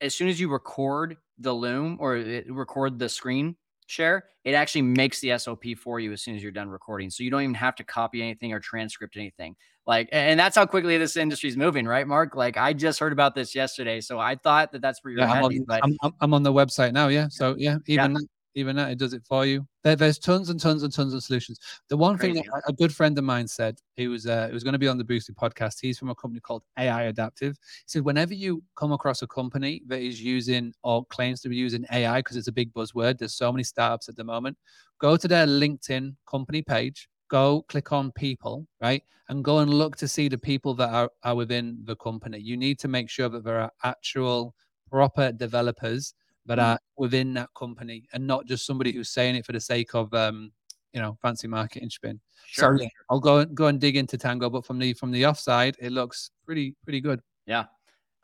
as 0.00 0.14
soon 0.14 0.28
as 0.28 0.40
you 0.40 0.50
record 0.50 1.16
the 1.38 1.52
loom 1.52 1.96
or 2.00 2.12
record 2.48 2.98
the 2.98 3.08
screen 3.08 3.56
share, 3.86 4.24
it 4.44 4.54
actually 4.54 4.82
makes 4.82 5.20
the 5.20 5.36
SOP 5.38 5.64
for 5.78 6.00
you 6.00 6.12
as 6.12 6.22
soon 6.22 6.36
as 6.36 6.42
you're 6.42 6.52
done 6.52 6.68
recording. 6.68 7.10
So 7.10 7.22
you 7.22 7.30
don't 7.30 7.42
even 7.42 7.54
have 7.54 7.76
to 7.76 7.84
copy 7.84 8.22
anything 8.22 8.52
or 8.52 8.60
transcript 8.60 9.16
anything. 9.16 9.56
Like, 9.86 10.08
and 10.10 10.38
that's 10.38 10.56
how 10.56 10.66
quickly 10.66 10.98
this 10.98 11.16
industry 11.16 11.48
is 11.48 11.56
moving, 11.56 11.86
right, 11.86 12.06
Mark? 12.06 12.34
Like, 12.34 12.56
I 12.56 12.72
just 12.72 12.98
heard 12.98 13.12
about 13.12 13.36
this 13.36 13.54
yesterday, 13.54 14.00
so 14.00 14.18
I 14.18 14.34
thought 14.34 14.72
that 14.72 14.82
that's 14.82 15.04
where 15.04 15.12
you're 15.12 15.20
yeah, 15.20 15.42
heading. 15.42 15.64
I'm, 15.70 15.96
I'm, 16.02 16.12
I'm, 16.20 16.34
on 16.34 16.42
the 16.42 16.52
website 16.52 16.92
now, 16.92 17.06
yeah. 17.06 17.28
So 17.30 17.54
yeah, 17.56 17.76
even 17.86 18.12
yeah 18.12 18.18
even 18.56 18.74
that 18.74 18.90
it 18.90 18.98
does 18.98 19.12
it 19.12 19.22
for 19.24 19.44
you. 19.44 19.66
There, 19.84 19.94
there's 19.94 20.18
tons 20.18 20.48
and 20.48 20.58
tons 20.58 20.82
and 20.82 20.92
tons 20.92 21.12
of 21.12 21.22
solutions. 21.22 21.60
The 21.88 21.96
one 21.96 22.16
Crazy. 22.16 22.40
thing 22.40 22.50
that 22.50 22.62
a 22.66 22.72
good 22.72 22.92
friend 22.92 23.16
of 23.18 23.24
mine 23.24 23.46
said, 23.46 23.78
he 23.94 24.08
was 24.08 24.26
uh, 24.26 24.48
he 24.48 24.54
was 24.54 24.64
going 24.64 24.72
to 24.72 24.78
be 24.78 24.88
on 24.88 24.96
the 24.96 25.04
Boostly 25.04 25.34
podcast. 25.34 25.76
He's 25.80 25.98
from 25.98 26.08
a 26.08 26.14
company 26.14 26.40
called 26.40 26.62
AI 26.78 27.04
Adaptive. 27.04 27.56
He 27.60 27.84
said, 27.86 28.02
whenever 28.02 28.34
you 28.34 28.62
come 28.74 28.92
across 28.92 29.22
a 29.22 29.26
company 29.26 29.82
that 29.86 30.00
is 30.00 30.20
using 30.20 30.72
or 30.82 31.04
claims 31.06 31.42
to 31.42 31.50
be 31.50 31.56
using 31.56 31.84
AI, 31.92 32.18
because 32.20 32.36
it's 32.36 32.48
a 32.48 32.52
big 32.52 32.72
buzzword, 32.72 33.18
there's 33.18 33.34
so 33.34 33.52
many 33.52 33.62
startups 33.62 34.08
at 34.08 34.16
the 34.16 34.24
moment. 34.24 34.56
Go 34.98 35.16
to 35.18 35.28
their 35.28 35.46
LinkedIn 35.46 36.16
company 36.28 36.62
page. 36.62 37.08
Go 37.28 37.62
click 37.68 37.92
on 37.92 38.10
people, 38.12 38.66
right? 38.80 39.02
And 39.28 39.44
go 39.44 39.58
and 39.58 39.74
look 39.74 39.96
to 39.96 40.08
see 40.08 40.28
the 40.28 40.38
people 40.38 40.72
that 40.74 40.88
are, 40.88 41.10
are 41.24 41.34
within 41.34 41.78
the 41.84 41.96
company. 41.96 42.38
You 42.38 42.56
need 42.56 42.78
to 42.78 42.88
make 42.88 43.10
sure 43.10 43.28
that 43.28 43.44
there 43.44 43.60
are 43.60 43.72
actual 43.84 44.54
proper 44.90 45.32
developers 45.32 46.14
that 46.46 46.58
are 46.58 46.78
within 46.96 47.34
that 47.34 47.50
company 47.56 48.08
and 48.12 48.26
not 48.26 48.46
just 48.46 48.66
somebody 48.66 48.92
who's 48.92 49.10
saying 49.10 49.36
it 49.36 49.44
for 49.44 49.52
the 49.52 49.60
sake 49.60 49.94
of 49.94 50.12
um, 50.14 50.52
you 50.92 51.00
know 51.00 51.18
fancy 51.20 51.48
marketing 51.48 51.90
spin. 51.90 52.20
Sure. 52.46 52.76
So 52.76 52.82
yeah, 52.82 52.88
I'll 53.10 53.20
go 53.20 53.44
go 53.44 53.66
and 53.66 53.80
dig 53.80 53.96
into 53.96 54.16
Tango, 54.16 54.48
but 54.48 54.64
from 54.64 54.78
the 54.78 54.94
from 54.94 55.10
the 55.10 55.26
offside, 55.26 55.76
it 55.78 55.92
looks 55.92 56.30
pretty 56.44 56.74
pretty 56.84 57.00
good. 57.00 57.20
Yeah, 57.46 57.64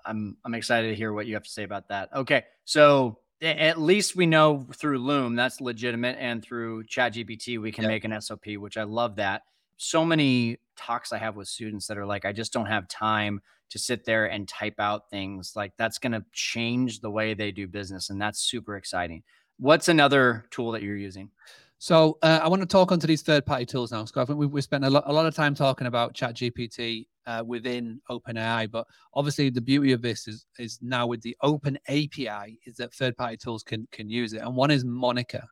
I'm 0.04 0.37
I'm 0.44 0.54
excited 0.54 0.88
to 0.88 0.94
hear 0.94 1.12
what 1.12 1.26
you 1.26 1.35
have 1.35 1.44
to 1.44 1.50
say 1.50 1.64
about 1.64 1.88
that. 1.88 2.08
Okay, 2.14 2.44
so 2.64 3.18
at 3.42 3.80
least 3.80 4.14
we 4.14 4.24
know 4.26 4.66
through 4.74 4.98
Loom 4.98 5.35
that's 5.35 5.61
legitimate, 5.61 6.16
and 6.18 6.42
through 6.42 6.85
ChatGPT 6.85 7.61
we 7.61 7.72
can 7.72 7.87
make 7.87 8.04
an 8.04 8.20
SOP, 8.20 8.46
which 8.56 8.76
I 8.76 8.85
love 8.85 9.16
that. 9.16 9.42
So 9.76 10.04
many 10.04 10.58
talks 10.76 11.12
I 11.12 11.18
have 11.18 11.37
with 11.37 11.48
students 11.48 11.87
that 11.88 11.98
are 11.98 12.06
like, 12.06 12.24
I 12.24 12.32
just 12.32 12.52
don't 12.52 12.66
have 12.66 12.87
time 12.88 13.40
to 13.72 13.78
sit 13.78 14.04
there 14.04 14.26
and 14.26 14.46
type 14.46 14.74
out 14.78 15.08
things. 15.11 15.52
Like 15.56 15.72
that's 15.78 15.98
going 15.98 16.12
to 16.12 16.24
change 16.32 17.00
the 17.00 17.11
way 17.11 17.35
they 17.35 17.50
do 17.50 17.66
business, 17.66 18.11
and 18.11 18.20
that's 18.20 18.40
super 18.40 18.76
exciting. 18.76 19.22
What's 19.58 19.88
another 19.88 20.46
tool 20.50 20.72
that 20.72 20.82
you're 20.82 20.96
using? 20.96 21.30
So 21.78 22.18
uh, 22.22 22.40
I 22.42 22.48
want 22.48 22.62
to 22.62 22.68
talk 22.68 22.92
onto 22.92 23.06
these 23.06 23.22
third-party 23.22 23.66
tools 23.66 23.90
now. 23.90 24.04
So 24.04 24.20
I 24.20 24.24
think 24.24 24.38
we 24.38 24.46
we 24.46 24.61
spent 24.61 24.85
a 24.85 24.90
lot, 24.90 25.04
a 25.06 25.12
lot 25.12 25.26
of 25.26 25.35
time 25.35 25.54
talking 25.54 25.87
about 25.87 26.14
ChatGPT 26.14 27.06
uh, 27.26 27.42
within 27.46 28.00
OpenAI, 28.11 28.70
but 28.70 28.87
obviously 29.14 29.50
the 29.50 29.61
beauty 29.61 29.92
of 29.92 30.02
this 30.02 30.28
is 30.28 30.46
is 30.58 30.78
now 30.82 31.06
with 31.06 31.22
the 31.22 31.37
Open 31.42 31.78
API 31.88 32.61
is 32.66 32.76
that 32.76 32.94
third-party 32.94 33.38
tools 33.38 33.62
can 33.62 33.88
can 33.90 34.08
use 34.08 34.32
it, 34.35 34.42
and 34.42 34.54
one 34.54 34.70
is 34.70 34.85
Monica. 34.85 35.48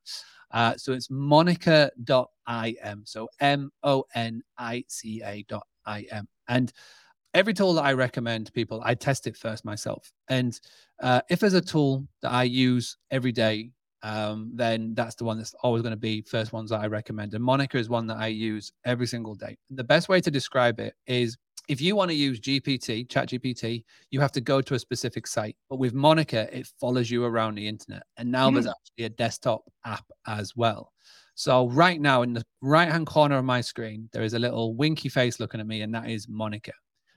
Uh, 0.52 0.74
so 0.76 0.92
it's 0.92 1.08
monica.im. 1.10 3.02
So 3.04 3.28
M 3.40 3.70
O 3.82 4.04
N 4.14 4.42
I 4.58 4.84
C 4.88 5.22
A 5.24 5.44
dot 5.48 5.66
I 5.86 6.06
M. 6.10 6.28
And 6.48 6.72
every 7.34 7.54
tool 7.54 7.74
that 7.74 7.84
I 7.84 7.92
recommend 7.92 8.52
people, 8.52 8.80
I 8.84 8.94
test 8.94 9.26
it 9.26 9.36
first 9.36 9.64
myself. 9.64 10.12
And 10.28 10.58
uh, 11.02 11.20
if 11.30 11.40
there's 11.40 11.54
a 11.54 11.60
tool 11.60 12.06
that 12.22 12.32
I 12.32 12.44
use 12.44 12.96
every 13.10 13.32
day 13.32 13.70
um, 14.02 14.50
then 14.54 14.94
that's 14.94 15.14
the 15.14 15.24
one 15.24 15.36
that's 15.36 15.54
always 15.62 15.82
going 15.82 15.92
to 15.92 15.98
be 15.98 16.22
first 16.22 16.52
ones 16.52 16.70
that 16.70 16.80
I 16.80 16.86
recommend. 16.86 17.34
And 17.34 17.44
Monica 17.44 17.78
is 17.78 17.88
one 17.88 18.06
that 18.06 18.16
I 18.16 18.28
use 18.28 18.72
every 18.84 19.06
single 19.06 19.34
day. 19.34 19.56
The 19.70 19.84
best 19.84 20.08
way 20.08 20.20
to 20.20 20.30
describe 20.30 20.80
it 20.80 20.94
is 21.06 21.36
if 21.68 21.80
you 21.80 21.94
want 21.94 22.10
to 22.10 22.16
use 22.16 22.40
GPT, 22.40 23.08
Chat 23.08 23.28
GPT, 23.28 23.84
you 24.10 24.20
have 24.20 24.32
to 24.32 24.40
go 24.40 24.60
to 24.60 24.74
a 24.74 24.78
specific 24.78 25.26
site. 25.26 25.56
But 25.68 25.76
with 25.76 25.94
Monica, 25.94 26.48
it 26.56 26.66
follows 26.80 27.10
you 27.10 27.24
around 27.24 27.54
the 27.54 27.68
internet. 27.68 28.02
And 28.16 28.30
now 28.30 28.46
mm-hmm. 28.46 28.54
there's 28.54 28.66
actually 28.66 29.04
a 29.04 29.10
desktop 29.10 29.62
app 29.84 30.04
as 30.26 30.56
well. 30.56 30.92
So 31.34 31.68
right 31.68 32.00
now 32.00 32.22
in 32.22 32.32
the 32.32 32.44
right 32.60 32.90
hand 32.90 33.06
corner 33.06 33.38
of 33.38 33.44
my 33.44 33.60
screen, 33.60 34.08
there 34.12 34.22
is 34.22 34.34
a 34.34 34.38
little 34.38 34.74
winky 34.74 35.08
face 35.08 35.40
looking 35.40 35.60
at 35.60 35.66
me, 35.66 35.82
and 35.82 35.94
that 35.94 36.08
is 36.08 36.28
Monica. 36.28 36.72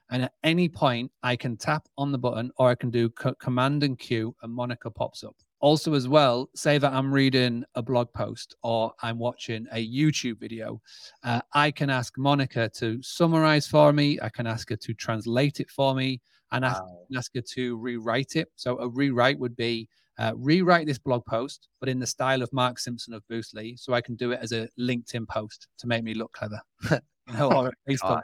And 0.09 0.23
at 0.23 0.33
any 0.43 0.69
point, 0.69 1.11
I 1.23 1.35
can 1.35 1.57
tap 1.57 1.87
on 1.97 2.11
the 2.11 2.17
button 2.17 2.51
or 2.57 2.69
I 2.69 2.75
can 2.75 2.91
do 2.91 3.11
c- 3.21 3.31
command 3.39 3.83
and 3.83 3.97
Q, 3.97 4.35
and 4.41 4.53
Monica 4.53 4.91
pops 4.91 5.23
up. 5.23 5.35
Also 5.59 5.93
as 5.93 6.09
well 6.09 6.49
say 6.55 6.77
that 6.77 6.91
i'm 6.91 7.09
reading 7.09 7.63
a 7.75 7.81
blog 7.81 8.11
post 8.11 8.53
or 8.63 8.91
i'm 9.01 9.17
watching 9.17 9.65
a 9.71 9.77
youtube 9.77 10.37
video 10.37 10.81
uh, 11.23 11.39
i 11.53 11.71
can 11.71 11.89
ask 11.89 12.17
monica 12.17 12.69
to 12.75 13.01
summarize 13.01 13.65
for 13.65 13.93
me. 13.93 14.19
I 14.21 14.27
can 14.27 14.45
ask 14.45 14.69
her 14.71 14.75
to 14.75 14.93
translate 14.93 15.61
it 15.61 15.71
for 15.71 15.95
me 15.95 16.19
and 16.51 16.65
ask, 16.65 16.83
wow. 16.83 17.17
ask 17.17 17.33
her 17.35 17.41
to 17.53 17.77
rewrite 17.77 18.35
it. 18.35 18.49
So 18.57 18.77
a 18.79 18.89
rewrite 18.89 19.39
would 19.39 19.55
be 19.55 19.87
uh, 20.19 20.33
rewrite 20.35 20.85
this 20.85 20.99
blog 20.99 21.25
post 21.25 21.69
but 21.79 21.89
in 21.89 21.97
the 21.97 22.05
style 22.05 22.41
of 22.41 22.53
mark 22.53 22.77
simpson 22.77 23.15
of 23.15 23.23
boostly 23.29 23.75
so 23.79 23.93
i 23.93 24.01
can 24.01 24.15
do 24.15 24.31
it 24.31 24.39
as 24.39 24.51
a 24.51 24.69
linkedin 24.79 25.27
post 25.27 25.67
to 25.77 25.87
make 25.87 26.03
me 26.03 26.13
look 26.13 26.31
clever. 26.33 26.61
You 27.27 27.37
know, 27.37 27.51
or 27.55 27.73
facebook 27.89 28.21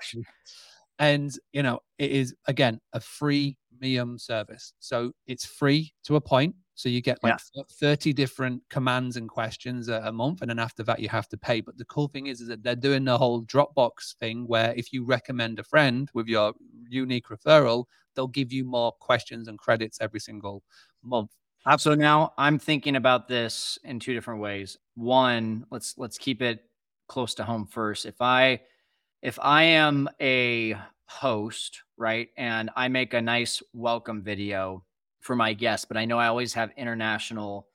and 1.00 1.38
you 1.54 1.64
know 1.64 1.80
it 1.98 2.12
is 2.12 2.36
again 2.48 2.80
a 2.94 3.00
free 3.00 3.58
Mium 3.82 4.20
service 4.20 4.74
so 4.80 5.12
it's 5.26 5.46
free 5.46 5.94
to 6.04 6.18
a 6.18 6.22
point 6.22 6.54
so 6.80 6.88
you 6.88 7.02
get 7.02 7.22
like 7.22 7.38
yeah. 7.54 7.64
30 7.74 8.14
different 8.14 8.62
commands 8.70 9.18
and 9.18 9.28
questions 9.28 9.90
a, 9.90 10.02
a, 10.06 10.14
month. 10.14 10.40
And 10.40 10.50
then 10.50 10.60
after 10.60 10.82
that, 10.84 11.00
you 11.00 11.10
have 11.10 11.28
to 11.28 11.38
pay. 11.38 11.60
But 11.60 11.78
the 11.78 11.84
cool 11.84 12.08
thing 12.08 12.28
is, 12.28 12.40
is 12.40 12.48
that 12.48 12.64
they're 12.64 12.74
doing 12.74 13.04
the 13.04 13.18
whole 13.18 13.44
Dropbox 13.44 14.16
thing 14.16 14.48
where 14.48 14.74
if 14.78 14.94
you 14.94 15.04
recommend 15.04 15.60
a 15.60 15.64
friend 15.66 16.10
with 16.14 16.28
your 16.28 16.54
unique 16.88 17.28
referral, 17.28 17.84
they'll 18.16 18.28
give 18.28 18.54
you 18.54 18.64
more 18.64 18.94
questions 18.94 19.50
and 19.50 19.60
credits 19.60 19.98
every 20.00 20.22
single 20.22 20.64
month. 21.04 21.32
Uh, 21.66 21.76
so 21.76 21.96
now 21.96 22.32
I'm 22.38 22.58
thinking 22.58 22.96
about 22.96 23.28
this 23.28 23.78
in 23.84 24.00
two 24.00 24.14
different 24.14 24.40
ways. 24.40 24.78
One, 24.96 25.66
let's 25.72 25.98
let's 25.98 26.18
keep 26.18 26.42
it 26.42 26.62
close 27.10 27.34
to 27.36 27.44
home 27.44 27.66
first. 27.66 28.06
If 28.06 28.22
I 28.22 28.62
if 29.22 29.38
I 29.42 29.64
am 29.64 30.10
a 30.22 30.76
host, 31.06 31.84
right, 31.98 32.30
and 32.38 32.70
I 32.76 32.88
make 32.88 33.14
a 33.14 33.22
nice 33.22 33.62
welcome 33.74 34.24
video 34.24 34.84
for 35.20 35.36
my 35.36 35.54
guests, 35.54 35.86
but 35.86 35.98
I 35.98 36.06
know 36.06 36.18
I 36.18 36.28
always 36.28 36.54
have 36.54 36.72
international 36.78 37.68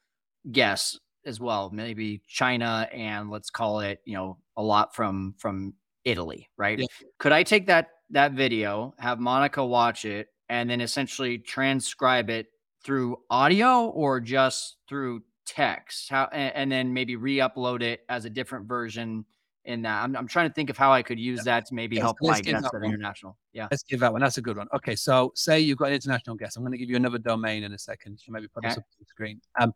guests 0.52 0.98
as 1.26 1.40
well. 1.40 1.70
Maybe 1.72 2.22
China 2.26 2.88
and 2.92 3.30
let's 3.30 3.50
call 3.50 3.80
it, 3.80 4.00
you 4.04 4.14
know, 4.14 4.38
a 4.57 4.62
lot 4.62 4.94
from 4.94 5.35
from 5.38 5.74
Italy, 6.04 6.48
right? 6.57 6.78
Yeah. 6.78 6.87
Could 7.18 7.33
I 7.33 7.42
take 7.42 7.66
that 7.66 7.88
that 8.11 8.33
video, 8.33 8.94
have 8.98 9.18
Monica 9.20 9.64
watch 9.64 10.04
it, 10.04 10.28
and 10.48 10.68
then 10.68 10.80
essentially 10.80 11.38
transcribe 11.38 12.30
it 12.30 12.46
through 12.83 13.18
audio 13.30 13.87
or 13.88 14.20
just 14.20 14.76
through 14.88 15.22
text? 15.46 16.09
How 16.09 16.28
and, 16.33 16.54
and 16.54 16.72
then 16.72 16.94
maybe 16.94 17.16
re-upload 17.16 17.83
it 17.83 18.00
as 18.09 18.24
a 18.24 18.30
different 18.30 18.66
version 18.66 19.24
in 19.64 19.83
that. 19.83 20.03
I'm, 20.03 20.16
I'm 20.16 20.29
trying 20.29 20.48
to 20.48 20.55
think 20.55 20.70
of 20.70 20.77
how 20.77 20.92
I 20.92 21.03
could 21.03 21.18
use 21.18 21.40
yeah. 21.40 21.55
that 21.55 21.66
to 21.66 21.74
maybe 21.74 21.98
help 21.98 22.18
my 22.20 22.40
guests 22.40 22.68
that 22.70 22.83
international. 22.83 23.37
Yeah. 23.53 23.68
Let's 23.70 23.83
give 23.83 24.00
that 24.00 24.12
one. 24.12 24.20
That's 24.20 24.38
a 24.38 24.42
good 24.42 24.57
one. 24.57 24.68
Okay. 24.74 24.94
So 24.94 25.33
say 25.35 25.61
you've 25.61 25.79
got 25.79 25.88
an 25.88 25.94
international 25.94 26.37
guest. 26.37 26.57
I'm 26.57 26.62
going 26.62 26.72
to 26.72 26.79
give 26.79 26.90
you 26.90 26.96
another 26.96 27.18
domain 27.18 27.64
in 27.64 27.72
a 27.72 27.79
second. 27.79 28.18
So 28.18 28.33
maybe 28.33 28.48
put 28.48 28.64
okay. 28.64 28.70
this 28.70 28.79
up 28.79 28.85
on 28.85 28.96
the 29.00 29.07
screen. 29.07 29.40
Um, 29.59 29.72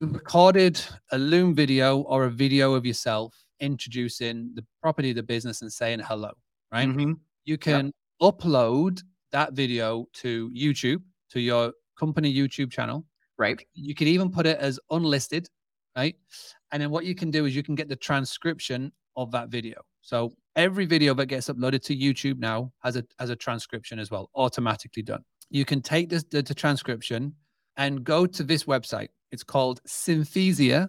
recorded 0.00 0.80
a 1.12 1.18
Loom 1.18 1.54
video 1.54 2.00
or 2.00 2.24
a 2.24 2.30
video 2.30 2.74
of 2.74 2.84
yourself 2.84 3.34
introducing 3.60 4.50
the 4.54 4.64
property 4.82 5.10
of 5.10 5.16
the 5.16 5.22
business 5.22 5.62
and 5.62 5.72
saying 5.72 6.00
hello, 6.00 6.32
right? 6.72 6.88
Mm-hmm. 6.88 7.12
You 7.44 7.56
can 7.56 7.92
upload 8.20 9.02
that 9.32 9.52
video 9.54 10.06
to 10.14 10.50
YouTube, 10.50 11.02
to 11.30 11.40
your 11.40 11.72
company 11.98 12.34
YouTube 12.34 12.70
channel. 12.70 13.04
Right. 13.38 13.64
You 13.74 13.94
can 13.94 14.08
even 14.08 14.30
put 14.30 14.46
it 14.46 14.58
as 14.58 14.78
unlisted, 14.90 15.48
right? 15.96 16.16
And 16.72 16.82
then 16.82 16.90
what 16.90 17.04
you 17.04 17.14
can 17.14 17.30
do 17.30 17.46
is 17.46 17.56
you 17.56 17.62
can 17.62 17.74
get 17.74 17.88
the 17.88 17.96
transcription 17.96 18.92
of 19.16 19.30
that 19.32 19.48
video. 19.48 19.80
So 20.02 20.34
every 20.56 20.86
video 20.86 21.14
that 21.14 21.26
gets 21.26 21.48
uploaded 21.48 21.82
to 21.84 21.96
YouTube 21.96 22.38
now 22.38 22.72
has 22.80 22.96
a 22.96 23.04
has 23.18 23.30
a 23.30 23.36
transcription 23.36 23.98
as 23.98 24.10
well, 24.10 24.30
automatically 24.34 25.02
done. 25.02 25.24
You 25.50 25.64
can 25.64 25.80
take 25.80 26.08
this 26.08 26.24
the, 26.24 26.42
the 26.42 26.54
transcription 26.54 27.34
and 27.76 28.04
go 28.04 28.26
to 28.26 28.42
this 28.42 28.64
website. 28.64 29.08
It's 29.32 29.44
called 29.44 29.80
synthesia.io. 29.88 30.88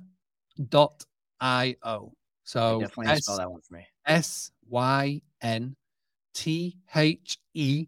So 2.44 2.80
definitely 2.80 3.14
S- 3.14 3.24
spell 3.24 3.38
that 3.38 3.52
one 3.52 3.62
for 3.62 3.74
me. 3.76 3.88
S 4.06 4.52
Y 4.70 5.22
N 5.42 5.76
T 6.34 6.78
H 6.94 7.38
E 7.54 7.88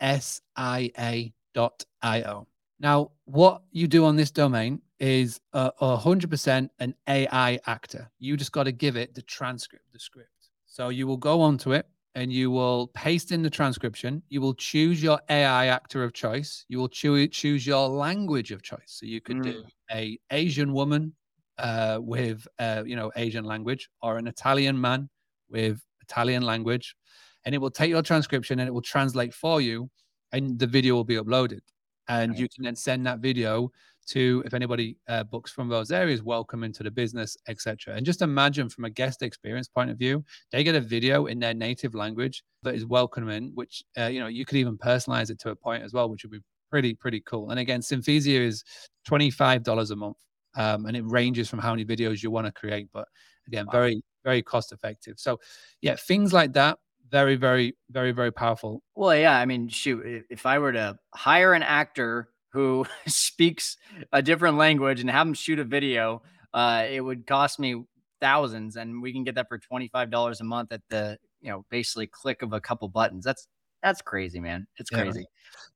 S 0.00 0.40
I 0.56 0.90
A 0.98 1.32
dot 1.54 1.84
I 2.02 2.22
O. 2.22 2.46
Now, 2.80 3.10
what 3.24 3.62
you 3.72 3.88
do 3.88 4.04
on 4.04 4.16
this 4.16 4.30
domain 4.30 4.80
is 5.00 5.40
a 5.52 5.96
hundred 5.96 6.30
percent 6.30 6.70
an 6.78 6.94
AI 7.08 7.58
actor. 7.66 8.10
You 8.18 8.36
just 8.36 8.52
got 8.52 8.64
to 8.64 8.72
give 8.72 8.96
it 8.96 9.14
the 9.14 9.22
transcript, 9.22 9.84
the 9.92 9.98
script. 9.98 10.30
So 10.66 10.90
you 10.90 11.06
will 11.06 11.16
go 11.16 11.40
onto 11.40 11.72
it 11.72 11.86
and 12.14 12.32
you 12.32 12.50
will 12.50 12.88
paste 12.88 13.32
in 13.32 13.42
the 13.42 13.50
transcription. 13.50 14.22
You 14.28 14.40
will 14.40 14.54
choose 14.54 15.02
your 15.02 15.20
AI 15.28 15.66
actor 15.66 16.04
of 16.04 16.12
choice. 16.12 16.64
You 16.68 16.78
will 16.78 16.88
choose 16.88 17.28
choose 17.30 17.66
your 17.66 17.88
language 17.88 18.52
of 18.52 18.62
choice. 18.62 18.86
So 18.86 19.06
you 19.06 19.20
could 19.20 19.38
mm. 19.38 19.42
do 19.44 19.64
a 19.90 20.18
Asian 20.30 20.72
woman 20.72 21.14
uh, 21.58 21.98
with 22.00 22.46
uh, 22.58 22.84
you 22.86 22.96
know 22.96 23.10
Asian 23.16 23.44
language, 23.44 23.88
or 24.02 24.18
an 24.18 24.26
Italian 24.26 24.80
man 24.80 25.08
with 25.48 25.82
Italian 26.02 26.42
language, 26.42 26.96
and 27.44 27.54
it 27.54 27.58
will 27.58 27.70
take 27.70 27.90
your 27.90 28.02
transcription 28.02 28.60
and 28.60 28.68
it 28.68 28.72
will 28.72 28.82
translate 28.82 29.34
for 29.34 29.60
you, 29.60 29.90
and 30.32 30.58
the 30.58 30.66
video 30.66 30.94
will 30.94 31.04
be 31.04 31.16
uploaded. 31.16 31.60
And 32.08 32.30
right. 32.32 32.40
you 32.40 32.48
can 32.48 32.64
then 32.64 32.76
send 32.76 33.06
that 33.06 33.20
video 33.20 33.70
to 34.08 34.42
if 34.46 34.54
anybody 34.54 34.96
uh, 35.08 35.22
books 35.22 35.52
from 35.52 35.68
those 35.68 35.90
areas 35.90 36.22
welcome 36.22 36.64
into 36.64 36.82
the 36.82 36.90
business 36.90 37.36
etc 37.46 37.94
and 37.94 38.06
just 38.06 38.22
imagine 38.22 38.68
from 38.68 38.84
a 38.84 38.90
guest 38.90 39.22
experience 39.22 39.68
point 39.68 39.90
of 39.90 39.98
view 39.98 40.24
they 40.50 40.64
get 40.64 40.74
a 40.74 40.80
video 40.80 41.26
in 41.26 41.38
their 41.38 41.54
native 41.54 41.94
language 41.94 42.42
that 42.62 42.74
is 42.74 42.86
welcoming 42.86 43.52
which 43.54 43.84
uh, 43.98 44.06
you 44.06 44.18
know 44.18 44.26
you 44.26 44.44
could 44.44 44.56
even 44.56 44.78
personalize 44.78 45.30
it 45.30 45.38
to 45.38 45.50
a 45.50 45.56
point 45.56 45.82
as 45.82 45.92
well 45.92 46.08
which 46.08 46.24
would 46.24 46.32
be 46.32 46.40
pretty 46.70 46.94
pretty 46.94 47.20
cool 47.20 47.50
and 47.50 47.60
again 47.60 47.80
synthesia 47.80 48.40
is 48.40 48.64
$25 49.06 49.90
a 49.90 49.96
month 49.96 50.16
um, 50.56 50.86
and 50.86 50.96
it 50.96 51.04
ranges 51.04 51.48
from 51.48 51.58
how 51.58 51.70
many 51.70 51.84
videos 51.84 52.22
you 52.22 52.30
want 52.30 52.46
to 52.46 52.52
create 52.52 52.88
but 52.92 53.06
again 53.46 53.66
wow. 53.66 53.72
very 53.72 54.02
very 54.24 54.42
cost 54.42 54.72
effective 54.72 55.18
so 55.18 55.38
yeah 55.82 55.96
things 55.96 56.32
like 56.32 56.52
that 56.54 56.78
very 57.10 57.36
very 57.36 57.74
very 57.90 58.12
very 58.12 58.30
powerful 58.30 58.82
well 58.94 59.16
yeah 59.16 59.38
i 59.38 59.44
mean 59.44 59.68
shoot 59.68 60.24
if 60.30 60.46
i 60.46 60.58
were 60.58 60.72
to 60.72 60.98
hire 61.14 61.54
an 61.54 61.62
actor 61.62 62.28
who 62.52 62.86
speaks 63.06 63.76
a 64.12 64.22
different 64.22 64.56
language 64.56 65.00
and 65.00 65.10
have 65.10 65.26
them 65.26 65.34
shoot 65.34 65.58
a 65.58 65.64
video, 65.64 66.22
uh, 66.54 66.86
it 66.88 67.00
would 67.00 67.26
cost 67.26 67.58
me 67.58 67.84
thousands, 68.20 68.76
and 68.76 69.02
we 69.02 69.12
can 69.12 69.24
get 69.24 69.34
that 69.36 69.48
for 69.48 69.58
twenty 69.58 69.88
five 69.88 70.10
dollars 70.10 70.40
a 70.40 70.44
month 70.44 70.72
at 70.72 70.82
the 70.90 71.18
you 71.40 71.50
know 71.50 71.64
basically 71.70 72.06
click 72.06 72.42
of 72.42 72.52
a 72.52 72.60
couple 72.60 72.88
buttons. 72.88 73.24
That's 73.24 73.46
That's 73.82 74.02
crazy, 74.02 74.40
man. 74.40 74.66
It's 74.78 74.90
crazy. 74.90 75.26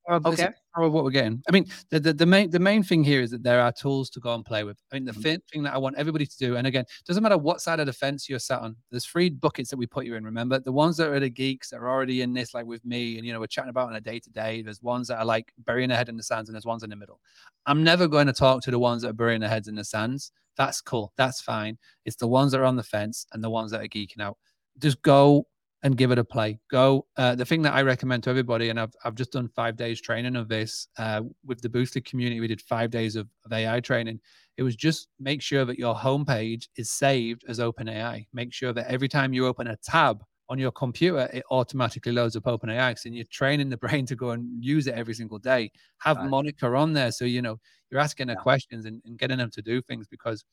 Okay. 0.08 0.48
what 0.74 1.04
we're 1.04 1.10
getting. 1.10 1.42
I 1.48 1.52
mean, 1.52 1.66
the, 1.90 2.00
the 2.00 2.12
the 2.12 2.26
main 2.26 2.50
the 2.50 2.58
main 2.58 2.82
thing 2.82 3.04
here 3.04 3.22
is 3.22 3.30
that 3.30 3.42
there 3.42 3.60
are 3.60 3.70
tools 3.72 4.10
to 4.10 4.20
go 4.20 4.34
and 4.34 4.44
play 4.44 4.64
with. 4.64 4.78
I 4.90 4.96
mean, 4.96 5.04
the 5.04 5.12
Mhm. 5.12 5.40
thing 5.52 5.62
that 5.62 5.74
I 5.74 5.78
want 5.78 5.96
everybody 5.96 6.26
to 6.26 6.38
do, 6.38 6.56
and 6.56 6.66
again, 6.66 6.84
doesn't 7.06 7.22
matter 7.22 7.38
what 7.38 7.60
side 7.60 7.78
of 7.78 7.86
the 7.86 7.92
fence 7.92 8.28
you're 8.28 8.38
sat 8.40 8.60
on. 8.60 8.76
There's 8.90 9.06
three 9.06 9.30
buckets 9.30 9.70
that 9.70 9.76
we 9.76 9.86
put 9.86 10.04
you 10.06 10.16
in. 10.16 10.24
Remember, 10.24 10.58
the 10.58 10.72
ones 10.72 10.96
that 10.96 11.08
are 11.08 11.20
the 11.20 11.30
geeks 11.30 11.70
that 11.70 11.76
are 11.76 11.88
already 11.88 12.22
in 12.22 12.32
this, 12.32 12.54
like 12.54 12.66
with 12.66 12.84
me, 12.84 13.16
and 13.18 13.26
you 13.26 13.32
know, 13.32 13.38
we're 13.40 13.46
chatting 13.46 13.70
about 13.70 13.88
on 13.88 13.94
a 13.96 14.00
day 14.00 14.18
to 14.18 14.30
day. 14.30 14.62
There's 14.62 14.82
ones 14.82 15.08
that 15.08 15.18
are 15.18 15.24
like 15.24 15.52
burying 15.58 15.88
their 15.88 15.98
head 15.98 16.08
in 16.08 16.16
the 16.16 16.22
sands, 16.24 16.48
and 16.48 16.54
there's 16.54 16.66
ones 16.66 16.82
in 16.82 16.90
the 16.90 16.96
middle. 16.96 17.20
I'm 17.66 17.84
never 17.84 18.08
going 18.08 18.26
to 18.26 18.32
talk 18.32 18.62
to 18.62 18.70
the 18.72 18.78
ones 18.78 19.02
that 19.02 19.10
are 19.10 19.14
burying 19.14 19.40
their 19.40 19.50
heads 19.50 19.68
in 19.68 19.76
the 19.76 19.84
sands. 19.84 20.32
That's 20.56 20.80
cool. 20.80 21.12
That's 21.16 21.40
fine. 21.40 21.78
It's 22.04 22.16
the 22.16 22.28
ones 22.28 22.52
that 22.52 22.60
are 22.60 22.64
on 22.64 22.76
the 22.76 22.82
fence 22.82 23.26
and 23.32 23.42
the 23.42 23.50
ones 23.50 23.70
that 23.70 23.80
are 23.80 23.88
geeking 23.88 24.20
out. 24.20 24.36
Just 24.78 25.00
go 25.02 25.46
and 25.82 25.96
give 25.96 26.10
it 26.12 26.18
a 26.18 26.24
play. 26.24 26.60
Go. 26.70 27.06
Uh, 27.16 27.34
the 27.34 27.44
thing 27.44 27.62
that 27.62 27.74
I 27.74 27.82
recommend 27.82 28.22
to 28.24 28.30
everybody, 28.30 28.68
and 28.68 28.78
I've 28.78 28.94
I've 29.04 29.14
just 29.14 29.32
done 29.32 29.48
five 29.48 29.76
days 29.76 30.00
training 30.00 30.36
of 30.36 30.48
this 30.48 30.88
uh, 30.98 31.22
with 31.44 31.60
the 31.60 31.68
Boostly 31.68 32.04
community. 32.04 32.40
We 32.40 32.46
did 32.46 32.60
five 32.60 32.90
days 32.90 33.16
of, 33.16 33.28
of 33.44 33.52
AI 33.52 33.80
training. 33.80 34.20
It 34.56 34.62
was 34.62 34.76
just 34.76 35.08
make 35.18 35.42
sure 35.42 35.64
that 35.64 35.78
your 35.78 35.94
homepage 35.94 36.68
is 36.76 36.90
saved 36.90 37.44
as 37.48 37.58
OpenAI. 37.58 38.26
Make 38.32 38.52
sure 38.52 38.72
that 38.72 38.86
every 38.90 39.08
time 39.08 39.32
you 39.32 39.46
open 39.46 39.66
a 39.66 39.76
tab 39.76 40.22
on 40.48 40.58
your 40.58 40.70
computer, 40.72 41.28
it 41.32 41.42
automatically 41.50 42.12
loads 42.12 42.36
up 42.36 42.44
OpenAI. 42.44 43.04
And 43.04 43.14
you're 43.16 43.24
training 43.30 43.70
the 43.70 43.76
brain 43.84 44.06
to 44.06 44.14
go 44.14 44.30
and 44.30 44.62
use 44.62 44.86
it 44.86 44.94
every 44.94 45.14
single 45.14 45.38
day. 45.38 45.72
Have 45.98 46.18
it. 46.18 46.24
Monica 46.24 46.66
on 46.66 46.92
there, 46.92 47.10
so 47.10 47.24
you 47.24 47.42
know 47.42 47.58
you're 47.90 48.00
asking 48.00 48.28
her 48.28 48.34
Yeah. 48.34 48.42
questions 48.42 48.86
and, 48.86 49.02
and 49.04 49.18
getting 49.18 49.38
them 49.38 49.50
to 49.50 49.62
do 49.62 49.82
things 49.82 50.06
because 50.06 50.44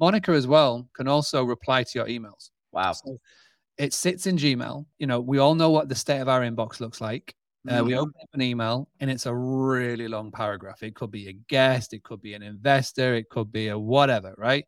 Monica 0.00 0.32
as 0.32 0.46
well 0.46 0.88
can 0.96 1.06
also 1.06 1.44
reply 1.44 1.84
to 1.84 1.90
your 1.94 2.06
emails. 2.06 2.50
Wow. 2.72 2.92
So 2.92 3.18
it 3.82 3.92
sits 3.92 4.26
in 4.26 4.36
Gmail. 4.36 4.86
You 4.98 5.06
know, 5.08 5.20
we 5.20 5.38
all 5.38 5.54
know 5.56 5.70
what 5.70 5.88
the 5.88 5.94
state 5.94 6.20
of 6.20 6.28
our 6.28 6.40
inbox 6.42 6.80
looks 6.80 7.00
like. 7.00 7.34
Uh, 7.68 7.82
we 7.84 7.94
Mhm. 7.94 7.98
open 7.98 8.14
up 8.22 8.28
an 8.32 8.42
email 8.42 8.88
and 9.00 9.10
it's 9.10 9.26
a 9.26 9.34
really 9.34 10.08
long 10.08 10.30
paragraph. 10.30 10.82
It 10.82 10.94
could 10.94 11.10
be 11.10 11.28
a 11.28 11.32
guest, 11.32 11.92
it 11.92 12.02
could 12.04 12.20
be 12.20 12.34
an 12.34 12.42
investor, 12.42 13.14
it 13.14 13.28
could 13.28 13.50
be 13.52 13.68
a 13.68 13.78
whatever, 13.78 14.34
right? 14.38 14.64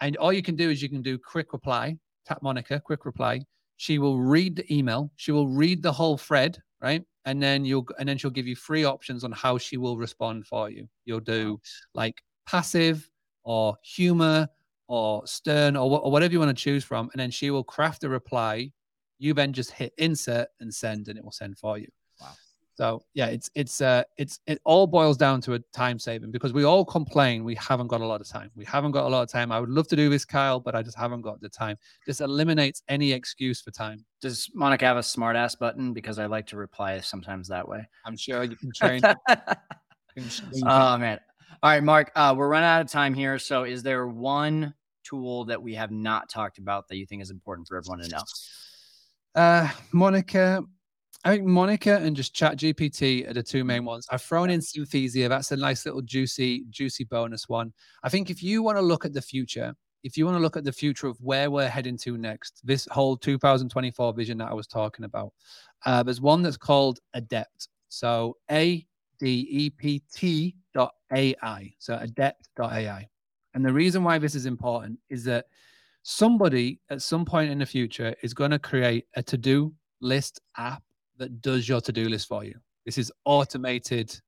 And 0.00 0.16
all 0.16 0.32
you 0.32 0.42
can 0.42 0.56
do 0.56 0.70
is 0.70 0.82
you 0.82 0.88
can 0.88 1.02
do 1.02 1.18
quick 1.18 1.52
reply, 1.52 1.98
tap 2.26 2.42
Monica, 2.42 2.80
quick 2.80 3.04
reply. 3.04 3.44
She 3.76 3.98
will 3.98 4.20
read 4.20 4.56
the 4.56 4.74
email, 4.74 5.10
she 5.16 5.32
will 5.32 5.48
read 5.48 5.82
the 5.82 5.92
whole 5.92 6.16
thread, 6.18 6.58
right? 6.80 7.04
And 7.26 7.42
then 7.42 7.64
you'll 7.64 7.86
and 7.98 8.08
then 8.08 8.18
she'll 8.18 8.30
give 8.30 8.46
you 8.46 8.56
three 8.56 8.84
options 8.84 9.24
on 9.24 9.32
how 9.32 9.58
she 9.58 9.76
will 9.78 9.96
respond 9.98 10.46
for 10.46 10.70
you. 10.70 10.88
You'll 11.06 11.20
do 11.20 11.60
like 11.94 12.22
passive 12.46 13.08
or 13.42 13.76
humor 13.82 14.48
or 14.86 15.26
stern 15.26 15.76
or, 15.76 16.00
or 16.00 16.10
whatever 16.10 16.32
you 16.32 16.38
want 16.38 16.56
to 16.56 16.62
choose 16.62 16.84
from, 16.84 17.08
and 17.12 17.20
then 17.20 17.30
she 17.30 17.50
will 17.50 17.64
craft 17.64 18.04
a 18.04 18.08
reply. 18.08 18.70
You 19.18 19.32
then 19.34 19.52
just 19.52 19.70
hit 19.70 19.92
insert 19.98 20.48
and 20.60 20.72
send, 20.72 21.08
and 21.08 21.18
it 21.18 21.24
will 21.24 21.32
send 21.32 21.58
for 21.58 21.78
you. 21.78 21.88
Wow. 22.20 22.32
So 22.76 23.04
yeah, 23.14 23.26
it's 23.26 23.48
it's 23.54 23.80
uh 23.80 24.02
it's 24.18 24.40
it 24.46 24.60
all 24.64 24.86
boils 24.86 25.16
down 25.16 25.40
to 25.42 25.54
a 25.54 25.60
time 25.72 25.98
saving 25.98 26.32
because 26.32 26.52
we 26.52 26.64
all 26.64 26.84
complain 26.84 27.44
we 27.44 27.54
haven't 27.54 27.86
got 27.86 28.00
a 28.00 28.06
lot 28.06 28.20
of 28.20 28.28
time. 28.28 28.50
We 28.56 28.64
haven't 28.64 28.90
got 28.90 29.04
a 29.04 29.08
lot 29.08 29.22
of 29.22 29.28
time. 29.28 29.52
I 29.52 29.60
would 29.60 29.68
love 29.68 29.86
to 29.88 29.96
do 29.96 30.10
this, 30.10 30.24
Kyle, 30.24 30.58
but 30.58 30.74
I 30.74 30.82
just 30.82 30.98
haven't 30.98 31.22
got 31.22 31.40
the 31.40 31.48
time. 31.48 31.76
This 32.04 32.20
eliminates 32.20 32.82
any 32.88 33.12
excuse 33.12 33.60
for 33.60 33.70
time. 33.70 34.04
Does 34.20 34.50
Monica 34.54 34.86
have 34.86 34.96
a 34.96 35.02
smart 35.04 35.36
ass 35.36 35.54
button? 35.54 35.92
Because 35.92 36.18
I 36.18 36.26
like 36.26 36.46
to 36.48 36.56
reply 36.56 36.98
sometimes 36.98 37.48
that 37.48 37.66
way. 37.68 37.88
I'm 38.04 38.16
sure 38.16 38.42
you 38.42 38.56
can 38.56 38.72
train. 38.74 39.02
oh 40.66 40.98
man. 40.98 41.20
All 41.64 41.70
right, 41.70 41.82
Mark. 41.82 42.12
Uh, 42.14 42.34
we're 42.36 42.48
running 42.48 42.68
out 42.68 42.82
of 42.82 42.90
time 42.90 43.14
here. 43.14 43.38
So, 43.38 43.64
is 43.64 43.82
there 43.82 44.06
one 44.06 44.74
tool 45.02 45.46
that 45.46 45.62
we 45.62 45.74
have 45.76 45.90
not 45.90 46.28
talked 46.28 46.58
about 46.58 46.88
that 46.88 46.98
you 46.98 47.06
think 47.06 47.22
is 47.22 47.30
important 47.30 47.66
for 47.66 47.78
everyone 47.78 48.00
to 48.00 48.08
know? 48.10 48.22
Uh, 49.34 49.70
Monica, 49.90 50.62
I 51.24 51.30
think 51.30 51.46
Monica 51.46 51.96
and 51.96 52.14
just 52.14 52.34
Chat 52.34 52.58
GPT 52.58 53.26
are 53.26 53.32
the 53.32 53.42
two 53.42 53.64
main 53.64 53.86
ones. 53.86 54.06
I've 54.10 54.20
thrown 54.20 54.50
in 54.50 54.60
Synthesia. 54.60 55.26
That's 55.30 55.52
a 55.52 55.56
nice 55.56 55.86
little 55.86 56.02
juicy, 56.02 56.66
juicy 56.68 57.04
bonus 57.04 57.48
one. 57.48 57.72
I 58.02 58.10
think 58.10 58.28
if 58.28 58.42
you 58.42 58.62
want 58.62 58.76
to 58.76 58.82
look 58.82 59.06
at 59.06 59.14
the 59.14 59.22
future, 59.22 59.74
if 60.02 60.18
you 60.18 60.26
want 60.26 60.36
to 60.36 60.42
look 60.42 60.58
at 60.58 60.64
the 60.64 60.72
future 60.72 61.06
of 61.06 61.16
where 61.22 61.50
we're 61.50 61.66
heading 61.66 61.96
to 62.00 62.18
next, 62.18 62.60
this 62.62 62.86
whole 62.90 63.16
2024 63.16 64.12
vision 64.12 64.36
that 64.36 64.50
I 64.50 64.54
was 64.54 64.66
talking 64.66 65.06
about, 65.06 65.32
uh, 65.86 66.02
there's 66.02 66.20
one 66.20 66.42
that's 66.42 66.58
called 66.58 67.00
Adept. 67.14 67.68
So 67.88 68.36
A 68.50 68.86
D 69.18 69.46
E 69.48 69.70
P 69.70 70.02
T 70.12 70.56
dot 70.74 70.92
AI. 71.12 71.72
So 71.78 71.98
adept 72.00 72.48
dot 72.56 72.72
AI. 72.72 73.08
And 73.54 73.64
the 73.64 73.72
reason 73.72 74.02
why 74.02 74.18
this 74.18 74.34
is 74.34 74.46
important 74.46 74.98
is 75.08 75.24
that 75.24 75.46
somebody 76.02 76.80
at 76.90 77.02
some 77.02 77.24
point 77.24 77.50
in 77.50 77.58
the 77.58 77.66
future 77.66 78.14
is 78.22 78.34
going 78.34 78.50
to 78.50 78.58
create 78.58 79.06
a 79.16 79.22
to-do 79.22 79.72
list 80.00 80.40
app 80.56 80.82
that 81.16 81.40
does 81.40 81.68
your 81.68 81.80
to-do 81.80 82.08
list 82.08 82.28
for 82.28 82.44
you. 82.44 82.54
This 82.84 82.98
is 82.98 83.12
automated 83.24 84.18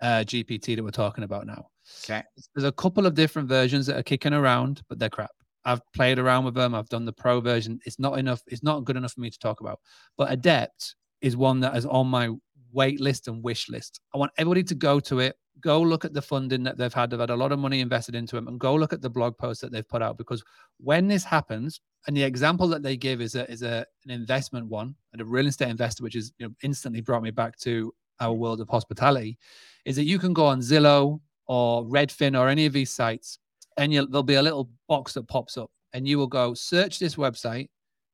uh, 0.00 0.24
GPT 0.24 0.76
that 0.76 0.84
we're 0.84 0.90
talking 0.90 1.24
about 1.24 1.46
now. 1.46 1.68
Okay. 2.04 2.22
There's 2.54 2.66
a 2.66 2.72
couple 2.72 3.06
of 3.06 3.14
different 3.14 3.48
versions 3.48 3.86
that 3.86 3.96
are 3.96 4.02
kicking 4.02 4.32
around, 4.32 4.82
but 4.88 4.98
they're 4.98 5.10
crap. 5.10 5.30
I've 5.64 5.80
played 5.92 6.18
around 6.18 6.44
with 6.44 6.54
them. 6.54 6.74
I've 6.74 6.88
done 6.88 7.04
the 7.04 7.12
pro 7.12 7.40
version. 7.40 7.80
It's 7.84 7.98
not 7.98 8.18
enough. 8.18 8.40
It's 8.46 8.62
not 8.62 8.84
good 8.84 8.96
enough 8.96 9.12
for 9.12 9.20
me 9.20 9.30
to 9.30 9.38
talk 9.38 9.60
about. 9.60 9.80
But 10.16 10.30
Adept 10.30 10.94
is 11.20 11.36
one 11.36 11.60
that 11.60 11.76
is 11.76 11.86
on 11.86 12.06
my 12.06 12.30
wait 12.72 13.00
list 13.00 13.26
and 13.26 13.42
wish 13.42 13.68
list. 13.68 14.00
I 14.14 14.18
want 14.18 14.32
everybody 14.38 14.62
to 14.64 14.74
go 14.74 15.00
to 15.00 15.18
it, 15.18 15.36
go 15.60 15.80
look 15.80 16.04
at 16.04 16.12
the 16.12 16.22
funding 16.22 16.62
that 16.64 16.76
they've 16.76 16.92
had. 16.92 17.10
They've 17.10 17.20
had 17.20 17.30
a 17.30 17.36
lot 17.36 17.52
of 17.52 17.58
money 17.58 17.80
invested 17.80 18.14
into 18.14 18.36
them, 18.36 18.48
and 18.48 18.60
go 18.60 18.74
look 18.74 18.92
at 18.92 19.02
the 19.02 19.10
blog 19.10 19.36
posts 19.38 19.60
that 19.62 19.72
they've 19.72 19.88
put 19.88 20.02
out. 20.02 20.18
Because 20.18 20.44
when 20.78 21.08
this 21.08 21.24
happens, 21.24 21.80
and 22.06 22.16
the 22.16 22.22
example 22.22 22.68
that 22.68 22.82
they 22.82 22.96
give 22.96 23.20
is 23.20 23.34
a 23.34 23.50
is 23.50 23.62
a 23.62 23.86
an 24.04 24.10
investment 24.10 24.66
one, 24.66 24.94
and 25.12 25.20
a 25.20 25.24
real 25.24 25.46
estate 25.46 25.68
investor, 25.68 26.02
which 26.02 26.16
is 26.16 26.32
you 26.38 26.46
know 26.46 26.54
instantly 26.62 27.00
brought 27.00 27.22
me 27.22 27.30
back 27.30 27.58
to 27.58 27.92
our 28.20 28.32
world 28.32 28.60
of 28.60 28.68
hospitality, 28.68 29.38
is 29.84 29.96
that 29.96 30.04
you 30.04 30.18
can 30.18 30.32
go 30.32 30.46
on 30.46 30.60
Zillow 30.60 31.20
or 31.46 31.84
Redfin 31.84 32.38
or 32.38 32.48
any 32.48 32.66
of 32.66 32.72
these 32.72 32.90
sites, 32.90 33.38
and 33.76 33.92
you'll, 33.92 34.08
there'll 34.08 34.22
be 34.22 34.34
a 34.34 34.42
little 34.42 34.70
box 34.88 35.14
that 35.14 35.28
pops 35.28 35.56
up, 35.56 35.70
and 35.92 36.06
you 36.06 36.18
will 36.18 36.26
go 36.26 36.54
search 36.54 36.98
this 36.98 37.16
website 37.16 37.68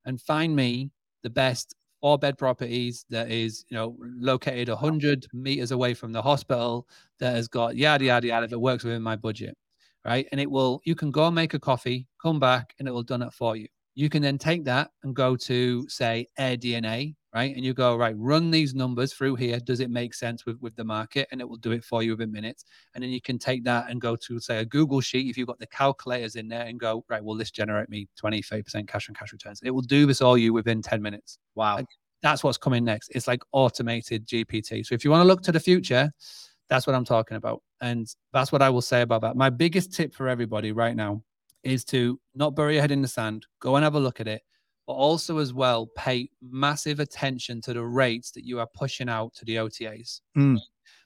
and 0.05 0.20
find 0.20 0.55
me 0.55 0.90
the 1.22 1.30
best 1.30 1.74
four 2.03 2.19
bed 2.19 2.37
properties 2.37 3.07
that 3.09 3.31
is 3.31 3.65
you 3.71 3.77
know 3.77 3.97
located 4.19 4.69
100 4.69 5.27
meters 5.33 5.71
away 5.71 5.95
from 5.95 6.13
the 6.13 6.21
hospital 6.21 6.87
that 7.19 7.35
has 7.35 7.49
got 7.49 7.77
yada 7.77 8.05
yada 8.05 8.27
yada 8.27 8.47
that 8.47 8.59
works 8.59 8.85
within 8.85 9.01
my 9.01 9.17
budget 9.17 9.57
right? 10.05 10.27
And 10.33 10.41
it 10.41 10.51
will 10.51 10.81
you 10.85 10.95
can 10.95 11.11
go 11.11 11.27
and 11.27 11.35
make 11.35 11.55
a 11.55 11.59
coffee 11.59 12.07
come 12.21 12.41
back 12.41 12.75
and 12.79 12.89
it 12.89 12.91
will 12.91 13.03
done 13.03 13.23
it 13.23 13.33
for 13.33 13.57
you. 13.57 13.69
You 13.95 14.09
can 14.09 14.23
then 14.23 14.39
take 14.39 14.65
that 14.65 14.91
and 15.03 15.15
go 15.15 15.37
to 15.37 15.89
say 15.89 16.27
AirDNA 16.39 17.15
right 17.35 17.55
and 17.57 17.64
you 17.64 17.72
go 17.72 17.97
right 17.97 18.14
run 18.18 18.51
these 18.51 18.74
numbers 18.74 19.12
through 19.12 19.35
here 19.35 19.59
does 19.61 19.80
it 19.80 19.91
make 19.91 20.12
sense 20.14 20.45
with 20.45 20.61
with 20.61 20.74
the 20.76 20.85
market 20.85 21.26
and 21.33 21.41
it 21.41 21.49
will 21.49 21.57
do 21.57 21.72
it 21.72 21.83
for 21.85 22.03
you 22.03 22.12
within 22.12 22.30
minutes 22.30 22.64
and 22.95 23.03
then 23.03 23.11
you 23.11 23.20
can 23.20 23.39
take 23.39 23.64
that 23.64 23.91
and 23.91 24.01
go 24.01 24.14
to 24.16 24.39
say 24.39 24.59
a 24.59 24.64
google 24.64 25.01
sheet 25.01 25.30
if 25.30 25.37
you've 25.37 25.49
got 25.49 25.59
the 25.59 25.66
calculators 25.66 26.37
in 26.37 26.49
there 26.49 26.66
and 26.66 26.78
go 26.78 27.05
right 27.09 27.24
will 27.24 27.35
this 27.37 27.51
generate 27.51 27.89
me 27.89 28.07
20 28.16 28.43
30% 28.43 28.87
cash 28.87 29.09
on 29.09 29.14
cash 29.14 29.33
returns 29.33 29.61
it 29.64 29.70
will 29.70 29.83
do 29.83 30.07
this 30.07 30.20
all 30.20 30.37
you 30.37 30.53
within 30.53 30.83
10 30.83 31.01
minutes 31.01 31.39
Wow. 31.55 31.76
Like- 31.76 31.87
that's 32.22 32.45
what's 32.45 32.57
coming 32.57 32.85
next. 32.85 33.11
It's 33.14 33.26
like 33.26 33.43
automated 33.53 34.26
GPT. 34.26 34.87
So 34.87 34.95
if 34.95 35.05
you 35.05 35.11
want 35.11 35.22
to 35.22 35.26
look 35.26 35.43
to 35.43 35.53
the 35.53 35.61
future, 35.61 36.11
that's 36.68 36.87
what 36.87 36.95
I'm 36.95 37.05
talking 37.05 37.37
about. 37.37 37.62
And 37.80 38.07
that's 38.33 38.53
what 38.53 38.62
I 38.62 38.70
will 38.70 38.80
say 38.80 39.03
about 39.03 39.22
that. 39.22 39.37
My 39.37 39.51
biggest 39.51 39.93
tip 39.93 40.14
for 40.14 40.28
everybody 40.28 40.72
right 40.72 40.95
now 40.95 41.22
is 41.64 41.85
to 41.87 42.18
not 42.35 42.55
bury 42.55 42.74
your 42.74 42.80
head 42.80 42.93
in 42.93 43.03
the 43.03 43.09
sand, 43.09 43.47
go 43.61 43.76
and 43.76 43.85
have 43.85 43.97
a 43.97 44.01
look 44.01 44.20
at 44.20 44.28
it, 44.28 44.43
but 44.87 44.95
also 44.95 45.39
as 45.39 45.53
well 45.53 45.89
pay 45.97 46.28
massive 46.41 47.01
attention 47.01 47.61
to 47.62 47.72
the 47.72 47.83
rates 47.83 48.30
that 48.33 48.45
you 48.45 48.59
are 48.59 48.68
pushing 48.74 49.09
out 49.09 49.35
to 49.35 49.45
the 49.45 49.57
OTAs. 49.57 50.20
Mm. 50.37 50.59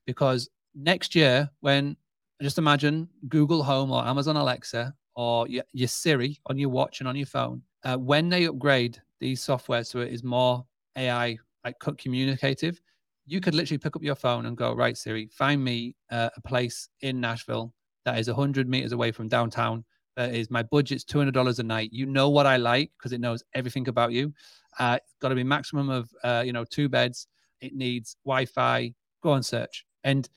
Because 0.06 0.48
next 0.74 1.14
year, 1.14 1.50
when 1.60 1.96
just 2.42 2.58
imagine 2.58 3.08
Google 3.28 3.62
Home 3.62 3.90
or 3.90 4.04
Amazon 4.04 4.36
Alexa 4.36 4.94
or 5.14 5.48
your, 5.48 5.64
your 5.72 5.88
Siri 5.88 6.38
on 6.46 6.58
your 6.58 6.68
watch 6.68 7.00
and 7.00 7.08
on 7.08 7.16
your 7.16 7.26
phone, 7.26 7.62
uh, 7.84 7.96
when 7.96 8.28
they 8.28 8.44
upgrade 8.44 9.00
these 9.20 9.42
software 9.42 9.84
so 9.84 10.00
it 10.00 10.12
is 10.12 10.22
more 10.22 10.64
AI 10.96 11.38
like 11.64 11.76
communicative, 11.98 12.80
you 13.26 13.40
could 13.40 13.54
literally 13.54 13.78
pick 13.78 13.96
up 13.96 14.02
your 14.02 14.14
phone 14.14 14.46
and 14.46 14.56
go, 14.56 14.72
right, 14.74 14.96
Siri, 14.96 15.28
find 15.32 15.62
me 15.62 15.96
uh, 16.10 16.30
a 16.36 16.40
place 16.42 16.88
in 17.00 17.20
Nashville 17.20 17.74
that 18.04 18.18
is 18.18 18.28
100 18.28 18.68
meters 18.68 18.92
away 18.92 19.10
from 19.10 19.28
downtown. 19.28 19.84
That 20.16 20.34
is 20.34 20.50
my 20.50 20.62
budget's 20.62 21.04
$200 21.04 21.58
a 21.58 21.62
night. 21.62 21.90
You 21.92 22.06
know 22.06 22.30
what 22.30 22.46
I 22.46 22.56
like 22.56 22.90
because 22.98 23.12
it 23.12 23.20
knows 23.20 23.44
everything 23.54 23.88
about 23.88 24.12
you. 24.12 24.32
Uh, 24.78 24.98
it's 25.02 25.14
got 25.20 25.28
to 25.28 25.34
be 25.34 25.44
maximum 25.44 25.90
of, 25.90 26.10
uh, 26.24 26.42
you 26.44 26.52
know, 26.52 26.64
two 26.64 26.88
beds. 26.88 27.26
It 27.60 27.74
needs 27.74 28.16
Wi-Fi. 28.24 28.94
Go 29.22 29.32
and 29.32 29.44
search, 29.44 29.84
and 30.04 30.28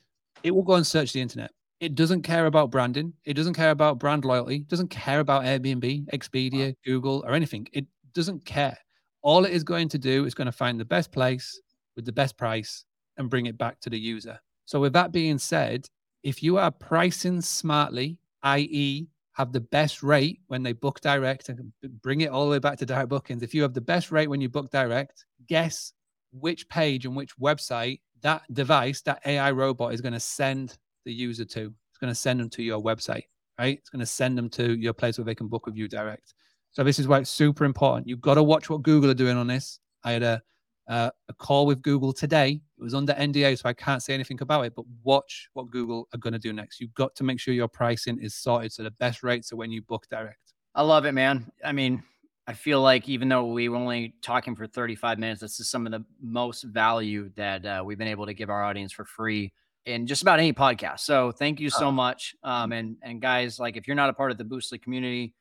it 0.42 0.50
will 0.50 0.62
go 0.62 0.74
and 0.74 0.86
search 0.86 1.12
the 1.12 1.20
internet. 1.20 1.50
It 1.80 1.94
doesn't 1.94 2.22
care 2.22 2.46
about 2.46 2.70
branding. 2.70 3.14
It 3.24 3.34
doesn't 3.34 3.54
care 3.54 3.70
about 3.70 3.98
brand 3.98 4.24
loyalty. 4.24 4.56
It 4.56 4.68
doesn't 4.68 4.88
care 4.88 5.20
about 5.20 5.44
Airbnb, 5.44 6.08
Expedia, 6.12 6.74
Google, 6.84 7.22
or 7.26 7.32
anything. 7.32 7.68
It 7.72 7.86
doesn't 8.12 8.44
care. 8.44 8.76
All 9.22 9.44
it 9.44 9.52
is 9.52 9.64
going 9.64 9.88
to 9.90 9.98
do 9.98 10.24
is 10.26 10.34
going 10.34 10.46
to 10.46 10.52
find 10.52 10.78
the 10.78 10.84
best 10.84 11.12
place 11.12 11.60
with 11.96 12.04
the 12.04 12.12
best 12.12 12.36
price 12.36 12.84
and 13.16 13.30
bring 13.30 13.46
it 13.46 13.56
back 13.56 13.80
to 13.80 13.90
the 13.90 13.98
user. 13.98 14.40
So, 14.66 14.80
with 14.80 14.92
that 14.94 15.12
being 15.12 15.38
said, 15.38 15.86
if 16.22 16.42
you 16.42 16.58
are 16.58 16.70
pricing 16.70 17.40
smartly, 17.40 18.18
i.e., 18.42 19.06
have 19.40 19.52
the 19.52 19.60
best 19.60 20.02
rate 20.02 20.40
when 20.46 20.62
they 20.62 20.72
book 20.72 21.00
direct 21.00 21.48
and 21.48 21.72
bring 22.02 22.20
it 22.20 22.30
all 22.30 22.44
the 22.44 22.50
way 22.50 22.58
back 22.58 22.78
to 22.78 22.86
direct 22.86 23.08
bookings, 23.08 23.42
if 23.42 23.54
you 23.54 23.62
have 23.62 23.74
the 23.74 23.80
best 23.80 24.12
rate 24.12 24.28
when 24.28 24.40
you 24.40 24.48
book 24.48 24.70
direct, 24.70 25.24
guess 25.48 25.92
which 26.32 26.68
page 26.68 27.06
and 27.06 27.16
which 27.16 27.36
website 27.38 28.00
that 28.22 28.42
device, 28.52 29.00
that 29.02 29.20
AI 29.24 29.50
robot 29.50 29.94
is 29.94 30.00
going 30.00 30.12
to 30.12 30.20
send 30.20 30.76
the 31.04 31.12
user 31.12 31.44
to. 31.44 31.72
It's 31.90 31.98
going 31.98 32.12
to 32.12 32.14
send 32.14 32.38
them 32.38 32.50
to 32.50 32.62
your 32.62 32.82
website, 32.82 33.24
right? 33.58 33.78
It's 33.78 33.88
going 33.88 34.00
to 34.00 34.06
send 34.06 34.36
them 34.36 34.50
to 34.50 34.76
your 34.78 34.92
place 34.92 35.18
where 35.18 35.24
they 35.24 35.34
can 35.34 35.48
book 35.48 35.66
with 35.66 35.76
you 35.76 35.88
direct. 35.88 36.34
So 36.72 36.84
this 36.84 36.98
is 36.98 37.08
why 37.08 37.18
it's 37.18 37.30
super 37.30 37.64
important. 37.64 38.06
You've 38.06 38.20
got 38.20 38.34
to 38.34 38.42
watch 38.42 38.68
what 38.68 38.82
Google 38.82 39.10
are 39.10 39.14
doing 39.14 39.36
on 39.36 39.46
this. 39.46 39.80
I 40.04 40.12
had 40.12 40.22
a 40.22 40.42
uh, 40.90 41.08
a 41.28 41.34
call 41.34 41.66
with 41.66 41.80
Google 41.82 42.12
today. 42.12 42.60
It 42.78 42.82
was 42.82 42.94
under 42.94 43.12
NDA, 43.12 43.56
so 43.58 43.68
I 43.68 43.72
can't 43.72 44.02
say 44.02 44.12
anything 44.12 44.42
about 44.42 44.62
it. 44.66 44.74
But 44.74 44.84
watch 45.04 45.48
what 45.52 45.70
Google 45.70 46.08
are 46.12 46.18
going 46.18 46.32
to 46.32 46.38
do 46.38 46.52
next. 46.52 46.80
You've 46.80 46.94
got 46.94 47.14
to 47.14 47.24
make 47.24 47.38
sure 47.38 47.54
your 47.54 47.68
pricing 47.68 48.18
is 48.20 48.34
sorted 48.34 48.72
so 48.72 48.82
the 48.82 48.90
best 48.90 49.22
rates 49.22 49.52
are 49.52 49.56
when 49.56 49.70
you 49.70 49.82
book 49.82 50.06
direct. 50.10 50.52
I 50.74 50.82
love 50.82 51.06
it, 51.06 51.12
man. 51.12 51.50
I 51.64 51.70
mean, 51.70 52.02
I 52.48 52.54
feel 52.54 52.82
like 52.82 53.08
even 53.08 53.28
though 53.28 53.46
we 53.46 53.68
were 53.68 53.76
only 53.76 54.14
talking 54.20 54.56
for 54.56 54.66
35 54.66 55.20
minutes, 55.20 55.40
this 55.40 55.60
is 55.60 55.70
some 55.70 55.86
of 55.86 55.92
the 55.92 56.04
most 56.20 56.64
value 56.64 57.30
that 57.36 57.64
uh, 57.64 57.82
we've 57.86 57.98
been 57.98 58.08
able 58.08 58.26
to 58.26 58.34
give 58.34 58.50
our 58.50 58.64
audience 58.64 58.92
for 58.92 59.04
free 59.04 59.52
in 59.86 60.08
just 60.08 60.22
about 60.22 60.40
any 60.40 60.52
podcast. 60.52 61.00
So 61.00 61.30
thank 61.30 61.60
you 61.60 61.70
so 61.70 61.86
oh. 61.86 61.92
much. 61.92 62.34
Um, 62.42 62.72
and 62.72 62.96
and 63.02 63.22
guys, 63.22 63.60
like 63.60 63.76
if 63.76 63.86
you're 63.86 63.94
not 63.94 64.10
a 64.10 64.12
part 64.12 64.32
of 64.32 64.38
the 64.38 64.44
Boostly 64.44 64.82
community, 64.82 65.34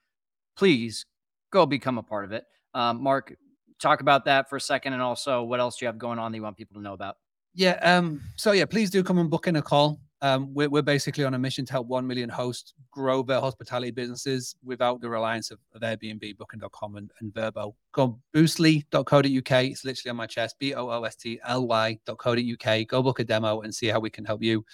please 0.56 1.08
go 1.52 1.66
become 1.66 1.98
a 1.98 2.04
part 2.04 2.26
of 2.26 2.34
it. 2.34 2.46
Um, 2.76 3.02
Mark, 3.02 3.36
talk 3.80 4.02
about 4.02 4.26
that 4.26 4.50
for 4.50 4.56
a 4.56 4.62
second, 4.62 4.94
and 4.94 5.02
also 5.02 5.44
what 5.44 5.60
else 5.60 5.78
do 5.78 5.86
you 5.86 5.88
have 5.88 5.98
going 5.98 6.20
on 6.20 6.32
that 6.32 6.38
you 6.38 6.44
want 6.44 6.58
people 6.58 6.76
to 6.76 6.82
know 6.82 6.94
about? 6.94 7.18
Yeah. 7.54 7.80
Um. 7.82 8.22
So 8.36 8.52
yeah, 8.52 8.66
please 8.66 8.90
do 8.90 9.04
come 9.04 9.18
and 9.18 9.30
book 9.30 9.48
in 9.48 9.56
a 9.56 9.62
call. 9.62 10.00
Um, 10.22 10.54
we're, 10.54 10.70
we're 10.70 10.82
basically 10.82 11.24
on 11.24 11.34
a 11.34 11.40
mission 11.40 11.66
to 11.66 11.72
help 11.72 11.88
1 11.88 12.06
million 12.06 12.30
hosts 12.30 12.74
grow 12.92 13.24
their 13.24 13.40
hospitality 13.40 13.92
businesses 13.92 14.56
without 14.64 15.00
the 15.00 15.10
reliance 15.10 15.50
of, 15.50 15.60
of 15.74 15.82
Airbnb, 15.82 16.38
Booking.com, 16.38 16.98
and, 16.98 17.12
and 17.22 17.34
Vrbo. 17.34 17.74
Go 17.94 18.20
boostly.co.uk. 18.36 19.64
It's 19.64 19.86
literally 19.86 20.10
on 20.10 20.18
my 20.18 20.28
chest, 20.28 20.58
B 20.60 20.74
O 20.74 20.90
O 20.90 21.04
S 21.04 21.16
T 21.16 21.40
L 21.46 21.68
Y.co.uk. 21.68 22.88
Go 22.88 23.04
book 23.04 23.20
a 23.20 23.24
demo 23.24 23.62
and 23.62 23.74
see 23.74 23.88
how 23.88 24.00
we 24.00 24.10
can 24.10 24.26
help 24.26 24.44
you. 24.44 24.66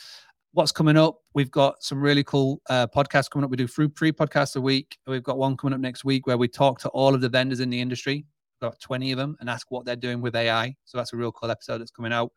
What's 0.53 0.71
coming 0.71 0.97
up? 0.97 1.19
We've 1.33 1.51
got 1.51 1.83
some 1.83 2.01
really 2.01 2.23
cool 2.23 2.61
uh, 2.69 2.87
podcasts 2.87 3.29
coming 3.29 3.43
up. 3.43 3.51
We 3.51 3.57
do 3.57 3.67
three 3.67 3.89
podcasts 3.89 4.55
a 4.55 4.61
week. 4.61 4.97
We've 5.05 5.21
got 5.21 5.37
one 5.37 5.57
coming 5.57 5.73
up 5.73 5.81
next 5.81 6.05
week 6.05 6.27
where 6.27 6.37
we 6.37 6.47
talk 6.47 6.79
to 6.79 6.89
all 6.89 7.13
of 7.13 7.21
the 7.21 7.29
vendors 7.29 7.59
in 7.59 7.69
the 7.69 7.81
industry, 7.81 8.25
We've 8.65 8.79
20 8.79 9.11
of 9.11 9.17
them, 9.17 9.37
and 9.39 9.49
ask 9.49 9.71
what 9.71 9.85
they're 9.85 9.95
doing 9.95 10.21
with 10.21 10.35
AI. 10.35 10.75
So 10.85 10.97
that's 10.97 11.13
a 11.13 11.17
real 11.17 11.31
cool 11.31 11.51
episode 11.51 11.79
that's 11.79 11.91
coming 11.91 12.13
out 12.13 12.31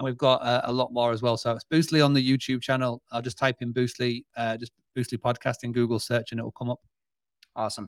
and 0.00 0.06
we've 0.06 0.16
got 0.16 0.42
uh, 0.42 0.62
a 0.64 0.72
lot 0.72 0.92
more 0.92 1.12
as 1.12 1.20
well. 1.20 1.36
So 1.36 1.52
it's 1.52 1.64
Boostly 1.70 2.02
on 2.02 2.14
the 2.14 2.26
YouTube 2.26 2.62
channel. 2.62 3.02
I'll 3.12 3.20
just 3.20 3.36
type 3.36 3.56
in 3.60 3.72
Boostly, 3.72 4.24
uh, 4.34 4.56
just 4.56 4.72
Boostly 4.96 5.18
podcast 5.18 5.56
in 5.62 5.72
Google 5.72 5.98
search, 5.98 6.32
and 6.32 6.40
it 6.40 6.42
will 6.42 6.52
come 6.52 6.70
up. 6.70 6.80
Awesome. 7.54 7.86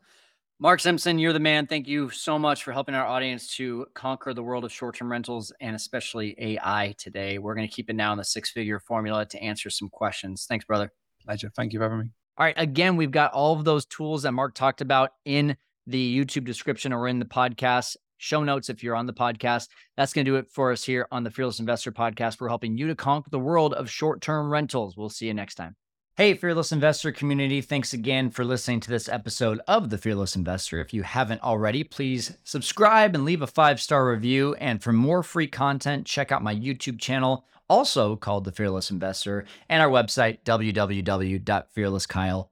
Mark 0.58 0.80
Simpson, 0.80 1.18
you're 1.18 1.32
the 1.32 1.40
man. 1.40 1.66
Thank 1.66 1.88
you 1.88 2.10
so 2.10 2.38
much 2.38 2.64
for 2.64 2.72
helping 2.72 2.94
our 2.94 3.06
audience 3.06 3.56
to 3.56 3.86
conquer 3.94 4.34
the 4.34 4.42
world 4.42 4.64
of 4.64 4.70
short 4.70 4.94
term 4.94 5.10
rentals 5.10 5.52
and 5.60 5.74
especially 5.74 6.36
AI 6.38 6.94
today. 6.98 7.38
We're 7.38 7.54
going 7.54 7.66
to 7.66 7.74
keep 7.74 7.88
it 7.88 7.96
now 7.96 8.12
in 8.12 8.18
the 8.18 8.24
six 8.24 8.50
figure 8.50 8.78
formula 8.78 9.24
to 9.26 9.42
answer 9.42 9.70
some 9.70 9.88
questions. 9.88 10.44
Thanks, 10.46 10.66
brother. 10.66 10.92
Pleasure. 11.24 11.50
Thank 11.56 11.72
you 11.72 11.78
for 11.78 11.84
having 11.84 11.98
me. 11.98 12.04
All 12.36 12.44
right. 12.44 12.54
Again, 12.58 12.96
we've 12.96 13.10
got 13.10 13.32
all 13.32 13.58
of 13.58 13.64
those 13.64 13.86
tools 13.86 14.22
that 14.22 14.32
Mark 14.32 14.54
talked 14.54 14.82
about 14.82 15.12
in 15.24 15.56
the 15.86 16.18
YouTube 16.18 16.44
description 16.44 16.92
or 16.92 17.08
in 17.08 17.18
the 17.18 17.24
podcast 17.24 17.96
show 18.22 18.44
notes 18.44 18.70
if 18.70 18.82
you're 18.82 18.96
on 18.96 19.06
the 19.06 19.12
podcast. 19.12 19.68
That's 19.96 20.12
going 20.12 20.24
to 20.24 20.30
do 20.30 20.36
it 20.36 20.50
for 20.50 20.72
us 20.72 20.84
here 20.84 21.06
on 21.10 21.24
the 21.24 21.30
Fearless 21.30 21.60
Investor 21.60 21.92
Podcast. 21.92 22.40
We're 22.40 22.48
helping 22.48 22.78
you 22.78 22.86
to 22.86 22.94
conquer 22.94 23.30
the 23.30 23.38
world 23.38 23.74
of 23.74 23.90
short 23.90 24.20
term 24.20 24.50
rentals. 24.50 24.96
We'll 24.96 25.10
see 25.10 25.26
you 25.26 25.34
next 25.34 25.56
time. 25.56 25.76
Hey, 26.16 26.34
Fearless 26.34 26.72
Investor 26.72 27.10
community. 27.10 27.62
Thanks 27.62 27.94
again 27.94 28.30
for 28.30 28.44
listening 28.44 28.80
to 28.80 28.90
this 28.90 29.08
episode 29.08 29.60
of 29.66 29.88
The 29.88 29.96
Fearless 29.96 30.36
Investor. 30.36 30.78
If 30.78 30.92
you 30.92 31.02
haven't 31.02 31.42
already, 31.42 31.84
please 31.84 32.36
subscribe 32.44 33.14
and 33.14 33.24
leave 33.24 33.40
a 33.42 33.46
five 33.46 33.80
star 33.80 34.08
review. 34.08 34.54
And 34.56 34.82
for 34.82 34.92
more 34.92 35.22
free 35.22 35.46
content, 35.46 36.06
check 36.06 36.30
out 36.30 36.42
my 36.42 36.54
YouTube 36.54 37.00
channel, 37.00 37.46
also 37.68 38.14
called 38.14 38.44
The 38.44 38.52
Fearless 38.52 38.90
Investor, 38.90 39.46
and 39.68 39.82
our 39.82 39.88
website, 39.88 40.44
www.fearlesskyle.com. 40.44 42.51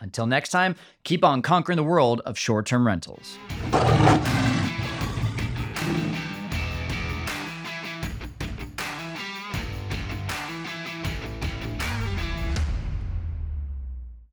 Until 0.00 0.26
next 0.26 0.50
time, 0.50 0.76
keep 1.04 1.24
on 1.24 1.42
conquering 1.42 1.76
the 1.76 1.84
world 1.84 2.20
of 2.26 2.38
short 2.38 2.66
term 2.66 2.86
rentals. 2.86 3.38